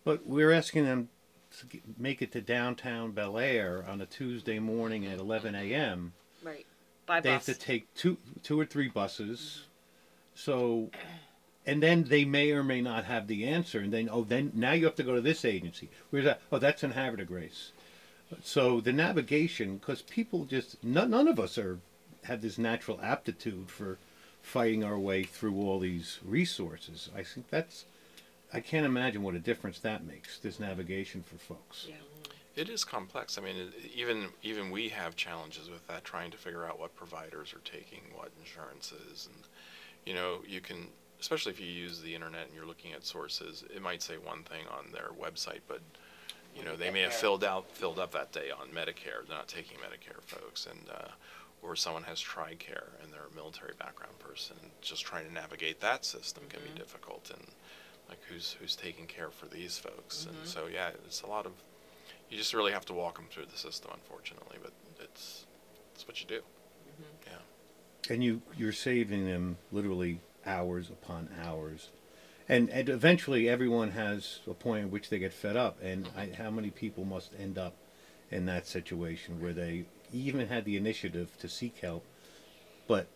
but 0.05 0.27
we're 0.27 0.53
asking 0.53 0.85
them 0.85 1.09
to 1.61 1.67
get, 1.67 1.83
make 1.99 2.23
it 2.23 2.33
to 2.33 2.41
downtown 2.41 3.13
Bel 3.13 3.39
Air 3.39 3.85
on 3.89 4.01
a 4.01 4.07
Tuesday 4.07 4.59
morning 4.59 5.07
at 5.07 5.19
11 5.19 5.55
a.m 5.55 6.13
Right. 6.45 6.67
By 7.07 7.21
they 7.21 7.31
bus. 7.31 7.47
have 7.47 7.57
to 7.57 7.61
take 7.61 7.93
two 7.95 8.19
two 8.43 8.61
or 8.61 8.67
three 8.67 8.89
buses. 8.89 9.39
Mm-hmm. 9.39 9.71
So 10.35 10.91
and 11.67 11.83
then 11.83 12.05
they 12.05 12.25
may 12.25 12.51
or 12.51 12.63
may 12.63 12.83
not 12.83 13.05
have 13.05 13.27
the 13.27 13.47
answer 13.47 13.81
and 13.81 13.93
then 13.93 14.09
oh 14.11 14.25
then 14.25 14.53
now 14.55 14.73
you 14.73 14.85
have 14.85 14.95
to 14.97 15.03
go 15.03 15.15
to 15.15 15.21
this 15.21 15.45
agency. 15.45 15.89
Where's 16.11 16.25
that? 16.27 16.41
Oh 16.53 16.59
that's 16.59 16.85
in 16.85 16.93
havre 16.93 17.17
de 17.17 17.25
grace. 17.25 17.73
So 18.43 18.81
the 18.81 18.93
navigation 18.93 19.79
because 19.79 20.03
people 20.03 20.45
just 20.45 20.83
none, 20.85 21.11
none 21.11 21.29
of 21.29 21.41
us 21.41 21.57
are 21.59 21.81
have 22.25 22.43
this 22.43 22.59
natural 22.59 23.01
aptitude 23.03 23.71
for 23.71 23.99
fighting 24.45 24.85
our 24.85 24.99
way 24.99 25.25
through 25.25 25.57
all 25.57 25.79
these 25.81 26.19
resources 26.25 27.09
i 27.17 27.23
think 27.23 27.49
that's 27.51 27.85
i 28.53 28.61
can't 28.61 28.87
imagine 28.87 29.23
what 29.23 29.35
a 29.35 29.39
difference 29.39 29.79
that 29.81 30.05
makes 30.05 30.39
this 30.39 30.61
navigation 30.61 31.23
for 31.23 31.37
folks 31.37 31.87
Yeah. 31.89 31.97
It 32.57 32.69
is 32.69 32.85
complex. 32.85 33.37
I 33.37 33.41
mean, 33.41 33.57
it, 33.57 33.73
even 33.97 34.29
even 34.45 34.71
we 34.71 34.89
have 34.91 35.17
challenges 35.17 35.69
with 35.69 35.85
that, 35.89 36.05
trying 36.05 36.31
to 36.31 36.37
figure 36.37 36.65
out 36.65 36.79
what 36.79 36.95
providers 36.95 37.53
are 37.53 37.65
taking 37.69 38.03
what 38.15 38.31
insurances, 38.39 39.29
and 39.33 39.43
you 40.07 40.15
know, 40.15 40.39
you 40.47 40.61
can, 40.61 40.87
especially 41.21 41.51
if 41.51 41.59
you 41.59 41.67
use 41.67 42.01
the 42.01 42.15
internet 42.15 42.47
and 42.47 42.55
you're 42.55 42.65
looking 42.65 42.93
at 42.93 43.05
sources, 43.05 43.65
it 43.75 43.83
might 43.83 44.03
say 44.03 44.19
one 44.19 44.45
thing 44.45 44.67
on 44.71 44.93
their 44.93 45.09
website, 45.21 45.63
but 45.67 45.81
you 46.57 46.65
know, 46.65 46.77
they 46.77 46.93
may 46.93 47.01
have 47.01 47.13
filled 47.13 47.43
out 47.43 47.69
filled 47.73 47.99
up 47.99 48.13
that 48.13 48.31
day 48.31 48.53
on 48.53 48.69
Medicare. 48.69 49.27
They're 49.27 49.37
not 49.37 49.49
taking 49.49 49.79
Medicare, 49.79 50.23
folks, 50.23 50.67
and 50.67 50.89
uh, 50.95 51.09
or 51.65 51.75
someone 51.75 52.03
has 52.05 52.21
TRICARE 52.21 53.03
and 53.03 53.13
they're 53.13 53.27
a 53.31 53.35
military 53.35 53.73
background 53.79 54.19
person. 54.19 54.57
Just 54.81 55.05
trying 55.05 55.27
to 55.27 55.33
navigate 55.33 55.81
that 55.81 56.05
system 56.05 56.45
can 56.49 56.61
be 56.61 56.69
mm-hmm. 56.69 56.79
difficult, 56.79 57.31
and 57.33 57.47
like 58.09 58.19
who's 58.29 58.57
who's 58.61 58.77
taking 58.77 59.07
care 59.07 59.31
for 59.31 59.47
these 59.47 59.79
folks, 59.79 60.27
and 60.27 60.37
mm-hmm. 60.37 60.47
so 60.47 60.67
yeah, 60.73 60.91
it's 61.07 61.23
a 61.23 61.27
lot 61.27 61.47
of 61.47 61.53
you 62.31 62.37
just 62.37 62.55
really 62.55 62.73
have 62.73 62.85
to 62.87 62.93
walk 62.93 63.17
them 63.17 63.27
through 63.31 63.47
the 63.47 63.59
system, 63.59 63.91
unfortunately. 63.95 64.59
But 64.63 64.73
it's 65.01 65.47
it's 65.95 66.07
what 66.07 66.21
you 66.21 66.27
do. 66.27 66.41
Mm-hmm. 66.41 67.31
Yeah. 67.33 68.15
and 68.15 68.25
you 68.25 68.43
you're 68.57 68.73
saving 68.73 69.27
them 69.27 69.57
literally 69.73 70.21
hours 70.47 70.91
upon 70.91 71.29
hours 71.43 71.89
and 72.49 72.69
and 72.71 72.89
eventually 72.89 73.49
everyone 73.49 73.93
has 73.93 74.41
a 74.49 74.55
point 74.55 74.85
at 74.85 74.91
which 74.91 75.09
they 75.09 75.19
get 75.19 75.33
fed 75.33 75.57
up 75.57 75.79
and 75.83 76.09
I, 76.17 76.31
how 76.37 76.51
many 76.51 76.71
people 76.71 77.05
must 77.05 77.33
end 77.39 77.59
up 77.59 77.75
in 78.31 78.47
that 78.47 78.67
situation 78.67 79.41
where 79.41 79.53
they 79.53 79.87
even 80.15 80.47
had 80.49 80.65
the 80.65 80.77
initiative 80.77 81.37
to 81.39 81.49
seek 81.49 81.79
help 81.79 82.05
but 82.87 83.07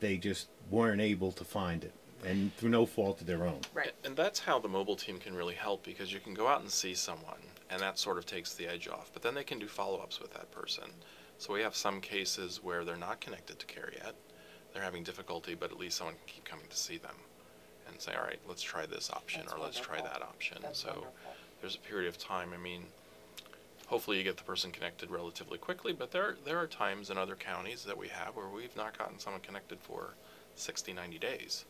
they 0.00 0.16
just 0.16 0.48
weren't 0.70 1.00
able 1.00 1.32
to 1.32 1.44
find 1.44 1.84
it 1.84 1.92
and 2.24 2.54
through 2.56 2.70
no 2.70 2.86
fault 2.86 3.20
of 3.20 3.26
their 3.26 3.46
own 3.46 3.60
Right. 3.74 3.92
And 4.04 4.16
that's 4.16 4.40
how 4.40 4.58
the 4.58 4.68
mobile 4.68 4.96
team 4.96 5.18
can 5.18 5.34
really 5.34 5.54
help 5.54 5.84
because 5.84 6.12
you 6.12 6.20
can 6.20 6.34
go 6.34 6.46
out 6.48 6.60
and 6.62 6.70
see 6.70 6.94
someone, 6.94 7.40
and 7.70 7.80
that 7.80 7.98
sort 7.98 8.18
of 8.18 8.24
takes 8.26 8.54
the 8.54 8.66
edge 8.66 8.88
off. 8.88 9.10
But 9.12 9.22
then 9.22 9.34
they 9.34 9.44
can 9.44 9.58
do 9.58 9.66
follow 9.68 9.98
ups 9.98 10.20
with 10.20 10.32
that 10.32 10.50
person. 10.50 10.84
So 11.38 11.52
we 11.52 11.60
have 11.60 11.76
some 11.76 12.00
cases 12.00 12.62
where 12.62 12.84
they're 12.84 12.96
not 12.96 13.20
connected 13.20 13.58
to 13.58 13.66
care 13.66 13.90
yet. 13.92 14.14
They're 14.72 14.82
having 14.82 15.02
difficulty, 15.02 15.54
but 15.54 15.70
at 15.70 15.78
least 15.78 15.98
someone 15.98 16.14
can 16.16 16.34
keep 16.34 16.44
coming 16.44 16.66
to 16.70 16.76
see 16.76 16.96
them 16.98 17.16
and 17.88 18.00
say, 18.00 18.12
all 18.14 18.24
right, 18.24 18.38
let's 18.48 18.62
try 18.62 18.86
this 18.86 19.10
option 19.10 19.42
That's 19.42 19.52
or 19.54 19.58
let's 19.58 19.78
try 19.78 20.00
that 20.00 20.22
option. 20.22 20.58
That's 20.62 20.80
so 20.80 20.88
wonderful. 20.88 21.12
there's 21.60 21.76
a 21.76 21.80
period 21.80 22.08
of 22.08 22.18
time. 22.18 22.50
I 22.54 22.58
mean, 22.62 22.84
hopefully 23.86 24.18
you 24.18 24.24
get 24.24 24.36
the 24.36 24.44
person 24.44 24.70
connected 24.70 25.10
relatively 25.10 25.58
quickly, 25.58 25.92
but 25.92 26.10
there, 26.10 26.36
there 26.44 26.58
are 26.58 26.66
times 26.66 27.10
in 27.10 27.18
other 27.18 27.36
counties 27.36 27.84
that 27.84 27.96
we 27.98 28.08
have 28.08 28.36
where 28.36 28.48
we've 28.48 28.76
not 28.76 28.96
gotten 28.96 29.18
someone 29.18 29.40
connected 29.42 29.78
for 29.80 30.14
60, 30.54 30.92
90 30.92 31.18
days 31.18 31.64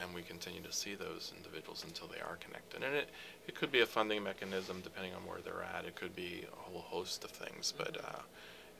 and 0.00 0.14
we 0.14 0.22
continue 0.22 0.60
to 0.62 0.72
see 0.72 0.94
those 0.94 1.32
individuals 1.36 1.84
until 1.86 2.08
they 2.08 2.20
are 2.20 2.36
connected. 2.36 2.82
And 2.82 2.94
it, 2.94 3.08
it 3.46 3.54
could 3.54 3.70
be 3.70 3.80
a 3.80 3.86
funding 3.86 4.22
mechanism 4.22 4.80
depending 4.82 5.14
on 5.14 5.24
where 5.24 5.40
they're 5.40 5.62
at. 5.62 5.84
It 5.84 5.94
could 5.94 6.16
be 6.16 6.44
a 6.52 6.56
whole 6.56 6.80
host 6.80 7.24
of 7.24 7.30
things, 7.30 7.72
but 7.76 7.96
uh, 8.04 8.22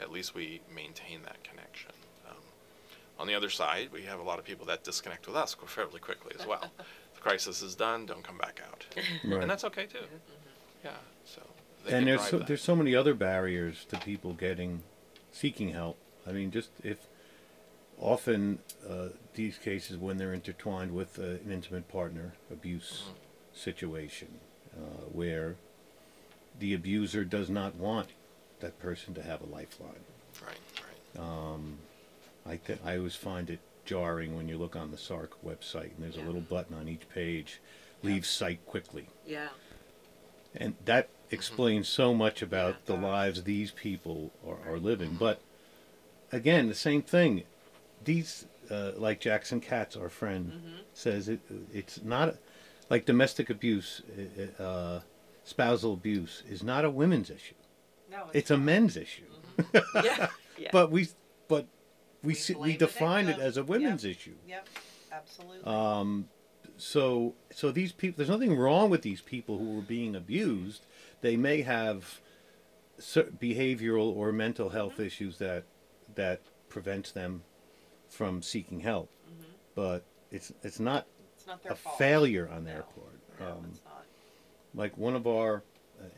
at 0.01 0.11
least 0.11 0.35
we 0.35 0.61
maintain 0.75 1.22
that 1.25 1.43
connection. 1.45 1.93
Um, 2.29 2.37
on 3.18 3.27
the 3.27 3.35
other 3.35 3.51
side, 3.51 3.91
we 3.93 4.03
have 4.03 4.18
a 4.18 4.22
lot 4.22 4.39
of 4.39 4.45
people 4.45 4.66
that 4.66 4.83
disconnect 4.83 5.27
with 5.27 5.37
us 5.37 5.57
fairly 5.66 6.01
quickly 6.01 6.35
as 6.39 6.47
well. 6.47 6.72
the 7.14 7.20
crisis 7.20 7.62
is 7.62 7.75
done, 7.75 8.07
don't 8.07 8.25
come 8.25 8.39
back 8.39 8.61
out, 8.68 8.85
Right. 9.25 9.43
and 9.43 9.51
that's 9.51 9.64
okay 9.64 9.87
too. 9.87 9.99
Yeah, 10.85 10.91
so 11.25 11.41
they 11.41 11.54
and 11.89 12.07
there's 12.07 12.28
so, 12.28 12.39
that. 12.39 12.47
there's 12.47 12.62
so 12.62 12.76
many 12.76 12.95
other 12.95 13.14
barriers 13.14 13.85
to 13.87 13.99
people 13.99 14.32
getting 14.32 14.82
seeking 15.32 15.70
help. 15.70 15.97
I 16.26 16.32
mean, 16.32 16.51
just 16.51 16.70
if 16.82 17.07
often 17.99 18.61
uh, 18.89 19.09
these 19.35 19.59
cases 19.59 19.97
when 19.97 20.18
they're 20.18 20.35
intertwined 20.35 20.95
with 20.95 21.18
uh, 21.18 21.22
an 21.22 21.51
intimate 21.51 21.89
partner 21.89 22.35
abuse 22.51 23.05
situation, 23.53 24.28
uh, 24.76 25.05
where 25.12 25.57
the 26.59 26.74
abuser 26.74 27.24
does 27.24 27.51
not 27.51 27.74
want 27.74 28.09
that 28.61 28.78
person 28.78 29.14
to 29.14 29.22
have 29.22 29.43
a 29.43 29.47
lifeline. 29.47 30.05
right, 30.43 30.59
right. 30.76 31.20
I 32.47 32.57
th- 32.57 32.78
I 32.85 32.97
always 32.97 33.16
find 33.16 33.51
it 33.51 33.61
jarring 33.85 34.37
when 34.37 34.49
you 34.49 34.59
look 34.59 34.76
on 34.76 34.91
the 34.91 34.97
SARC 34.97 35.30
website 35.45 35.95
and 35.95 35.99
there's 35.99 36.16
a 36.16 36.22
little 36.22 36.41
button 36.41 36.76
on 36.76 36.89
each 36.89 37.09
page, 37.09 37.61
leave 38.03 38.26
site 38.26 38.64
quickly. 38.66 39.09
Yeah. 39.26 39.49
And 40.55 40.74
that 40.85 41.09
explains 41.31 41.89
so 41.89 42.14
much 42.14 42.43
about 42.43 42.87
the 42.87 42.95
lives 42.95 43.43
these 43.43 43.70
people 43.70 44.31
are, 44.47 44.75
are 44.75 44.79
living. 44.79 45.16
But 45.18 45.41
again, 46.33 46.68
the 46.68 46.75
same 46.75 47.03
thing. 47.03 47.45
These, 48.05 48.47
uh, 48.70 48.93
like 48.97 49.20
Jackson 49.20 49.61
Katz, 49.61 49.97
our 49.97 50.09
friend, 50.09 50.53
Mm-hmm. 50.53 50.77
says, 50.93 51.29
it, 51.29 51.41
it's 51.72 52.03
not 52.05 52.37
like 52.91 53.05
domestic 53.07 53.49
abuse, 53.51 54.03
uh, 54.59 54.62
uh, 54.62 55.01
spousal 55.45 55.95
abuse 55.95 56.43
is 56.49 56.62
not 56.62 56.85
a 56.85 56.91
women's 56.91 57.31
issue. 57.31 57.55
No, 58.11 58.29
It's 58.33 58.51
a 58.51 58.59
men's 58.59 58.97
issue. 58.97 59.25
Yeah. 59.95 60.29
yeah. 60.59 60.68
But 60.70 60.91
we, 60.91 61.09
but 61.49 61.66
we, 62.22 62.37
We 62.51 62.55
we 62.57 62.77
define 62.77 63.29
it 63.29 63.39
as 63.39 63.57
a 63.57 63.64
women's 63.64 64.05
Yep. 64.05 64.11
issue. 64.16 64.35
Yep, 64.47 64.68
absolutely. 65.12 65.64
Um, 65.64 66.29
so 66.77 67.35
so 67.53 67.70
these 67.70 67.93
people 67.93 68.16
there's 68.18 68.29
nothing 68.29 68.57
wrong 68.57 68.91
with 68.91 69.03
these 69.03 69.20
people 69.20 69.59
who 69.59 69.79
are 69.79 69.83
being 69.83 70.16
abused 70.16 70.83
they 71.25 71.37
may 71.39 71.62
have 71.62 72.20
behavioral 73.41 74.14
or 74.14 74.31
mental 74.31 74.68
health 74.68 75.01
issues 75.01 75.39
that 75.39 75.64
that 76.14 76.43
prevents 76.68 77.11
them 77.12 77.43
from 78.11 78.43
seeking 78.43 78.81
help 78.81 79.11
but 79.75 80.05
it's 80.31 80.53
it's 80.62 80.79
not 80.79 81.07
it's 81.35 81.47
not 81.47 81.62
their 81.62 81.72
a 81.72 81.75
fault. 81.77 81.99
failure 81.99 82.49
on 82.49 82.64
their 82.64 82.85
No. 82.85 83.03
part 83.03 83.20
No, 83.41 83.47
um, 83.59 83.66
it's 83.70 83.81
not. 83.85 84.05
like 84.75 84.97
one 84.99 85.16
of 85.16 85.27
our 85.27 85.64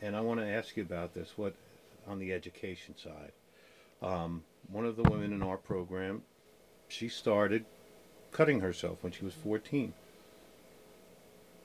and 0.01 0.15
I 0.15 0.19
want 0.21 0.39
to 0.41 0.45
ask 0.45 0.75
you 0.75 0.83
about 0.83 1.13
this. 1.13 1.37
What 1.37 1.55
on 2.07 2.19
the 2.19 2.33
education 2.33 2.95
side? 2.97 3.31
Um, 4.01 4.43
one 4.69 4.85
of 4.85 4.95
the 4.97 5.03
women 5.03 5.31
in 5.31 5.41
our 5.41 5.57
program, 5.57 6.23
she 6.89 7.07
started 7.09 7.65
cutting 8.31 8.59
herself 8.59 9.03
when 9.03 9.11
she 9.13 9.23
was 9.23 9.33
14. 9.35 9.93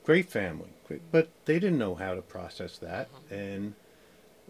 Great 0.05 0.29
family, 0.31 0.71
great, 0.89 1.01
but 1.13 1.29
they 1.45 1.59
didn't 1.61 1.79
know 1.79 1.95
how 1.95 2.15
to 2.15 2.23
process 2.23 2.77
that, 2.79 3.09
and 3.31 3.75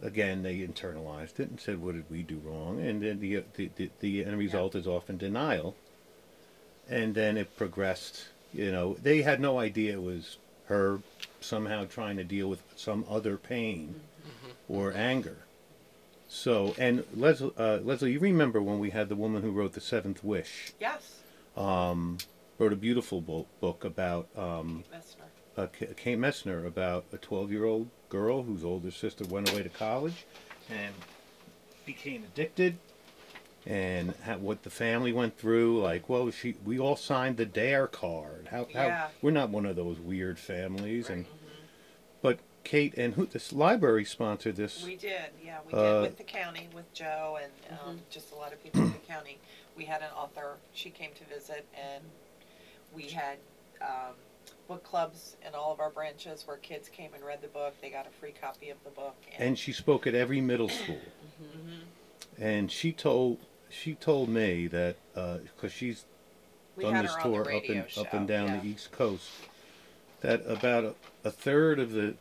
again 0.03 0.42
they 0.42 0.59
internalized 0.59 1.38
it 1.40 1.50
and 1.50 1.61
said, 1.61 1.82
"What 1.82 1.94
did 1.94 2.11
we 2.11 2.22
do 2.22 2.40
wrong?" 2.42 2.80
And 2.80 3.03
then 3.03 3.20
the 3.20 3.44
the 3.55 3.70
the, 3.76 3.90
the 4.00 4.24
end 4.24 4.38
result 4.38 4.74
is 4.74 4.86
often 4.86 5.18
denial. 5.18 5.76
And 6.88 7.14
then 7.14 7.36
it 7.36 7.57
progressed. 7.57 8.26
You 8.53 8.72
know, 8.72 8.94
they 8.94 9.22
had 9.22 9.40
no 9.40 9.59
idea 9.59 9.94
it 9.94 10.03
was 10.03 10.36
her 10.66 11.00
somehow 11.40 11.84
trying 11.86 12.16
to 12.16 12.24
deal 12.24 12.48
with 12.48 12.62
some 12.76 13.05
other 13.09 13.36
pain 13.36 14.00
or 14.68 14.92
anger. 14.92 15.38
So, 16.28 16.74
and 16.78 17.05
Leslie, 17.14 17.53
uh, 17.59 17.78
Leslie, 17.82 18.12
you 18.12 18.18
remember 18.20 18.61
when 18.61 18.78
we 18.78 18.90
had 18.90 19.09
the 19.09 19.16
woman 19.16 19.42
who 19.42 19.50
wrote 19.50 19.74
the 19.74 19.80
Seventh 19.80 20.24
Wish? 20.24 20.72
Yes. 20.80 21.20
Um, 21.57 22.18
Wrote 22.59 22.72
a 22.72 22.76
beautiful 22.76 23.20
bo- 23.20 23.46
book 23.61 23.84
about 23.84 24.28
um, 24.36 24.84
Messner. 24.92 25.24
Uh, 25.57 25.66
Kate 25.96 26.18
Messner 26.18 26.66
about 26.66 27.05
a 27.12 27.18
12-year-old 27.18 27.88
girl 28.09 28.42
whose 28.42 28.64
older 28.64 28.90
sister 28.90 29.24
went 29.24 29.50
away 29.53 29.62
to 29.62 29.68
college 29.68 30.26
and 30.70 30.94
became 31.84 32.24
addicted, 32.24 32.78
and 33.66 34.14
how, 34.22 34.38
what 34.38 34.62
the 34.62 34.70
family 34.70 35.12
went 35.12 35.36
through. 35.38 35.80
Like, 35.82 36.09
well, 36.09 36.30
she 36.30 36.57
we 36.64 36.78
all 36.78 36.96
signed 36.96 37.36
the 37.36 37.46
Dare 37.46 37.86
card. 37.86 38.48
How, 38.50 38.66
how 38.72 38.86
Yeah. 38.86 39.09
we're 39.20 39.30
not 39.30 39.50
one 39.50 39.66
of 39.66 39.76
those 39.76 39.98
weird 39.98 40.38
families, 40.38 41.09
and 41.11 41.26
but 42.22 42.38
Kate 42.64 42.94
and 42.96 43.14
who 43.14 43.26
this 43.26 43.53
library 43.53 44.05
sponsored 44.05 44.57
this. 44.57 44.84
We 44.84 44.96
did, 44.96 45.30
yeah, 45.44 45.59
we 45.66 45.72
Uh, 45.72 46.03
did 46.03 46.11
with 46.11 46.18
the 46.18 46.24
county, 46.24 46.68
with 46.74 46.92
Joe 46.94 47.38
and 47.42 47.53
um, 47.80 48.00
just 48.11 48.30
a 48.32 48.36
lot 48.36 48.53
of 48.53 48.62
people 48.62 48.82
in 48.82 48.92
the 48.92 48.98
county. 48.98 49.38
We 49.76 49.84
had 49.84 50.03
an 50.03 50.11
author, 50.16 50.57
she 50.72 50.90
came 50.90 51.11
to 51.14 51.24
visit, 51.24 51.66
and 51.76 52.05
we 52.94 53.05
had 53.09 53.38
um, 53.80 54.14
book 54.73 54.85
clubs 54.85 55.37
in 55.47 55.55
all 55.55 55.73
of 55.73 55.81
our 55.81 55.91
branches 55.91 56.45
where 56.47 56.57
kids 56.57 56.89
came 56.89 57.12
and 57.14 57.23
read 57.25 57.43
the 57.43 57.49
book. 57.49 57.75
They 57.83 57.91
got 57.91 58.07
a 58.07 58.11
free 58.11 58.33
copy 58.33 58.70
of 58.70 58.83
the 58.85 58.91
book. 58.91 59.14
and 59.39 59.59
she 59.59 59.73
spoke 59.73 60.07
at 60.07 60.14
every 60.14 60.41
middle 60.41 60.68
school. 60.68 61.01
Mm-hmm. 61.43 62.43
And 62.43 62.73
she 62.73 62.93
told 62.93 63.39
she 63.68 63.95
told 63.95 64.29
me 64.29 64.66
that 64.68 64.97
uh, 65.14 65.39
because 65.55 65.73
she's 65.73 66.07
we 66.77 66.85
done 66.85 67.03
this 67.03 67.14
her 67.14 67.20
on 67.20 67.31
the 67.31 67.37
tour 67.45 67.55
up 67.55 67.62
and 67.68 67.91
show. 67.91 68.01
up 68.01 68.12
and 68.14 68.27
down 68.27 68.49
yeah. 68.49 68.61
the 68.61 68.68
East 68.68 68.93
Coast, 68.93 69.29
that 70.20 70.43
about 70.47 70.85
a, 70.85 70.95
a 71.25 71.31
third 71.31 71.79
of 71.79 71.93
the 71.93 72.14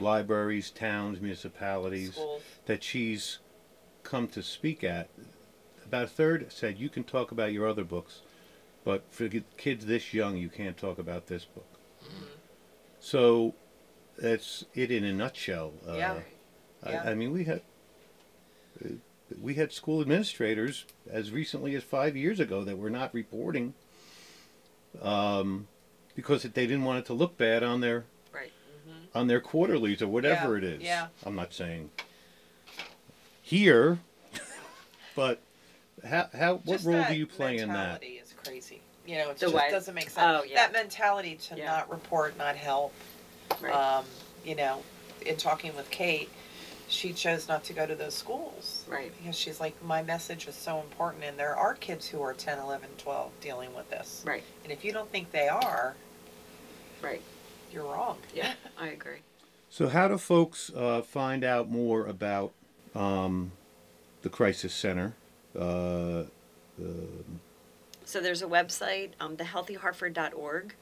libraries, 0.00 0.70
towns, 0.70 1.20
municipalities 1.20 2.14
Schools. 2.14 2.42
that 2.66 2.82
she's 2.82 3.38
come 4.02 4.26
to 4.28 4.42
speak 4.42 4.82
at, 4.82 5.08
about 5.84 6.04
a 6.04 6.08
third 6.08 6.52
said 6.52 6.78
you 6.78 6.88
can 6.88 7.04
talk 7.04 7.30
about 7.30 7.52
your 7.52 7.68
other 7.68 7.84
books, 7.84 8.20
but 8.88 9.04
for 9.10 9.28
kids 9.58 9.84
this 9.84 10.14
young, 10.14 10.38
you 10.38 10.48
can't 10.48 10.78
talk 10.78 10.98
about 10.98 11.26
this 11.26 11.44
book. 11.44 11.68
Mm-hmm. 12.02 12.24
So 13.00 13.54
that's 14.16 14.64
it 14.74 14.90
in 14.90 15.04
a 15.04 15.12
nutshell. 15.12 15.74
Uh, 15.86 15.92
Yeah. 15.92 16.14
Yeah. 16.86 17.02
I, 17.04 17.10
I 17.10 17.14
mean, 17.14 17.30
we 17.32 17.44
had 17.44 17.60
uh, 18.82 18.88
we 19.42 19.56
had 19.56 19.74
school 19.74 20.00
administrators 20.00 20.86
as 21.10 21.30
recently 21.32 21.74
as 21.74 21.82
five 21.84 22.16
years 22.16 22.40
ago 22.40 22.64
that 22.64 22.78
were 22.78 22.88
not 22.88 23.12
reporting 23.12 23.74
um, 25.02 25.66
because 26.14 26.44
they 26.44 26.66
didn't 26.66 26.84
want 26.84 27.00
it 27.00 27.04
to 27.06 27.12
look 27.12 27.36
bad 27.36 27.62
on 27.62 27.82
their 27.82 28.06
Right. 28.32 28.52
on 29.14 29.26
their 29.26 29.42
quarterlies 29.42 30.00
or 30.00 30.08
whatever 30.08 30.52
Yeah, 30.56 30.64
it 30.64 30.64
is. 30.64 30.82
yeah. 30.82 31.06
I'm 31.26 31.34
not 31.36 31.52
saying 31.52 31.90
here, 33.42 33.98
but 35.14 35.42
how 36.08 36.30
how 36.32 36.54
what 36.64 36.76
Just 36.76 36.86
role 36.86 37.04
do 37.06 37.14
you 37.14 37.26
play 37.26 37.58
in 37.58 37.68
that? 37.68 38.02
Mentality 38.50 38.58
is 38.58 38.66
crazy. 38.68 38.82
You 39.06 39.16
know, 39.18 39.30
it 39.30 39.38
The 39.38 39.46
just 39.46 39.54
what? 39.54 39.70
doesn't 39.70 39.94
make 39.94 40.10
sense. 40.10 40.40
Oh, 40.40 40.44
yeah. 40.44 40.56
That 40.56 40.72
mentality 40.72 41.36
to 41.48 41.56
Yeah. 41.56 41.66
not 41.66 41.90
report, 41.90 42.36
not 42.36 42.56
help. 42.56 42.92
Right. 43.60 43.72
Um, 43.72 44.04
you 44.44 44.54
know, 44.54 44.82
in 45.24 45.36
talking 45.36 45.74
with 45.74 45.90
Kate, 45.90 46.28
she 46.88 47.12
chose 47.12 47.48
not 47.48 47.64
to 47.64 47.72
go 47.72 47.86
to 47.86 47.94
those 47.94 48.14
schools. 48.14 48.84
Right. 48.88 49.12
Because 49.18 49.36
she's 49.38 49.60
like, 49.60 49.82
my 49.82 50.02
message 50.02 50.46
is 50.46 50.54
so 50.54 50.80
important, 50.80 51.24
and 51.24 51.38
there 51.38 51.56
are 51.56 51.74
kids 51.74 52.06
who 52.08 52.20
are 52.22 52.34
10, 52.34 52.58
11, 52.58 52.88
12 52.98 53.30
dealing 53.40 53.74
with 53.74 53.88
this. 53.90 54.22
Right. 54.26 54.42
And 54.62 54.72
if 54.72 54.84
you 54.84 54.92
don't 54.92 55.10
think 55.10 55.30
they 55.32 55.48
are, 55.48 55.94
Right. 57.02 57.22
you're 57.72 57.84
wrong. 57.84 58.18
Yeah, 58.34 58.52
I 58.78 58.88
agree. 58.88 59.18
So 59.70 59.88
how 59.88 60.08
do 60.08 60.18
folks 60.18 60.70
uh, 60.74 61.02
find 61.02 61.44
out 61.44 61.70
more 61.70 62.06
about 62.06 62.52
um, 62.94 63.52
the 64.22 64.28
crisis 64.30 64.74
center? 64.74 65.14
Uh, 65.58 66.24
So 68.08 68.20
there's 68.22 68.40
a 68.40 68.46
website, 68.46 69.10
um, 69.20 69.36
thehealthyharford.org 69.36 70.74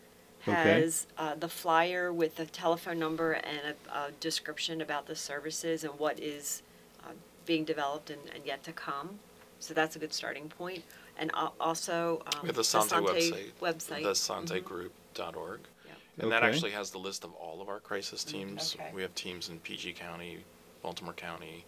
Okay. 0.48 0.52
has 0.80 1.08
uh, 1.18 1.34
the 1.34 1.48
flyer 1.48 2.12
with 2.12 2.36
the 2.36 2.46
telephone 2.46 3.00
number 3.00 3.32
and 3.32 3.74
a, 3.90 3.92
a 3.98 4.10
description 4.20 4.80
about 4.80 5.06
the 5.08 5.16
services 5.16 5.82
and 5.82 5.92
what 5.98 6.20
is 6.20 6.62
uh, 7.02 7.08
being 7.44 7.64
developed 7.64 8.10
and, 8.10 8.20
and 8.32 8.46
yet 8.46 8.62
to 8.62 8.70
come. 8.72 9.18
So 9.58 9.74
that's 9.74 9.96
a 9.96 9.98
good 9.98 10.12
starting 10.14 10.48
point. 10.48 10.84
And 11.18 11.32
al- 11.34 11.56
also 11.58 12.22
um, 12.32 12.42
We 12.42 12.46
have 12.46 12.54
the 12.54 12.62
Sante 12.62 12.94
website. 12.94 13.50
website. 13.60 14.02
TheSanteGroup.org. 14.04 15.60
Yep. 15.84 15.96
And 16.20 16.30
that 16.30 16.44
actually 16.44 16.70
has 16.70 16.92
the 16.92 16.98
list 16.98 17.24
of 17.24 17.32
all 17.34 17.60
of 17.60 17.68
our 17.68 17.80
crisis 17.80 18.22
teams. 18.22 18.76
Okay. 18.78 18.92
We 18.94 19.02
have 19.02 19.12
teams 19.16 19.48
in 19.48 19.58
PG 19.58 19.94
County, 19.94 20.44
Baltimore 20.80 21.14
County, 21.14 21.64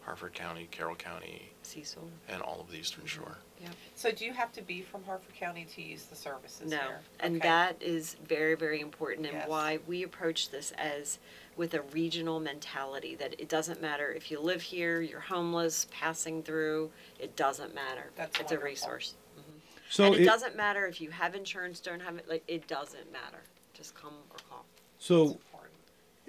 Harford 0.00 0.32
County, 0.32 0.68
Carroll 0.70 0.94
County, 0.96 1.50
Cecil. 1.64 2.08
and 2.30 2.40
all 2.40 2.62
of 2.62 2.70
the 2.70 2.78
Eastern 2.78 3.04
Shore. 3.04 3.36
Yep. 3.62 3.70
So 3.94 4.10
do 4.10 4.24
you 4.24 4.32
have 4.32 4.52
to 4.52 4.62
be 4.62 4.82
from 4.82 5.04
Harford 5.04 5.34
County 5.34 5.64
to 5.74 5.82
use 5.82 6.04
the 6.04 6.16
services 6.16 6.62
No, 6.70 6.76
there? 6.78 7.00
and 7.20 7.36
Okay. 7.36 7.48
that 7.48 7.80
is 7.80 8.14
very, 8.26 8.54
very 8.56 8.80
important 8.80 9.26
and 9.26 9.36
Yes. 9.36 9.48
why 9.48 9.78
we 9.86 10.02
approach 10.02 10.50
this 10.50 10.72
as 10.72 11.18
with 11.56 11.74
a 11.74 11.82
regional 11.82 12.40
mentality 12.40 13.14
that 13.16 13.38
it 13.38 13.48
doesn't 13.48 13.80
matter 13.80 14.10
if 14.12 14.30
you 14.30 14.40
live 14.40 14.62
here, 14.62 15.00
you're 15.00 15.20
homeless, 15.20 15.86
passing 15.90 16.42
through, 16.42 16.90
it 17.18 17.36
doesn't 17.36 17.74
matter. 17.74 18.10
That's 18.16 18.30
It's 18.40 18.50
a 18.50 18.54
wonderful. 18.56 18.64
resource. 18.68 19.14
Mm-hmm. 19.38 19.58
so 19.90 20.04
and 20.06 20.14
it, 20.16 20.22
it- 20.22 20.24
doesn't 20.24 20.56
matter 20.56 20.86
if 20.86 21.00
you 21.00 21.10
have 21.10 21.34
insurance, 21.34 21.78
don't 21.80 22.00
have 22.00 22.16
it, 22.16 22.28
like, 22.28 22.42
it 22.48 22.66
doesn't 22.66 23.12
matter. 23.12 23.42
Just 23.74 23.94
come 23.94 24.14
or 24.30 24.36
call. 24.48 24.64
so 24.98 25.22
It's 25.22 25.32
important. 25.32 25.51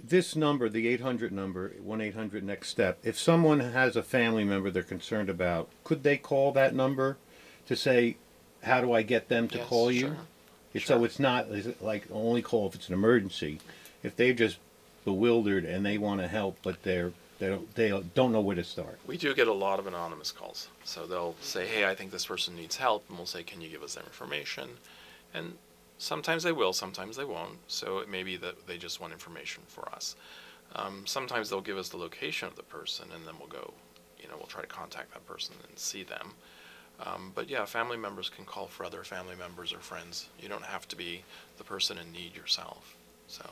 This 0.03 0.35
number, 0.35 0.67
the 0.69 0.87
800 0.89 1.31
number, 1.31 1.69
1 1.81 2.01
800 2.01 2.43
Next 2.43 2.69
Step, 2.69 2.99
if 3.03 3.17
someone 3.17 3.59
has 3.61 3.95
a 3.95 4.03
family 4.03 4.43
member 4.43 4.69
they're 4.69 4.83
concerned 4.83 5.29
about, 5.29 5.69
could 5.83 6.03
they 6.03 6.17
call 6.17 6.51
that 6.51 6.75
number 6.75 7.17
to 7.67 7.75
say, 7.75 8.17
how 8.63 8.81
do 8.81 8.91
I 8.91 9.01
get 9.01 9.29
them 9.29 9.47
to 9.49 9.57
Yes, 9.57 9.67
call 9.67 9.91
you? 9.91 10.07
sure. 10.07 10.17
If- 10.73 10.85
So 10.87 11.03
it's 11.03 11.19
not 11.19 11.47
is 11.49 11.67
it 11.67 11.81
like 11.81 12.03
only 12.11 12.41
call 12.41 12.67
if 12.67 12.75
it's 12.75 12.87
an 12.87 12.93
emergency. 12.95 13.59
If 14.01 14.15
they're 14.15 14.33
just 14.33 14.57
bewildered 15.05 15.65
and 15.65 15.85
they 15.85 15.97
want 15.97 16.19
to 16.21 16.27
help, 16.27 16.57
but 16.63 16.81
they're 16.83 17.13
they 17.39 17.47
don't 17.49 17.75
they 17.75 17.89
don't 18.15 18.31
know 18.31 18.41
where 18.41 18.55
to 18.55 18.63
start. 18.63 18.99
We 19.05 19.17
do 19.17 19.33
get 19.35 19.47
a 19.47 19.53
lot 19.53 19.77
of 19.79 19.85
anonymous 19.87 20.31
calls. 20.31 20.69
So 20.83 21.05
they'll 21.05 21.35
say, 21.41 21.67
hey, 21.67 21.85
I 21.85 21.93
think 21.95 22.11
this 22.11 22.25
person 22.25 22.55
needs 22.55 22.75
help. 22.77 23.03
And 23.09 23.17
we'll 23.17 23.27
say, 23.27 23.43
can 23.43 23.61
you 23.61 23.69
give 23.69 23.83
us 23.83 23.95
their 23.95 24.03
information? 24.03 24.69
And 25.33 25.57
sometimes 25.97 26.43
they 26.43 26.51
will, 26.51 26.73
sometimes 26.73 27.17
they 27.17 27.25
won't. 27.25 27.59
So 27.67 27.99
it 27.99 28.09
may 28.09 28.23
be 28.23 28.37
that 28.37 28.67
they 28.67 28.77
just 28.77 28.99
want 28.99 29.13
information 29.13 29.63
for 29.67 29.87
us. 29.89 30.15
Um, 30.75 31.03
sometimes 31.05 31.49
they'll 31.49 31.61
give 31.61 31.77
us 31.77 31.89
the 31.89 31.97
location 31.97 32.47
of 32.47 32.55
the 32.55 32.63
person 32.63 33.07
and 33.13 33.25
then 33.27 33.35
we'll 33.39 33.47
go, 33.47 33.73
you 34.19 34.27
know, 34.27 34.35
we'll 34.37 34.47
try 34.47 34.61
to 34.61 34.67
contact 34.67 35.13
that 35.13 35.25
person 35.25 35.55
and 35.67 35.77
see 35.77 36.03
them. 36.03 36.33
Um, 36.99 37.31
but 37.35 37.49
yeah, 37.49 37.65
family 37.65 37.97
members 37.97 38.29
can 38.29 38.45
call 38.45 38.67
for 38.67 38.85
other 38.85 39.03
family 39.03 39.35
members 39.35 39.73
or 39.73 39.79
friends. 39.79 40.29
You 40.39 40.49
don't 40.49 40.65
have 40.65 40.87
to 40.89 40.95
be 40.95 41.23
the 41.57 41.63
person 41.63 41.97
in 41.97 42.11
need 42.11 42.35
yourself. 42.35 42.95
So. 43.27 43.43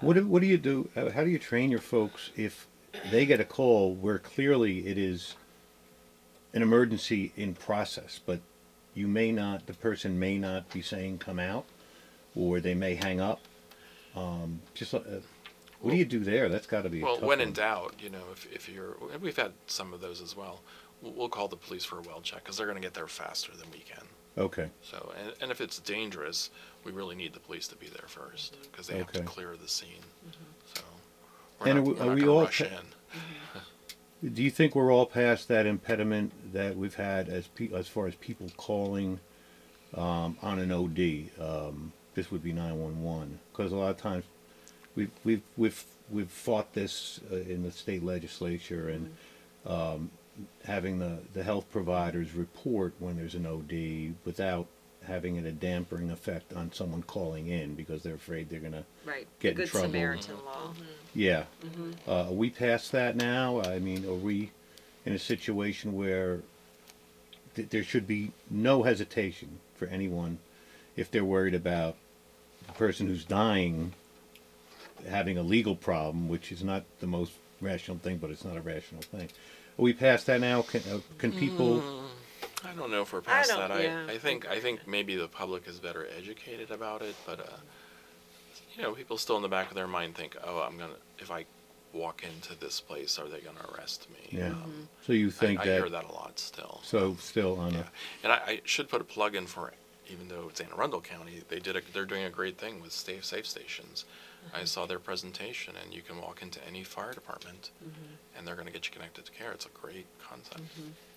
What 0.00 0.14
do, 0.14 0.26
what 0.26 0.42
do 0.42 0.48
you 0.48 0.58
do? 0.58 0.88
How 0.94 1.24
do 1.24 1.30
you 1.30 1.38
train 1.38 1.70
your 1.70 1.80
folks 1.80 2.30
if 2.36 2.66
they 3.10 3.26
get 3.26 3.40
a 3.40 3.44
call 3.44 3.94
where 3.94 4.18
clearly 4.18 4.86
it 4.86 4.98
is 4.98 5.36
an 6.52 6.62
emergency 6.62 7.32
in 7.36 7.54
process, 7.54 8.20
but 8.24 8.40
you 8.94 9.06
may 9.06 9.30
not, 9.30 9.66
the 9.66 9.74
person 9.74 10.18
may 10.18 10.38
not 10.38 10.70
be 10.72 10.82
saying 10.82 11.18
come 11.18 11.38
out, 11.38 11.64
or 12.34 12.60
they 12.60 12.74
may 12.74 12.94
hang 12.94 13.20
up. 13.20 13.40
Um, 14.16 14.60
just 14.74 14.94
uh, 14.94 15.00
what 15.80 15.90
do 15.92 15.96
you 15.96 16.04
do 16.04 16.20
there? 16.20 16.48
That's 16.48 16.66
got 16.66 16.82
to 16.82 16.90
be 16.90 17.00
a 17.00 17.04
Well, 17.04 17.16
tough 17.16 17.24
when 17.24 17.40
in 17.40 17.52
doubt, 17.52 17.94
you 18.00 18.10
know, 18.10 18.22
if, 18.32 18.46
if 18.52 18.68
you're, 18.68 18.96
and 19.12 19.22
we've 19.22 19.36
had 19.36 19.52
some 19.66 19.92
of 19.94 20.00
those 20.00 20.20
as 20.20 20.36
well. 20.36 20.60
We'll, 21.02 21.12
we'll 21.12 21.28
call 21.28 21.48
the 21.48 21.56
police 21.56 21.84
for 21.84 21.98
a 21.98 22.02
well 22.02 22.20
check 22.20 22.42
because 22.44 22.56
they're 22.56 22.66
going 22.66 22.76
to 22.76 22.82
get 22.82 22.94
there 22.94 23.06
faster 23.06 23.52
than 23.56 23.66
we 23.72 23.78
can. 23.78 24.04
Okay. 24.38 24.68
So, 24.82 25.12
and, 25.22 25.32
and 25.40 25.50
if 25.50 25.60
it's 25.60 25.78
dangerous, 25.80 26.50
we 26.84 26.92
really 26.92 27.14
need 27.16 27.32
the 27.32 27.40
police 27.40 27.66
to 27.68 27.76
be 27.76 27.86
there 27.88 28.06
first 28.06 28.56
because 28.70 28.86
they 28.86 28.98
have 28.98 29.10
to 29.12 29.18
Okay. 29.20 29.26
clear 29.26 29.56
the 29.60 29.68
scene. 29.68 29.88
Mm-hmm. 30.28 30.44
So, 30.74 30.82
we're 31.60 31.66
And 31.68 31.78
not, 31.78 31.80
are 31.80 31.82
we- 31.84 31.92
we're 31.94 32.02
are 32.02 32.06
not 32.06 32.14
we 32.16 32.28
all 32.28 32.40
rush 32.42 32.58
pa- 32.60 32.64
in. 34.22 34.32
Do 34.34 34.42
you 34.42 34.50
think 34.50 34.74
we're 34.74 34.92
all 34.92 35.06
past 35.06 35.48
that 35.48 35.64
impediment 35.66 36.32
that 36.52 36.76
we've 36.76 36.94
had 36.94 37.28
as 37.30 37.46
pe- 37.48 37.72
as 37.74 37.88
far 37.88 38.06
as 38.06 38.14
people 38.16 38.48
calling 38.58 39.18
um, 39.94 40.36
on 40.42 40.58
an 40.58 40.70
OD? 40.70 41.30
Um, 41.42 41.92
this 42.14 42.30
would 42.30 42.42
be 42.42 42.52
911 42.52 43.38
because 43.52 43.72
a 43.72 43.76
lot 43.76 43.90
of 43.90 43.96
times 43.96 44.24
we've 44.96 45.10
we've 45.24 45.42
we've 45.56 45.84
we've 46.10 46.30
fought 46.30 46.72
this 46.74 47.20
uh, 47.32 47.36
in 47.36 47.62
the 47.62 47.70
state 47.70 48.02
legislature 48.02 48.88
and 48.88 49.14
um, 49.66 50.10
having 50.64 50.98
the 50.98 51.18
the 51.34 51.42
health 51.42 51.66
providers 51.70 52.34
report 52.34 52.92
when 52.98 53.16
there's 53.16 53.34
an 53.34 53.46
OD 53.46 54.14
without 54.24 54.66
having 55.06 55.36
it 55.36 55.46
a 55.46 55.52
dampering 55.52 56.10
effect 56.10 56.52
on 56.52 56.70
someone 56.72 57.02
calling 57.02 57.46
in 57.48 57.74
because 57.74 58.02
they're 58.02 58.14
afraid 58.14 58.48
they're 58.50 58.60
gonna 58.60 58.84
Right. 59.06 59.26
Get 59.40 59.52
in 59.52 59.56
Good 59.56 59.68
trouble. 59.68 59.88
Samaritan 59.88 60.36
law. 60.44 60.74
yeah. 61.14 61.44
Uh, 62.06 62.26
are 62.26 62.32
we 62.32 62.50
past 62.50 62.92
that 62.92 63.16
now? 63.16 63.62
I 63.62 63.78
mean, 63.78 64.04
are 64.06 64.12
we 64.14 64.50
in 65.06 65.14
a 65.14 65.18
situation 65.18 65.94
where 65.94 66.40
th- 67.54 67.70
there 67.70 67.82
should 67.82 68.06
be 68.06 68.32
no 68.50 68.82
hesitation 68.82 69.58
for 69.74 69.86
anyone 69.86 70.38
if 70.96 71.10
they're 71.10 71.24
worried 71.24 71.54
about 71.54 71.94
the 71.94 71.99
person 72.80 73.06
who's 73.06 73.26
dying 73.26 73.92
having 75.06 75.36
a 75.36 75.42
legal 75.42 75.76
problem, 75.76 76.28
which 76.30 76.50
is 76.50 76.64
not 76.64 76.82
the 77.00 77.06
most 77.06 77.32
rational 77.60 77.98
thing, 77.98 78.16
but 78.16 78.30
it's 78.30 78.42
not 78.44 78.56
a 78.56 78.60
rational 78.62 79.02
thing. 79.02 79.28
Are 79.78 79.82
we 79.82 79.92
past 79.92 80.24
that 80.26 80.40
now? 80.40 80.62
Can, 80.62 80.80
uh, 80.90 80.98
can 81.18 81.30
people? 81.30 81.82
I 82.64 82.72
don't 82.72 82.90
know 82.90 83.02
if 83.02 83.12
we're 83.12 83.20
past 83.20 83.50
don't- 83.50 83.68
that. 83.68 83.82
yeah. 83.82 84.06
I, 84.08 84.12
I 84.14 84.18
think 84.18 84.48
I 84.48 84.60
think 84.60 84.88
maybe 84.88 85.14
the 85.14 85.28
public 85.28 85.68
is 85.68 85.78
better 85.78 86.06
educated 86.16 86.70
about 86.70 87.02
it, 87.02 87.14
but 87.26 87.40
uh, 87.40 87.58
you 88.74 88.82
know, 88.82 88.92
people 88.92 89.18
still 89.18 89.36
in 89.36 89.42
the 89.42 89.48
back 89.48 89.68
of 89.68 89.74
their 89.74 89.86
mind 89.86 90.14
think, 90.14 90.36
"Oh, 90.42 90.60
I'm 90.66 90.78
gonna 90.78 90.94
if 91.18 91.30
I 91.30 91.44
walk 91.92 92.22
into 92.24 92.58
this 92.58 92.80
place, 92.80 93.18
are 93.18 93.28
they 93.28 93.40
gonna 93.40 93.64
arrest 93.74 94.08
me?" 94.10 94.38
Yeah. 94.38 94.48
Mm-hmm. 94.48 94.82
So 95.06 95.12
you 95.12 95.30
think 95.30 95.60
I 95.60 95.66
that? 95.66 95.80
hear 95.80 95.90
that 95.90 96.04
a 96.08 96.12
lot 96.12 96.38
still. 96.38 96.80
So 96.82 97.14
still 97.20 97.58
on 97.60 97.74
Yeah, 97.74 97.80
a. 97.80 98.24
and 98.24 98.32
I, 98.32 98.36
I 98.36 98.60
should 98.64 98.88
put 98.88 99.00
a 99.02 99.04
plug 99.04 99.34
in 99.34 99.46
for, 99.46 99.72
even 100.10 100.28
though 100.28 100.46
it's 100.48 100.60
Anne 100.60 100.68
Arundel 100.76 101.00
County, 101.00 101.42
they 101.48 101.58
did 101.60 101.76
a, 101.76 101.80
they're 101.92 102.04
doing 102.04 102.24
a 102.24 102.30
great 102.30 102.58
thing 102.58 102.80
with 102.80 102.92
safe 102.92 103.24
safe 103.24 103.46
stations. 103.46 104.04
I 104.54 104.64
saw 104.64 104.86
their 104.86 104.98
presentation, 104.98 105.74
and 105.82 105.92
you 105.94 106.00
can 106.02 106.20
walk 106.20 106.40
into 106.42 106.66
any 106.66 106.82
fire 106.82 107.12
department, 107.12 107.70
and 108.36 108.46
they're 108.46 108.54
going 108.54 108.66
to 108.66 108.72
get 108.72 108.86
you 108.86 108.92
connected 108.92 109.24
to 109.26 109.32
care. 109.32 109.52
It's 109.52 109.66
a 109.66 109.68
great 109.68 110.06
concept. 110.26 110.62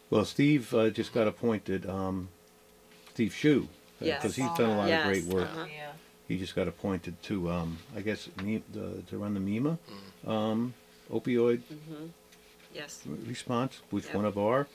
Well, 0.09 0.25
Steve 0.25 0.73
uh, 0.73 0.89
just 0.89 1.13
got 1.13 1.27
appointed. 1.27 1.89
Um, 1.89 2.27
Steve 3.13 3.31
Schuh, 3.31 3.67
because 3.99 4.37
Yes. 4.37 4.49
he's 4.51 4.57
done 4.57 4.69
a 4.71 4.77
lot 4.77 4.87
Yes, 4.89 5.05
of 5.05 5.11
great 5.11 5.23
work. 5.25 5.49
uh-huh. 5.49 5.65
Yeah. 5.73 5.91
He 6.27 6.37
just 6.37 6.53
got 6.55 6.67
appointed 6.67 7.21
to, 7.23 7.49
um, 7.49 7.77
I 7.95 8.01
guess, 8.01 8.27
me, 8.43 8.61
the, 8.73 9.01
to 9.07 9.17
run 9.17 9.33
the 9.33 9.39
MEMA 9.39 9.77
Mm. 10.25 10.29
um, 10.29 10.73
opioid 11.11 11.61
Yes. 12.73 13.03
response, 13.25 13.81
which 13.89 14.05
Yep. 14.05 14.15
one 14.15 14.25
of 14.25 14.37
our 14.37 14.67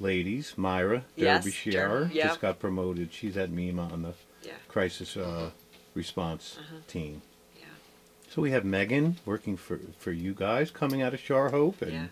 ladies, 0.00 0.54
Myra 0.56 1.04
Yes, 1.14 1.44
Derbyshire, 1.44 1.70
Jer- 1.72 2.10
yep. 2.12 2.26
just 2.28 2.40
got 2.40 2.58
promoted. 2.58 3.12
She's 3.12 3.36
at 3.36 3.50
MEMA 3.50 3.92
on 3.92 4.02
the 4.02 4.14
Yeah. 4.42 4.54
crisis 4.68 5.16
uh, 5.16 5.50
response 5.94 6.56
Uh-huh. 6.58 6.76
team. 6.88 7.22
Yeah. 7.58 7.66
So 8.30 8.40
we 8.42 8.50
have 8.52 8.64
Megan 8.64 9.18
working 9.26 9.56
for, 9.56 9.78
for 9.98 10.12
you 10.12 10.32
guys 10.34 10.70
coming 10.70 11.02
out 11.02 11.12
of 11.14 11.20
Shar 11.20 11.50
Hope, 11.50 11.82
and 11.82 11.92
Yeah. 11.92 12.06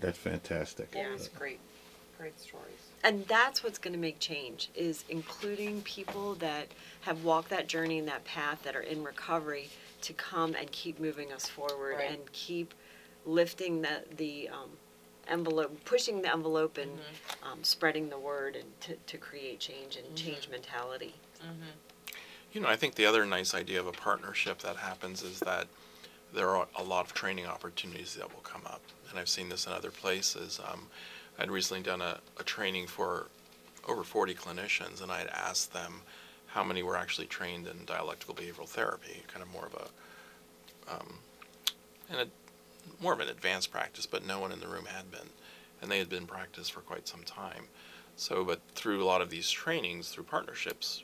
that's 0.00 0.18
fantastic. 0.18 0.90
Yeah. 0.94 1.06
Always 1.06 1.28
great, 1.28 1.58
great 2.18 2.38
stories. 2.40 2.66
And 3.04 3.26
that's 3.26 3.64
what's 3.64 3.78
going 3.78 3.94
to 3.94 3.98
make 3.98 4.20
change 4.20 4.70
is 4.76 5.04
including 5.08 5.82
people 5.82 6.34
that 6.36 6.68
have 7.00 7.24
walked 7.24 7.48
that 7.50 7.66
journey 7.66 7.98
and 7.98 8.06
that 8.06 8.24
path 8.24 8.62
that 8.62 8.76
are 8.76 8.80
in 8.82 9.02
recovery 9.02 9.70
to 10.02 10.12
come 10.12 10.54
and 10.54 10.70
keep 10.70 11.00
moving 11.00 11.32
us 11.32 11.48
forward 11.48 11.96
Right. 11.96 12.10
and 12.10 12.32
keep 12.32 12.74
lifting 13.24 13.82
the 13.82 14.02
the 14.16 14.48
um, 14.48 14.70
envelope, 15.32 15.84
pushing 15.84 16.22
the 16.22 16.32
envelope 16.32 16.78
and 16.78 16.90
um, 17.42 17.64
spreading 17.64 18.08
the 18.10 18.18
word 18.18 18.56
and 18.56 18.80
to, 18.80 18.94
to 19.06 19.18
create 19.18 19.58
change 19.58 19.96
and 19.96 20.16
change 20.16 20.48
mentality. 20.48 21.14
You 22.52 22.60
know, 22.60 22.68
I 22.68 22.76
think 22.76 22.94
the 22.94 23.06
other 23.06 23.24
nice 23.24 23.54
idea 23.54 23.80
of 23.80 23.86
a 23.86 23.92
partnership 23.92 24.58
that 24.60 24.76
happens 24.76 25.22
is 25.22 25.40
that 25.40 25.66
there 26.34 26.50
are 26.50 26.66
a 26.76 26.82
lot 26.82 27.06
of 27.06 27.14
training 27.14 27.46
opportunities 27.46 28.14
that 28.14 28.32
will 28.32 28.42
come 28.42 28.62
up. 28.66 28.82
And 29.10 29.18
I've 29.18 29.28
seen 29.28 29.48
this 29.48 29.66
in 29.66 29.72
other 29.72 29.90
places. 29.90 30.60
Um, 30.70 30.86
I'd 31.38 31.50
recently 31.50 31.82
done 31.82 32.00
a, 32.00 32.18
a 32.38 32.42
training 32.42 32.86
for 32.86 33.28
over 33.88 34.04
40 34.04 34.34
clinicians, 34.34 35.02
and 35.02 35.10
I 35.10 35.18
had 35.18 35.28
asked 35.28 35.72
them 35.72 36.02
how 36.46 36.62
many 36.62 36.82
were 36.82 36.96
actually 36.96 37.26
trained 37.26 37.66
in 37.66 37.84
dialectical 37.86 38.34
behavioral 38.34 38.68
therapy, 38.68 39.22
kind 39.28 39.42
of 39.42 39.50
more 39.50 39.66
of 39.66 39.74
a, 39.74 40.94
um, 40.94 41.14
and 42.10 42.20
a, 42.20 42.26
more 43.00 43.12
of 43.12 43.20
an 43.20 43.28
advanced 43.28 43.70
practice, 43.70 44.06
but 44.06 44.24
no 44.24 44.38
one 44.38 44.52
in 44.52 44.60
the 44.60 44.68
room 44.68 44.86
had 44.86 45.10
been. 45.10 45.28
And 45.80 45.90
they 45.90 45.98
had 45.98 46.08
been 46.08 46.26
practiced 46.26 46.72
for 46.72 46.80
quite 46.80 47.08
some 47.08 47.24
time. 47.24 47.64
So, 48.16 48.44
but 48.44 48.60
through 48.74 49.02
a 49.02 49.06
lot 49.06 49.20
of 49.20 49.30
these 49.30 49.50
trainings, 49.50 50.10
through 50.10 50.24
partnerships, 50.24 51.02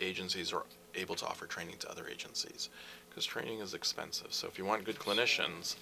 agencies 0.00 0.52
are 0.52 0.64
able 0.94 1.14
to 1.16 1.26
offer 1.26 1.46
training 1.46 1.76
to 1.80 1.90
other 1.90 2.06
agencies 2.08 2.68
because 3.08 3.24
training 3.24 3.60
is 3.60 3.74
expensive. 3.74 4.32
So 4.32 4.48
if 4.48 4.58
you 4.58 4.64
want 4.64 4.84
good 4.84 4.98
clinicians, 4.98 5.76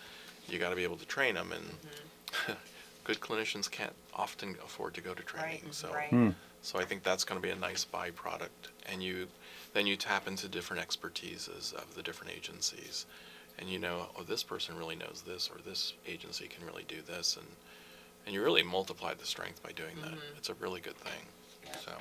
you 0.49 0.59
got 0.59 0.71
to 0.71 0.77
be 0.77 0.85
able 0.85 0.97
to 0.97 1.07
train 1.07 1.35
them, 1.35 1.53
and 1.53 2.57
good 3.05 3.21
clinicians 3.21 3.71
can't 3.71 3.95
often 4.15 4.57
afford 4.65 4.95
to 4.95 5.01
go 5.01 5.15
to 5.15 5.23
training. 5.23 5.61
Right, 5.65 5.75
so, 5.75 5.93
right. 5.93 6.11
Hmm. 6.11 6.31
so 6.61 6.79
I 6.79 6.85
think 6.85 7.03
that's 7.03 7.25
going 7.25 7.41
to 7.41 7.47
be 7.47 7.53
a 7.53 7.57
nice 7.57 7.87
byproduct, 7.91 8.71
and 8.87 9.03
you 9.03 9.29
then 9.73 9.87
you 9.87 9.97
tap 9.97 10.29
into 10.29 10.49
different 10.49 10.87
expertises 10.87 11.73
of 11.73 11.95
the 11.95 12.03
different 12.03 12.35
agencies, 12.35 13.07
and 13.59 13.69
you 13.69 13.79
know, 13.79 14.09
oh, 14.19 14.23
this 14.23 14.43
person 14.43 14.77
really 14.77 14.97
knows 14.97 15.23
this, 15.27 15.51
or 15.51 15.61
this 15.63 15.95
agency 16.07 16.47
can 16.49 16.67
really 16.67 16.85
do 16.89 17.03
this, 17.07 17.37
and 17.37 17.47
and 18.27 18.35
you 18.35 18.43
really 18.43 18.63
multiply 18.63 19.15
the 19.15 19.25
strength 19.27 19.63
by 19.63 19.73
doing 19.73 19.97
that. 20.03 20.15
It's 20.37 20.49
a 20.49 20.55
really 20.55 20.81
good 20.81 20.97
thing. 20.97 21.23
Yeah. 21.65 21.77
So. 21.85 21.93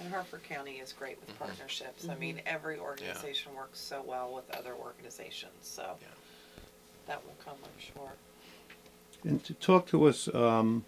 And 0.00 0.12
Harford 0.12 0.42
County 0.42 0.72
is 0.78 0.92
great 0.92 1.18
with 1.20 1.28
Mm-hmm. 1.30 1.44
partnerships. 1.44 2.08
I 2.08 2.16
mean, 2.16 2.40
every 2.46 2.78
organization 2.78 3.54
works 3.54 3.78
so 3.80 4.02
well 4.06 4.34
with 4.34 4.50
other 4.56 4.74
organizations, 4.74 5.52
so 5.62 5.96
Yeah. 6.00 6.08
that 7.06 7.24
will 7.24 7.34
come, 7.44 7.54
I'm 7.62 7.80
sure. 7.94 8.12
And 9.24 9.42
to 9.44 9.54
talk 9.54 9.86
to 9.86 10.04
us 10.06 10.28
um, 10.34 10.84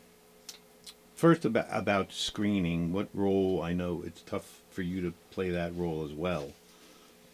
first 1.15 1.45
about 1.45 1.67
about 1.71 2.13
screening. 2.13 2.93
What 2.93 3.09
role? 3.15 3.63
I 3.63 3.73
know 3.73 4.03
it's 4.05 4.21
tough 4.23 4.61
for 4.71 4.83
you 4.83 5.01
to 5.03 5.15
play 5.31 5.49
that 5.51 5.75
role 5.75 6.05
as 6.05 6.13
well, 6.13 6.53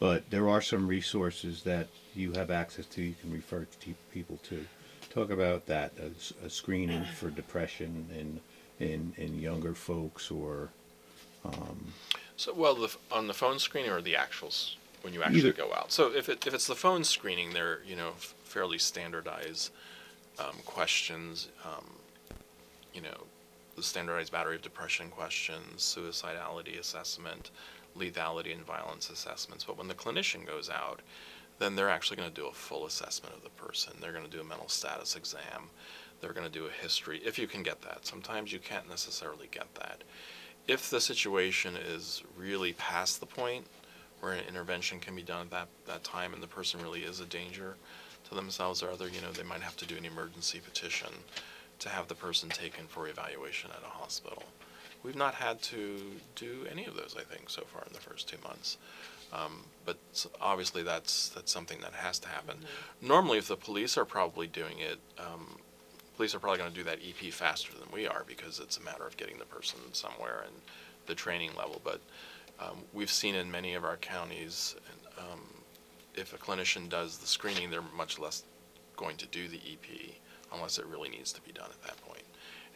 but 0.02 0.28
there 0.30 0.48
are 0.48 0.60
some 0.60 0.88
resources 0.88 1.62
that 1.62 1.86
you 2.16 2.32
have 2.32 2.50
access 2.50 2.86
to. 2.86 3.00
You 3.00 3.14
can 3.20 3.32
refer 3.32 3.68
to 3.82 3.94
people 4.12 4.40
to. 4.48 4.66
Talk 5.10 5.30
about 5.30 5.66
that 5.66 5.92
as 5.96 6.34
a 6.44 6.50
screening 6.50 7.04
for 7.04 7.30
depression 7.30 8.08
in 8.18 8.40
in 8.84 9.14
in 9.16 9.38
younger 9.38 9.74
folks 9.74 10.28
or 10.28 10.70
So, 12.36 12.52
well, 12.52 12.74
the, 12.74 12.96
on 13.12 13.28
the 13.28 13.34
phone 13.34 13.60
screening 13.60 13.92
or 13.92 14.02
the 14.02 14.14
actuals 14.14 14.74
when 15.02 15.14
you 15.14 15.22
actually 15.22 15.40
Either. 15.40 15.52
go 15.52 15.72
out. 15.72 15.92
So, 15.92 16.12
if 16.12 16.28
it, 16.28 16.44
if 16.48 16.52
it's 16.52 16.66
the 16.66 16.74
phone 16.74 17.04
screening, 17.04 17.52
they're 17.52 17.80
you 17.86 17.94
know 17.94 18.12
fairly 18.42 18.78
standardized 18.78 19.70
um, 20.40 20.56
questions. 20.64 21.48
Um, 21.64 21.86
you 22.92 23.02
know, 23.02 23.18
the 23.76 23.84
standardized 23.84 24.32
battery 24.32 24.56
of 24.56 24.62
depression 24.62 25.10
questions, 25.10 25.82
suicidality 25.82 26.76
assessment, 26.80 27.52
lethality 27.98 28.52
and 28.52 28.64
violence 28.64 29.10
assessments. 29.10 29.64
But 29.64 29.78
when 29.78 29.88
the 29.88 29.94
clinician 29.94 30.46
goes 30.46 30.70
out, 30.70 31.00
then 31.58 31.76
they're 31.76 31.88
actually 31.88 32.16
going 32.16 32.28
to 32.28 32.40
do 32.40 32.48
a 32.48 32.52
full 32.52 32.86
assessment 32.86 33.34
of 33.34 33.42
the 33.42 33.50
person. 33.50 33.92
They're 34.00 34.12
going 34.12 34.24
to 34.24 34.30
do 34.30 34.40
a 34.40 34.44
mental 34.44 34.68
status 34.68 35.16
exam. 35.16 35.70
They're 36.20 36.32
going 36.32 36.46
to 36.46 36.52
do 36.52 36.66
a 36.66 36.82
history, 36.82 37.20
if 37.24 37.38
you 37.38 37.46
can 37.46 37.62
get 37.62 37.82
that. 37.82 38.06
Sometimes 38.06 38.52
you 38.52 38.58
can't 38.58 38.88
necessarily 38.88 39.48
get 39.50 39.74
that. 39.74 40.02
If 40.68 40.90
the 40.90 41.00
situation 41.00 41.74
is 41.76 42.22
really 42.36 42.72
past 42.74 43.20
the 43.20 43.26
point 43.26 43.66
where 44.20 44.32
an 44.32 44.44
intervention 44.48 45.00
can 45.00 45.16
be 45.16 45.22
done 45.22 45.42
at 45.42 45.50
that, 45.50 45.68
that 45.86 46.04
time 46.04 46.32
and 46.32 46.42
the 46.42 46.46
person 46.46 46.80
really 46.80 47.00
is 47.00 47.18
a 47.18 47.26
danger 47.26 47.74
to 48.28 48.34
themselves 48.34 48.82
or 48.82 48.90
other, 48.90 49.08
you 49.08 49.20
know, 49.20 49.32
they 49.32 49.42
might 49.42 49.62
have 49.62 49.76
to 49.78 49.86
do 49.86 49.96
an 49.96 50.04
emergency 50.04 50.60
petition 50.60 51.08
to 51.80 51.88
have 51.88 52.06
the 52.06 52.14
person 52.14 52.48
taken 52.48 52.86
for 52.86 53.08
evaluation 53.08 53.70
at 53.72 53.84
a 53.84 53.90
hospital. 53.90 54.44
We've 55.02 55.16
not 55.16 55.34
had 55.34 55.60
to 55.62 56.00
do 56.36 56.66
any 56.70 56.84
of 56.86 56.94
those, 56.94 57.16
I 57.18 57.22
think, 57.22 57.50
so 57.50 57.62
far 57.62 57.82
in 57.86 57.92
the 57.92 58.00
first 58.00 58.28
two 58.28 58.36
months. 58.44 58.78
Um, 59.32 59.64
but 59.84 59.96
s- 60.12 60.28
obviously, 60.40 60.82
that's 60.82 61.30
that's 61.30 61.50
something 61.50 61.80
that 61.80 61.92
has 61.94 62.18
to 62.20 62.28
happen. 62.28 62.56
Normally, 63.00 63.38
if 63.38 63.48
the 63.48 63.56
police 63.56 63.96
are 63.96 64.04
probably 64.04 64.46
doing 64.46 64.78
it, 64.78 64.98
um, 65.18 65.58
police 66.16 66.34
are 66.34 66.38
probably 66.38 66.58
going 66.58 66.70
to 66.70 66.76
do 66.76 66.84
that 66.84 66.98
EP 66.98 67.32
faster 67.32 67.72
than 67.72 67.88
we 67.92 68.06
are 68.06 68.24
because 68.26 68.60
it's 68.60 68.76
a 68.76 68.82
matter 68.82 69.06
of 69.06 69.16
getting 69.16 69.38
the 69.38 69.44
person 69.46 69.78
somewhere 69.92 70.44
and 70.46 70.54
the 71.06 71.14
training 71.14 71.50
level. 71.56 71.80
But 71.82 72.00
um, 72.60 72.78
we've 72.92 73.10
seen 73.10 73.34
in 73.34 73.50
many 73.50 73.74
of 73.74 73.84
our 73.84 73.96
counties, 73.96 74.76
um, 75.18 75.40
if 76.14 76.32
a 76.34 76.36
clinician 76.36 76.88
does 76.88 77.18
the 77.18 77.26
screening, 77.26 77.70
they're 77.70 77.82
much 77.96 78.18
less 78.18 78.44
going 78.96 79.16
to 79.16 79.26
do 79.26 79.48
the 79.48 79.56
EP 79.56 80.14
unless 80.52 80.78
it 80.78 80.86
really 80.86 81.08
needs 81.08 81.32
to 81.32 81.40
be 81.40 81.52
done 81.52 81.70
at 81.70 81.82
that 81.82 82.00
point. 82.06 82.22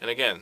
And 0.01 0.09
again, 0.09 0.41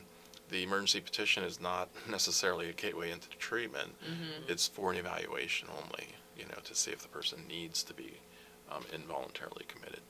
the 0.50 0.64
emergency 0.64 1.02
petition 1.02 1.44
is 1.44 1.60
not 1.60 1.90
necessarily 2.10 2.70
a 2.70 2.74
gateway 2.74 3.12
into 3.12 3.30
the 3.30 3.36
treatment. 3.36 3.90
Mm-hmm. 4.04 4.52
It's 4.52 4.68
for 4.68 4.92
an 4.92 4.98
evaluation 4.98 5.68
only, 5.84 6.10
you 6.38 6.46
know, 6.46 6.60
to 6.64 6.76
see 6.76 6.92
if 6.92 7.02
the 7.02 7.08
person 7.08 7.44
needs 7.48 7.84
to 7.84 7.94
be 7.94 8.20
um, 8.72 8.84
involuntarily 8.94 9.66
committed. 9.68 10.02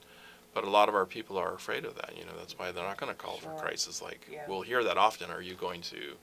But 0.54 0.64
a 0.64 0.70
lot 0.70 0.88
of 0.88 0.94
our 0.94 1.04
people 1.04 1.36
are 1.36 1.54
afraid 1.54 1.84
of 1.84 1.96
that. 1.96 2.14
You 2.16 2.24
know, 2.24 2.32
that's 2.38 2.58
why 2.58 2.72
they're 2.72 2.84
not 2.84 2.96
going 2.96 3.12
to 3.12 3.18
call 3.18 3.36
for 3.36 3.50
crisis. 3.60 4.00
Like, 4.00 4.26
Yeah. 4.30 4.44
we'll 4.48 4.62
hear 4.62 4.82
that 4.84 4.96
often. 4.96 5.30
Are 5.30 5.42
you 5.42 5.54
going 5.54 5.82
to 5.82 6.16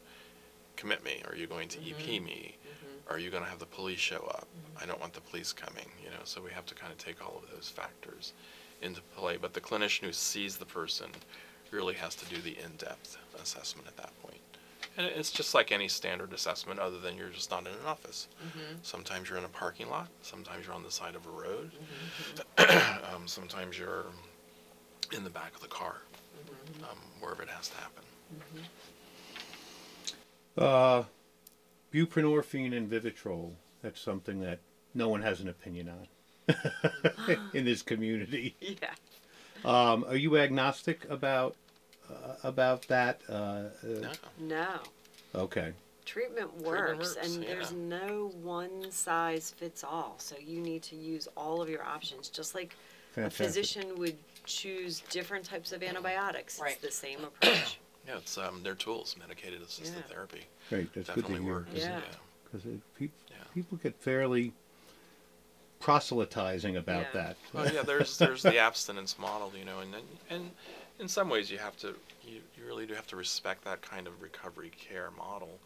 commit 0.75 1.03
me? 1.03 1.21
Are 1.29 1.35
you 1.35 1.45
going 1.45 1.67
to 1.69 1.79
EP 1.79 1.97
mm-hmm. 1.97 2.25
me? 2.25 2.57
Mm-hmm. 2.57 3.13
Are 3.13 3.19
you 3.19 3.29
going 3.29 3.43
to 3.43 3.49
have 3.49 3.59
the 3.59 3.67
police 3.67 3.99
show 3.99 4.25
up? 4.33 4.47
I 4.81 4.87
don't 4.87 4.99
want 4.99 5.13
the 5.13 5.21
police 5.21 5.53
coming, 5.53 5.85
you 6.03 6.09
know, 6.09 6.23
so 6.23 6.41
we 6.41 6.49
have 6.51 6.65
to 6.65 6.73
kind 6.73 6.91
of 6.91 6.97
take 6.97 7.23
all 7.23 7.43
of 7.43 7.53
those 7.53 7.69
factors 7.69 8.33
into 8.81 9.01
play. 9.15 9.37
But 9.37 9.53
the 9.53 9.61
clinician 9.61 10.05
who 10.05 10.13
sees 10.13 10.57
the 10.57 10.65
person 10.65 11.11
really 11.69 11.93
has 11.95 12.15
to 12.15 12.25
do 12.25 12.41
the 12.41 12.57
in-depth 12.63 13.17
assessment 13.41 13.87
at 13.87 13.97
that 13.97 14.11
point. 14.21 14.39
And 14.97 15.07
it's 15.07 15.31
just 15.31 15.55
like 15.55 15.71
any 15.71 15.87
standard 15.87 16.33
assessment, 16.33 16.79
other 16.79 16.99
than 16.99 17.17
you're 17.17 17.29
just 17.29 17.49
not 17.49 17.61
in 17.61 17.67
an 17.67 17.85
office. 17.87 18.27
Sometimes 18.83 19.27
you're 19.29 19.39
in 19.39 19.43
a 19.43 19.49
parking 19.49 19.89
lot, 19.89 20.07
sometimes 20.21 20.65
you're 20.65 20.75
on 20.75 20.83
the 20.83 20.91
side 20.91 21.15
of 21.15 21.25
a 21.25 21.29
road, 21.29 21.71
um, 23.13 23.27
sometimes 23.27 23.77
you're 23.77 24.05
in 25.15 25.23
the 25.23 25.29
back 25.29 25.55
of 25.55 25.61
the 25.61 25.67
car, 25.67 25.97
um, 26.83 26.97
wherever 27.19 27.41
it 27.41 27.49
has 27.49 27.69
to 27.69 27.75
happen. 27.77 28.03
Uh, 30.57 31.03
buprenorphine 31.91 32.75
and 32.75 32.89
Vivitrol. 32.89 33.53
That's 33.81 33.99
something 33.99 34.39
that 34.41 34.59
no 34.93 35.09
one 35.09 35.21
has 35.21 35.41
an 35.41 35.49
opinion 35.49 35.89
on 35.89 37.35
in 37.53 37.65
this 37.65 37.81
community. 37.81 38.55
Yeah. 38.81 38.93
Um, 39.65 40.03
are 40.09 40.17
you 40.17 40.37
agnostic 40.37 41.09
about 41.09 41.55
about 42.43 42.87
that? 42.87 43.21
Uh, 43.29 43.33
uh, 43.33 43.69
No. 43.83 44.11
No. 44.39 44.79
okay. 45.35 45.73
Treatment 46.05 46.53
works, 46.61 47.15
works, 47.15 47.17
and 47.35 47.41
there's 47.43 47.71
no 47.71 48.31
one 48.41 48.91
size 48.91 49.51
fits 49.55 49.83
all. 49.85 50.15
So 50.17 50.35
you 50.37 50.59
need 50.59 50.83
to 50.83 50.95
use 50.97 51.27
all 51.37 51.61
of 51.61 51.69
your 51.69 51.81
options, 51.83 52.27
just 52.27 52.53
like 52.55 52.75
Fantastic. 53.13 53.39
a 53.39 53.47
physician 53.47 53.97
would 53.99 54.17
choose 54.45 54.99
different 55.09 55.45
types 55.45 55.71
of 55.71 55.81
antibiotics. 55.81 56.59
Right. 56.59 56.73
It's 56.73 56.81
the 56.81 56.91
same 56.91 57.23
approach. 57.23 57.79
Yeah, 58.05 58.17
it's 58.17 58.37
um, 58.37 58.63
their 58.63 58.75
tools, 58.75 59.15
medicated 59.17 59.61
assisted 59.61 60.03
Yeah. 60.05 60.13
therapy. 60.13 60.41
Great. 60.67 60.93
That's 60.93 61.07
Definitely 61.07 61.35
good 61.35 61.39
to 61.39 61.43
hear. 61.45 61.53
works. 61.53 61.69
Yeah. 61.73 62.01
Because 62.51 62.63
pe- 62.99 63.05
Yeah. 63.29 63.35
people 63.53 63.77
get 63.81 63.95
fairly 63.95 64.51
proselytizing 65.79 66.75
about 66.77 67.05
Yeah. 67.13 67.21
that. 67.21 67.37
Well, 67.53 67.73
yeah, 67.73 67.81
there's 67.83 68.17
there's 68.17 68.41
the 68.43 68.57
abstinence 68.67 69.17
model, 69.17 69.53
you 69.57 69.63
know, 69.63 69.79
and 69.79 69.93
then 69.93 70.01
and 70.29 70.51
in 71.03 71.09
some 71.09 71.29
ways 71.29 71.51
you 71.51 71.57
have 71.57 71.75
to 71.77 71.93
you, 72.25 72.39
you 72.57 72.65
really 72.65 72.87
do 72.87 72.93
have 72.93 73.05
to 73.07 73.17
respect 73.17 73.65
that 73.65 73.81
kind 73.81 74.07
of 74.07 74.21
recovery 74.21 74.71
care 74.71 75.09
model 75.17 75.59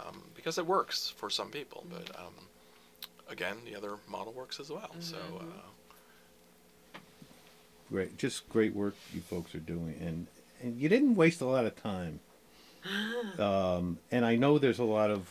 um, 0.00 0.22
because 0.34 0.56
it 0.56 0.66
works 0.66 1.12
for 1.16 1.28
some 1.28 1.50
people, 1.50 1.84
but 1.90 2.18
um, 2.18 2.32
again, 3.28 3.56
the 3.66 3.76
other 3.76 3.96
model 4.08 4.32
works 4.32 4.58
as 4.58 4.70
well. 4.70 4.90
So 5.00 5.18
uh, 5.38 6.98
Great, 7.90 8.16
just 8.16 8.48
great 8.48 8.74
work 8.74 8.94
you 9.12 9.20
folks 9.20 9.54
are 9.54 9.58
doing, 9.58 9.96
and 10.00 10.26
and 10.62 10.80
you 10.80 10.88
didn't 10.88 11.14
waste 11.14 11.40
a 11.40 11.46
lot 11.46 11.64
of 11.64 11.80
time. 11.80 12.20
Um, 13.38 13.98
and 14.10 14.24
I 14.24 14.36
know 14.36 14.58
there's 14.58 14.78
a 14.78 14.84
lot 14.84 15.10
of 15.10 15.28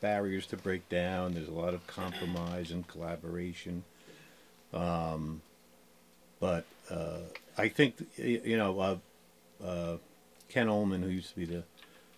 barriers 0.00 0.46
to 0.46 0.56
break 0.56 0.88
down. 0.88 1.34
There's 1.34 1.48
a 1.48 1.52
lot 1.52 1.74
of 1.74 1.84
compromise 1.88 2.70
and 2.70 2.86
collaboration. 2.86 3.82
Um, 4.72 5.42
but 6.40 6.64
uh, 6.90 7.20
I 7.56 7.68
think 7.68 7.96
you 8.16 8.56
know 8.56 8.80
uh, 8.80 8.96
uh, 9.64 9.96
Ken 10.48 10.68
Ulman, 10.68 11.02
who 11.02 11.10
used 11.10 11.30
to 11.30 11.36
be 11.36 11.44
the 11.44 11.62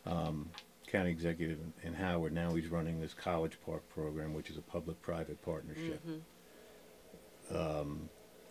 um, 0.06 0.50
county 0.86 1.10
executive 1.10 1.58
in, 1.82 1.88
in 1.88 1.94
Howard, 1.94 2.32
now 2.32 2.54
he's 2.54 2.68
running 2.68 3.00
this 3.00 3.14
College 3.14 3.58
Park 3.64 3.88
program, 3.90 4.34
which 4.34 4.50
is 4.50 4.56
a 4.56 4.62
public-private 4.62 5.42
partnership. 5.42 6.02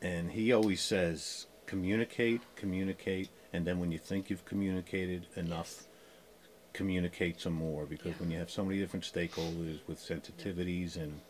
And 0.01 0.32
he 0.32 0.53
always 0.53 0.82
says 0.82 1.47
communicate 1.65 2.41
communicate 2.55 3.30
and 3.53 3.67
then 3.67 3.80
when 3.80 3.91
you 3.91 3.99
think 3.99 4.30
you've 4.30 4.45
communicated 4.45 5.28
enough 5.36 5.84
communicate 6.74 7.39
some 7.39 7.53
more 7.53 7.86
because 7.86 8.20
when 8.20 8.32
you 8.32 8.39
have 8.39 8.49
so 8.49 8.65
many 8.65 8.80
different 8.80 9.05
stakeholders 9.05 9.80
with 9.88 9.99
sensitivities 9.99 10.95
and 10.95 11.22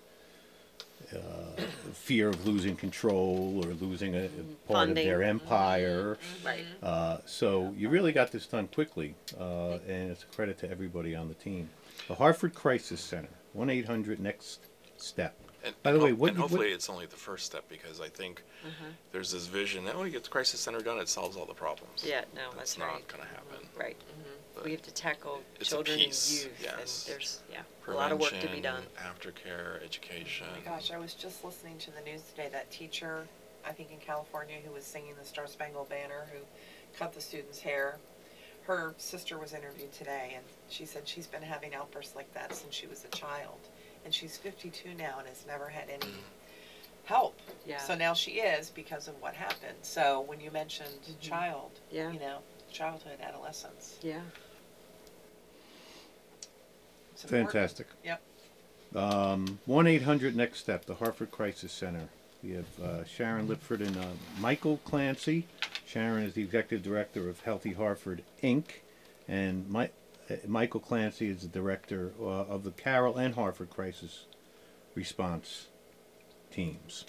uh, 1.13 1.61
fear 1.93 2.29
of 2.29 2.45
losing 2.45 2.75
control 2.75 3.61
or 3.65 3.73
losing 3.73 4.15
a, 4.15 4.25
a 4.25 4.29
part 4.71 4.89
of 4.89 4.95
their 4.95 5.19
Funding. 5.19 5.29
empire 5.29 6.17
Right. 6.45 6.65
uh, 6.83 7.17
so 7.25 7.73
you 7.77 7.89
really 7.89 8.11
got 8.11 8.31
this 8.31 8.45
done 8.45 8.67
quickly 8.67 9.15
uh, 9.39 9.79
and 9.87 10.11
it's 10.11 10.23
a 10.23 10.27
credit 10.27 10.57
to 10.59 10.69
everybody 10.69 11.15
on 11.15 11.27
the 11.27 11.33
team 11.35 11.69
the 12.07 12.15
Harford 12.15 12.53
crisis 12.53 13.01
center 13.01 13.29
1-800 13.57 14.19
next 14.19 14.59
step 14.97 15.35
and, 15.63 15.73
By 15.83 15.91
the 15.91 15.97
and 15.97 16.03
way, 16.05 16.13
what 16.13 16.29
and 16.29 16.37
you- 16.37 16.43
what- 16.43 16.51
hopefully 16.51 16.71
it's 16.71 16.89
only 16.89 17.05
the 17.05 17.17
first 17.17 17.45
step 17.45 17.65
because 17.69 17.99
I 17.99 18.07
think 18.07 18.43
there's 19.11 19.31
this 19.31 19.47
vision 19.47 19.83
that 19.85 19.97
when 19.97 20.05
you 20.05 20.11
get 20.13 20.23
the 20.23 20.29
crisis 20.29 20.59
center 20.61 20.79
done, 20.79 20.99
it 20.99 21.09
solves 21.09 21.35
all 21.35 21.45
the 21.45 21.53
problems. 21.53 22.03
Yeah, 22.05 22.21
no, 22.33 22.43
that's 22.55 22.55
that's 22.55 22.77
not 22.77 22.85
right. 22.93 23.07
going 23.09 23.23
to 23.23 23.29
happen. 23.29 23.67
Right. 23.77 23.97
But 24.69 24.73
We 24.73 24.75
have 24.75 24.85
to 24.85 24.93
tackle 24.93 25.41
it's 25.59 25.69
a 25.69 25.75
children 25.75 25.97
piece, 25.97 26.43
and 26.43 26.51
youth, 26.51 26.61
yes. 26.61 27.05
and 27.07 27.15
there's 27.15 27.39
yeah 27.51 27.61
a 27.87 27.91
lot 27.91 28.11
of 28.11 28.19
work 28.19 28.29
to 28.29 28.35
be 28.35 28.61
Prevention, 28.61 28.63
done. 28.63 28.83
Aftercare, 28.97 29.83
education. 29.83 30.45
Oh 30.51 30.59
my 30.59 30.75
gosh, 30.75 30.91
I 30.91 30.99
was 30.99 31.15
just 31.15 31.43
listening 31.43 31.79
to 31.79 31.91
the 31.91 32.01
news 32.01 32.21
today, 32.29 32.49
that 32.51 32.69
teacher, 32.69 33.25
I 33.65 33.71
think 33.71 33.91
in 33.91 33.97
California, 33.97 34.57
who 34.63 34.71
was 34.71 34.83
singing 34.83 35.13
the 35.19 35.25
Star 35.25 35.47
Spangled 35.47 35.89
Banner, 35.89 36.27
who 36.31 36.39
cut 36.99 37.13
the 37.13 37.21
students' 37.21 37.59
hair. 37.59 37.97
Her 38.67 38.93
sister 38.99 39.39
was 39.39 39.53
interviewed 39.53 39.91
today, 39.91 40.33
and 40.35 40.45
she 40.69 40.85
said 40.85 41.07
she's 41.07 41.25
been 41.25 41.41
having 41.41 41.73
outbursts 41.73 42.15
like 42.15 42.31
that 42.35 42.53
since 42.53 42.75
she 42.75 42.85
was 42.85 43.03
a 43.05 43.07
child. 43.07 43.57
And 44.05 44.13
she's 44.13 44.37
52 44.37 44.89
now 44.93 45.15
and 45.17 45.27
has 45.27 45.45
never 45.47 45.67
had 45.67 45.89
any 45.89 46.11
mm. 46.11 47.05
help. 47.05 47.39
Yeah. 47.65 47.79
So 47.79 47.95
now 47.95 48.13
she 48.13 48.33
is 48.33 48.69
because 48.69 49.07
of 49.07 49.19
what 49.19 49.33
happened. 49.33 49.77
So 49.81 50.21
when 50.21 50.39
you 50.39 50.51
mentioned 50.51 51.01
mm-hmm. 51.01 51.19
child, 51.21 51.71
Yeah. 51.89 52.11
you 52.11 52.19
know, 52.19 52.37
childhood, 52.71 53.17
adolescence. 53.19 53.97
Yeah. 54.03 54.21
It's 57.23 57.31
important. 57.31 57.51
Fantastic. 57.51 57.87
Yep. 58.05 58.21
Um, 58.95 59.59
1 59.65 59.87
800 59.87 60.35
Next 60.35 60.59
Step, 60.59 60.85
the 60.85 60.95
Harford 60.95 61.31
Crisis 61.31 61.71
Center. 61.71 62.07
We 62.41 62.51
have 62.51 62.79
uh, 62.81 63.03
Sharon 63.05 63.47
Lipford 63.47 63.81
and 63.81 63.97
uh, 63.97 64.05
Michael 64.39 64.77
Clancy. 64.85 65.45
Sharon 65.85 66.23
is 66.23 66.33
the 66.33 66.41
executive 66.43 66.81
director 66.81 67.27
of 67.27 67.41
Healthy 67.41 67.73
Harford, 67.73 68.23
Inc., 68.41 68.63
and 69.27 69.69
Mi- 69.69 69.89
uh, 70.31 70.35
Michael 70.47 70.79
Clancy 70.79 71.27
is 71.27 71.41
the 71.41 71.47
director 71.49 72.13
uh, 72.21 72.23
of 72.23 72.63
the 72.63 72.71
Carroll 72.71 73.17
and 73.17 73.35
Harford 73.35 73.69
Crisis 73.69 74.25
Response 74.95 75.67
teams. 76.51 77.05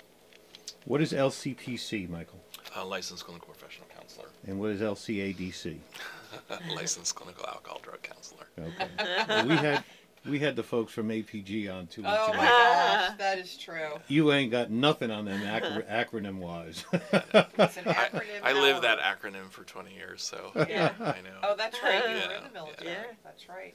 What 0.86 1.00
is 1.00 1.12
LCPC, 1.12 2.08
Michael? 2.10 2.40
Uh, 2.76 2.84
licensed 2.84 3.24
clinical 3.24 3.48
professional 3.54 3.86
counselor, 3.96 4.28
And 4.46 4.58
what 4.58 4.70
is 4.70 4.80
LCADC? 4.80 5.78
licensed 6.74 7.14
clinical 7.14 7.46
alcohol 7.46 7.80
drug 7.82 8.02
counselor. 8.02 8.46
Okay. 8.58 8.88
Well, 9.28 9.46
we 9.46 9.56
had 9.56 9.84
we 10.28 10.38
had 10.38 10.54
the 10.56 10.62
folks 10.62 10.92
from 10.92 11.08
APG 11.08 11.72
on 11.72 11.86
two 11.86 12.02
weeks 12.02 12.14
Oh 12.18 12.28
ago. 12.28 12.36
my 12.38 12.44
gosh, 12.44 13.16
that 13.18 13.38
is 13.38 13.56
true. 13.56 13.98
You 14.08 14.32
ain't 14.32 14.50
got 14.50 14.70
nothing 14.70 15.10
on 15.10 15.24
them 15.24 15.42
acro- 15.42 15.82
acronym 16.20 16.38
wise. 16.38 16.84
It's 16.92 17.76
an 17.78 17.84
I, 17.88 17.92
acronym. 17.94 18.40
I 18.42 18.52
lived 18.52 18.82
now. 18.82 18.96
that 18.96 18.98
acronym 19.00 19.50
for 19.50 19.64
20 19.64 19.94
years, 19.94 20.22
so 20.22 20.52
Yeah. 20.68 20.92
I 21.00 21.20
know. 21.22 21.38
Oh, 21.42 21.56
that's 21.56 21.82
right. 21.82 21.94
You 22.04 22.10
were 22.14 22.16
Yeah, 22.16 22.38
in 22.38 22.44
the 22.44 22.50
military. 22.52 22.90
yeah. 22.90 23.02
That's 23.24 23.48
right. 23.48 23.74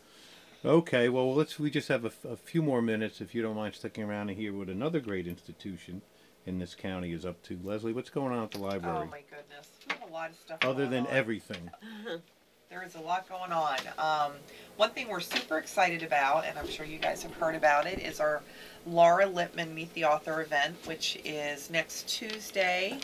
okay, 0.63 1.09
well 1.09 1.33
let's 1.33 1.59
we 1.59 1.69
just 1.71 1.87
have 1.87 2.05
a 2.05 2.35
few 2.37 2.61
more 2.61 2.81
minutes 2.81 3.21
if 3.21 3.33
you 3.33 3.41
don't 3.41 3.55
mind 3.55 3.73
sticking 3.75 4.03
around 4.03 4.29
and 4.29 4.37
hear 4.37 4.53
what 4.53 4.67
another 4.69 4.99
great 4.99 5.27
institution 5.27 6.01
in 6.45 6.59
this 6.59 6.75
county 6.75 7.11
is 7.11 7.25
up 7.25 7.41
to. 7.43 7.59
Leslie, 7.63 7.91
what's 7.93 8.11
going 8.11 8.31
on 8.31 8.43
at 8.43 8.51
the 8.51 8.59
library? 8.59 8.97
Oh 9.01 9.05
my 9.05 9.21
goodness, 9.31 9.71
we 9.89 9.95
have 9.99 10.07
a 10.09 10.13
lot 10.13 10.29
of 10.29 10.35
stuff. 10.35 10.59
Other 10.63 10.83
going 10.85 10.91
than 10.91 11.07
on. 11.07 11.11
everything. 11.13 11.71
there 12.69 12.83
is 12.83 12.95
a 12.95 12.99
lot 12.99 13.27
going 13.29 13.51
on. 13.51 13.77
Um, 13.97 14.33
one 14.77 14.89
thing 14.89 15.07
we're 15.07 15.19
super 15.19 15.57
excited 15.57 16.01
about, 16.03 16.45
and 16.45 16.57
I'm 16.57 16.67
sure 16.67 16.85
you 16.85 16.97
guys 16.97 17.21
have 17.23 17.33
heard 17.35 17.55
about 17.55 17.85
it, 17.85 17.99
is 17.99 18.19
our 18.19 18.41
Laura 18.87 19.25
Lippman 19.25 19.73
Meet 19.73 19.93
the 19.93 20.05
Author 20.05 20.41
event, 20.41 20.75
which 20.85 21.19
is 21.23 21.69
next 21.69 22.07
Tuesday, 22.07 22.99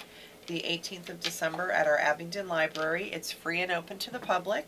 the 0.47 0.61
18th 0.61 1.09
of 1.09 1.19
December, 1.19 1.71
at 1.71 1.87
our 1.87 1.97
Abingdon 1.97 2.47
Library. 2.47 3.11
It's 3.13 3.31
free 3.31 3.61
and 3.61 3.71
open 3.71 3.97
to 3.99 4.11
the 4.11 4.19
public. 4.19 4.67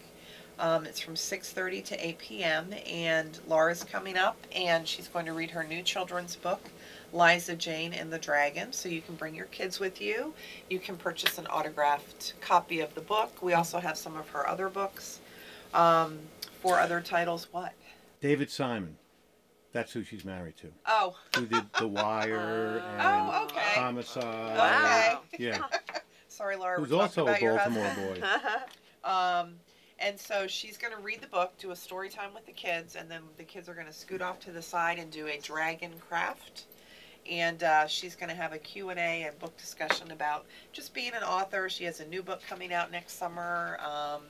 Um, 0.60 0.86
it's 0.86 1.00
from 1.00 1.16
6:30 1.16 1.84
to 1.86 2.08
8 2.08 2.18
p.m. 2.20 2.74
and 2.88 3.40
Laura's 3.48 3.84
coming 3.84 4.18
up, 4.18 4.38
and 4.56 4.88
she's 4.88 5.08
going 5.08 5.26
to 5.26 5.34
read 5.34 5.52
her 5.52 5.64
new 5.64 5.82
children's 5.82 6.36
book, 6.36 6.70
Liza 7.14 7.56
Jane 7.56 7.94
and 7.94 8.12
the 8.12 8.18
Dragon. 8.20 8.74
So 8.74 8.90
you 8.90 9.02
can 9.02 9.16
bring 9.16 9.36
your 9.36 9.46
kids 9.46 9.80
with 9.80 10.02
you. 10.02 10.34
You 10.70 10.80
can 10.80 10.98
purchase 10.98 11.38
an 11.38 11.46
autographed 11.48 12.34
copy 12.42 12.80
of 12.82 12.94
the 12.96 13.02
book. 13.02 13.42
We 13.42 13.54
also 13.54 13.80
have 13.80 13.98
some 13.98 14.18
of 14.18 14.28
her 14.30 14.48
other 14.48 14.70
books. 14.70 15.20
Um, 15.74 16.20
four 16.62 16.80
other 16.80 17.00
titles. 17.02 17.48
What? 17.52 17.74
David 18.22 18.50
Simon. 18.50 18.98
That's 19.72 19.92
who 19.92 20.04
she's 20.04 20.24
married 20.24 20.56
to. 20.58 20.68
Oh, 20.86 21.16
Who 21.36 21.48
did 21.48 21.66
The 21.80 21.88
Wire 21.88 22.84
and 22.98 23.02
Oh, 23.02 23.44
okay. 23.46 23.80
Homicide. 23.80 24.58
Wow. 24.58 25.22
Yeah. 25.40 25.64
sorry, 26.28 26.56
Laura. 26.58 26.80
Who's 26.80 26.92
we're 26.92 27.02
also 27.02 27.26
talking 27.26 27.28
a 27.28 27.32
about 27.32 27.42
your 27.42 27.56
Baltimore 27.58 27.84
husband. 27.86 28.22
boy. 28.22 28.28
Um, 29.10 29.56
and 30.00 30.18
so 30.18 30.48
she's 30.48 30.78
going 30.78 30.94
to 30.96 31.02
read 31.02 31.20
the 31.20 31.28
book, 31.28 31.52
do 31.58 31.72
a 31.72 31.76
story 31.76 32.08
time 32.08 32.34
with 32.34 32.46
the 32.46 32.54
kids, 32.54 32.96
and 32.96 33.12
then 33.12 33.22
the 33.36 33.44
kids 33.44 33.68
are 33.68 33.74
going 33.74 33.86
to 33.88 33.92
scoot 33.92 34.22
off 34.22 34.40
to 34.42 34.52
the 34.52 34.62
side 34.62 34.98
and 34.98 35.12
do 35.12 35.28
a 35.28 35.38
dragon 35.40 35.92
craft. 36.00 36.68
And 37.30 37.62
uh, 37.64 37.88
she's 37.88 38.16
going 38.16 38.30
to 38.30 38.36
have 38.36 38.54
a 38.54 38.58
Q&A 38.58 38.98
and 38.98 39.38
book 39.40 39.56
discussion 39.58 40.12
about 40.12 40.46
just 40.74 40.94
being 40.94 41.14
an 41.16 41.24
author. 41.24 41.70
She 41.70 41.86
has 41.86 42.02
a 42.02 42.08
new 42.08 42.22
book 42.22 42.42
coming 42.48 42.74
out 42.74 42.92
next 42.92 43.14
summer. 43.14 43.80
Um, 43.80 44.24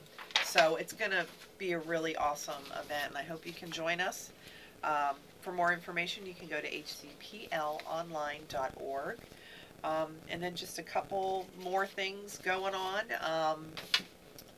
so 0.43 0.75
it's 0.75 0.93
going 0.93 1.11
to 1.11 1.25
be 1.57 1.71
a 1.71 1.79
really 1.79 2.15
awesome 2.15 2.63
event, 2.71 3.09
and 3.09 3.17
I 3.17 3.23
hope 3.23 3.47
you 3.47 3.53
can 3.53 3.71
join 3.71 3.99
us. 3.99 4.31
Um, 4.83 5.15
for 5.41 5.51
more 5.51 5.73
information, 5.73 6.23
you 6.25 6.33
can 6.33 6.47
go 6.47 6.61
to 6.61 6.69
hcplonline.org. 6.69 9.17
Um, 9.83 10.15
and 10.29 10.41
then 10.41 10.55
just 10.55 10.79
a 10.79 10.83
couple 10.83 11.45
more 11.61 11.85
things 11.85 12.37
going 12.37 12.73
on. 12.73 13.03
Um, 13.21 13.65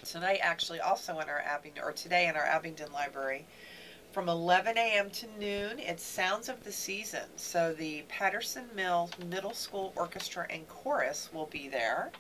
tonight, 0.04 0.38
actually, 0.42 0.82
also 0.82 1.20
in 1.20 1.28
our 1.30 1.40
Abingdon, 1.40 1.84
or 1.84 1.94
today 1.94 2.28
in 2.28 2.36
our 2.36 2.46
Abingdon 2.46 2.92
Library, 2.92 3.44
from 4.16 4.30
11 4.30 4.78
a.m. 4.78 5.10
to 5.10 5.28
noon, 5.38 5.78
it's 5.78 6.02
Sounds 6.02 6.48
of 6.48 6.64
the 6.64 6.72
Season. 6.72 7.26
So 7.36 7.74
the 7.74 8.04
Patterson 8.08 8.64
Mill 8.74 9.10
Middle 9.30 9.54
School 9.54 9.92
Orchestra 9.98 10.48
and 10.50 10.66
Chorus 10.70 11.28
will 11.34 11.48
be 11.48 11.68
there. 11.68 12.12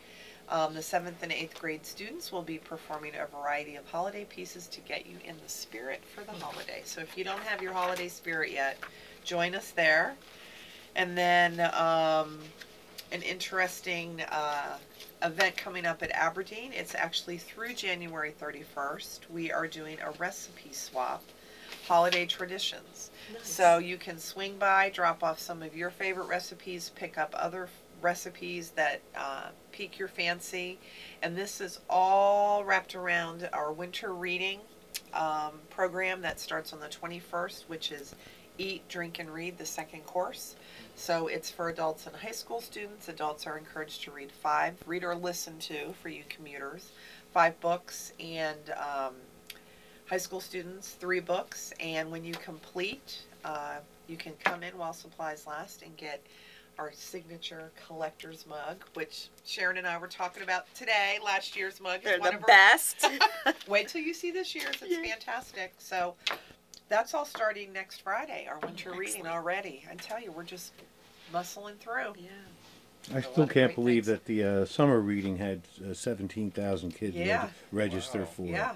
Um, 0.49 0.73
the 0.73 0.81
seventh 0.81 1.23
and 1.23 1.31
eighth 1.31 1.57
grade 1.57 1.85
students 1.85 2.33
will 2.33 2.41
be 2.41 2.57
performing 2.57 3.13
a 3.15 3.25
variety 3.27 3.77
of 3.77 3.89
holiday 3.89 4.25
pieces 4.25 4.67
to 4.67 4.81
get 4.81 5.05
you 5.05 5.15
in 5.23 5.37
the 5.41 5.47
spirit 5.47 6.03
for 6.03 6.25
the 6.25 6.33
holiday. 6.33 6.81
So 6.83 6.99
if 6.99 7.17
you 7.17 7.23
don't 7.23 7.39
have 7.43 7.61
your 7.61 7.71
holiday 7.71 8.09
spirit 8.09 8.51
yet, 8.51 8.77
join 9.23 9.55
us 9.55 9.71
there. 9.71 10.15
And 10.97 11.17
then 11.17 11.61
um, 11.73 12.39
an 13.13 13.21
interesting 13.21 14.21
uh, 14.29 14.79
event 15.23 15.55
coming 15.55 15.85
up 15.85 16.03
at 16.03 16.11
Aberdeen. 16.11 16.73
It's 16.73 16.93
actually 16.93 17.37
through 17.37 17.73
January 17.73 18.33
31st. 18.37 19.29
We 19.29 19.49
are 19.49 19.65
doing 19.65 19.97
a 20.01 20.11
recipe 20.19 20.73
swap, 20.73 21.23
holiday 21.87 22.25
traditions. 22.25 23.11
Nice. 23.33 23.47
So 23.47 23.77
you 23.77 23.97
can 23.97 24.17
swing 24.17 24.57
by, 24.57 24.89
drop 24.89 25.23
off 25.23 25.39
some 25.39 25.61
of 25.61 25.75
your 25.75 25.89
favorite 25.89 26.27
recipes, 26.27 26.91
pick 26.95 27.17
up 27.17 27.33
other 27.37 27.69
recipes 28.01 28.71
that 28.71 29.01
uh, 29.17 29.47
pique 29.71 29.97
your 29.97 30.07
fancy. 30.07 30.79
And 31.21 31.35
this 31.35 31.61
is 31.61 31.79
all 31.89 32.63
wrapped 32.63 32.95
around 32.95 33.49
our 33.53 33.71
winter 33.71 34.13
reading 34.13 34.59
um, 35.13 35.53
program 35.69 36.21
that 36.21 36.39
starts 36.39 36.73
on 36.73 36.79
the 36.79 36.87
21st, 36.87 37.63
which 37.67 37.91
is 37.91 38.15
Eat, 38.57 38.87
Drink, 38.87 39.19
and 39.19 39.29
Read, 39.29 39.57
the 39.57 39.65
second 39.65 40.05
course. 40.05 40.55
So 40.95 41.27
it's 41.27 41.49
for 41.49 41.69
adults 41.69 42.07
and 42.07 42.15
high 42.15 42.31
school 42.31 42.61
students. 42.61 43.09
Adults 43.09 43.45
are 43.45 43.57
encouraged 43.57 44.03
to 44.03 44.11
read 44.11 44.31
five, 44.31 44.75
read 44.85 45.03
or 45.03 45.15
listen 45.15 45.59
to, 45.59 45.93
for 46.01 46.09
you 46.09 46.23
commuters, 46.29 46.91
five 47.33 47.59
books, 47.59 48.13
and 48.19 48.73
um, 48.77 49.15
high 50.07 50.17
school 50.17 50.39
students, 50.39 50.91
three 50.91 51.19
books. 51.19 51.73
And 51.79 52.11
when 52.11 52.23
you 52.23 52.33
complete, 52.33 53.21
uh, 53.43 53.77
you 54.07 54.17
can 54.17 54.33
come 54.43 54.63
in 54.63 54.77
while 54.77 54.93
supplies 54.93 55.47
last 55.47 55.81
and 55.81 55.95
get 55.97 56.21
our 56.77 56.91
signature 56.93 57.71
collector's 57.87 58.45
mug, 58.45 58.83
which 58.95 59.29
Sharon 59.45 59.77
and 59.77 59.87
I 59.87 59.97
were 59.97 60.07
talking 60.07 60.43
about 60.43 60.65
today. 60.75 61.17
Last 61.23 61.55
year's 61.55 61.79
mug 61.79 61.99
is 61.99 62.03
They're 62.03 62.19
one 62.19 62.31
the 62.31 62.35
of 62.37 62.43
our 62.43 62.47
best. 62.47 63.05
Wait 63.67 63.87
till 63.87 64.01
you 64.01 64.13
see 64.13 64.29
this 64.31 64.53
year's. 64.53 64.75
It's 64.81 64.91
Yeah. 64.91 65.01
fantastic. 65.13 65.73
So 65.77 66.15
that's 66.89 67.13
all 67.13 67.25
starting 67.25 67.71
next 67.71 68.01
Friday, 68.01 68.45
our 68.49 68.59
winter 68.59 68.91
reading 68.91 69.25
already. 69.25 69.85
I 69.89 69.95
tell 69.95 70.21
you, 70.21 70.31
we're 70.33 70.43
just 70.43 70.73
muscling 71.33 71.77
through. 71.77 72.13
yeah. 72.17 72.29
I 73.13 73.19
A 73.19 73.23
still 73.23 73.47
can't 73.47 73.73
believe 73.75 74.05
things. 74.05 74.17
that 74.19 74.25
the 74.25 74.43
uh, 74.43 74.65
summer 74.65 74.99
reading 74.99 75.37
had 75.37 75.61
uh, 75.89 75.93
17,000 75.93 76.91
kids 76.91 77.15
reg- 77.15 77.25
Yeah. 77.25 77.49
register 77.71 78.19
Wow. 78.21 78.25
for. 78.25 78.45
Yeah. 78.47 78.75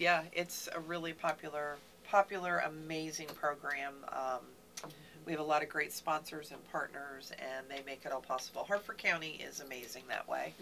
Yeah, 0.00 0.22
it's 0.32 0.66
a 0.74 0.80
really 0.80 1.12
popular, 1.12 1.76
popular, 2.08 2.62
amazing 2.66 3.28
program. 3.38 3.92
Um, 4.08 4.90
we 5.26 5.32
have 5.32 5.40
a 5.42 5.44
lot 5.44 5.62
of 5.62 5.68
great 5.68 5.92
sponsors 5.92 6.50
and 6.50 6.72
partners, 6.72 7.32
and 7.38 7.66
they 7.68 7.84
make 7.84 8.06
it 8.06 8.10
all 8.10 8.22
possible. 8.22 8.64
Harford 8.64 8.96
County 8.96 9.38
is 9.46 9.60
amazing 9.60 10.04
that 10.08 10.26
way. 10.26 10.54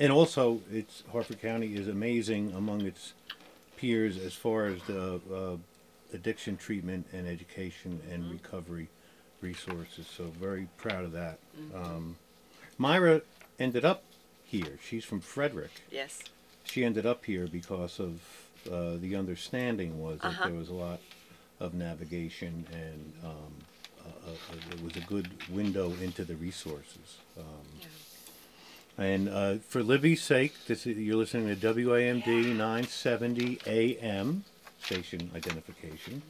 And 0.00 0.12
also, 0.12 0.60
it's 0.72 1.04
Harford 1.12 1.40
County 1.40 1.76
is 1.76 1.86
amazing 1.86 2.52
among 2.56 2.82
its 2.82 3.14
peers 3.76 4.18
as 4.18 4.34
far 4.34 4.66
as 4.66 4.82
the 4.82 5.20
uh, 5.32 5.56
addiction 6.12 6.56
treatment 6.56 7.06
and 7.12 7.28
education 7.28 8.00
and 8.10 8.28
recovery 8.32 8.88
resources. 9.40 10.08
So 10.08 10.24
very 10.40 10.66
proud 10.76 11.04
of 11.04 11.12
that. 11.12 11.38
Um, 11.72 12.16
Myra 12.78 13.22
ended 13.60 13.84
up 13.84 14.02
here. 14.44 14.76
She's 14.82 15.04
from 15.04 15.20
Frederick. 15.20 15.70
Yes. 15.88 16.20
She 16.66 16.84
ended 16.84 17.06
up 17.06 17.24
here 17.24 17.46
because 17.46 17.98
of 18.00 18.20
uh, 18.70 18.96
the 19.00 19.16
understanding 19.16 20.00
was 20.02 20.18
that 20.20 20.28
Uh-huh. 20.28 20.44
there 20.48 20.58
was 20.58 20.68
a 20.68 20.74
lot 20.74 21.00
of 21.60 21.72
navigation 21.74 22.66
and 22.72 23.12
um, 23.24 23.52
uh, 24.04 24.30
uh, 24.30 24.74
it 24.74 24.82
was 24.82 24.96
a 24.96 25.00
good 25.06 25.28
window 25.50 25.92
into 26.02 26.24
the 26.24 26.34
resources. 26.36 27.18
Um, 27.38 27.44
and 28.98 29.28
uh, 29.28 29.54
for 29.68 29.82
Libby's 29.82 30.22
sake, 30.22 30.54
this 30.66 30.86
is, 30.86 30.96
you're 30.96 31.16
listening 31.16 31.48
to 31.48 31.74
WAMD 31.74 32.26
970 32.56 33.58
AM 33.66 34.44
station 34.82 35.30
identification. 35.34 36.22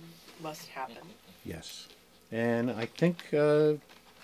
Must 0.43 0.67
happen. 0.69 1.05
Yes. 1.45 1.89
And 2.33 2.71
I 2.71 2.87
think 2.87 3.33
uh, 3.33 3.75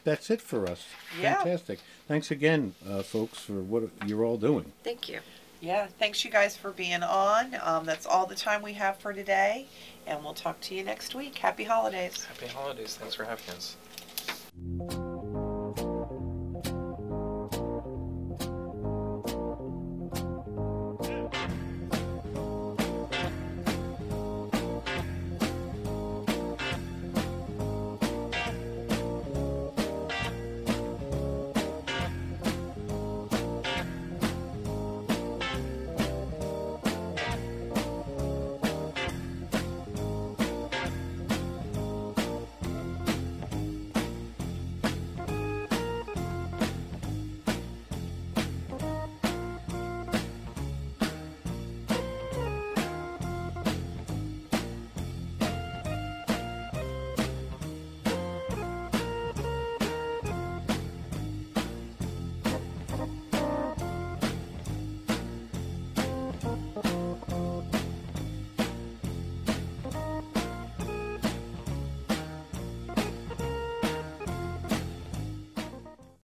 that's 0.05 0.29
it 0.31 0.41
for 0.43 0.67
us. 0.69 0.85
Yeah. 1.21 1.37
Fantastic. 1.37 1.79
Thanks 2.09 2.31
again, 2.33 2.75
uh, 2.89 3.03
folks, 3.03 3.39
for 3.39 3.55
what 3.63 3.85
you're 4.07 4.25
all 4.25 4.39
doing. 4.39 4.73
Thank 4.83 5.09
you. 5.09 5.21
Yeah, 5.63 5.87
thanks 6.01 6.25
you 6.25 6.31
guys 6.31 6.57
for 6.57 6.73
being 6.73 7.05
on. 7.05 7.57
Um, 7.63 7.87
that's 7.87 8.05
all 8.05 8.27
the 8.27 8.35
time 8.35 8.63
we 8.63 8.73
have 8.73 8.99
for 8.99 9.13
today, 9.13 9.69
and 10.09 10.23
we'll 10.25 10.35
talk 10.35 10.61
to 10.63 10.75
you 10.75 10.83
next 10.83 11.15
week. 11.15 11.39
Happy 11.39 11.63
holidays. 11.63 12.25
Happy 12.25 12.49
holidays. 12.49 12.97
Thanks 12.97 13.15
for 13.15 13.25
having 13.25 13.45
us. 13.55 13.77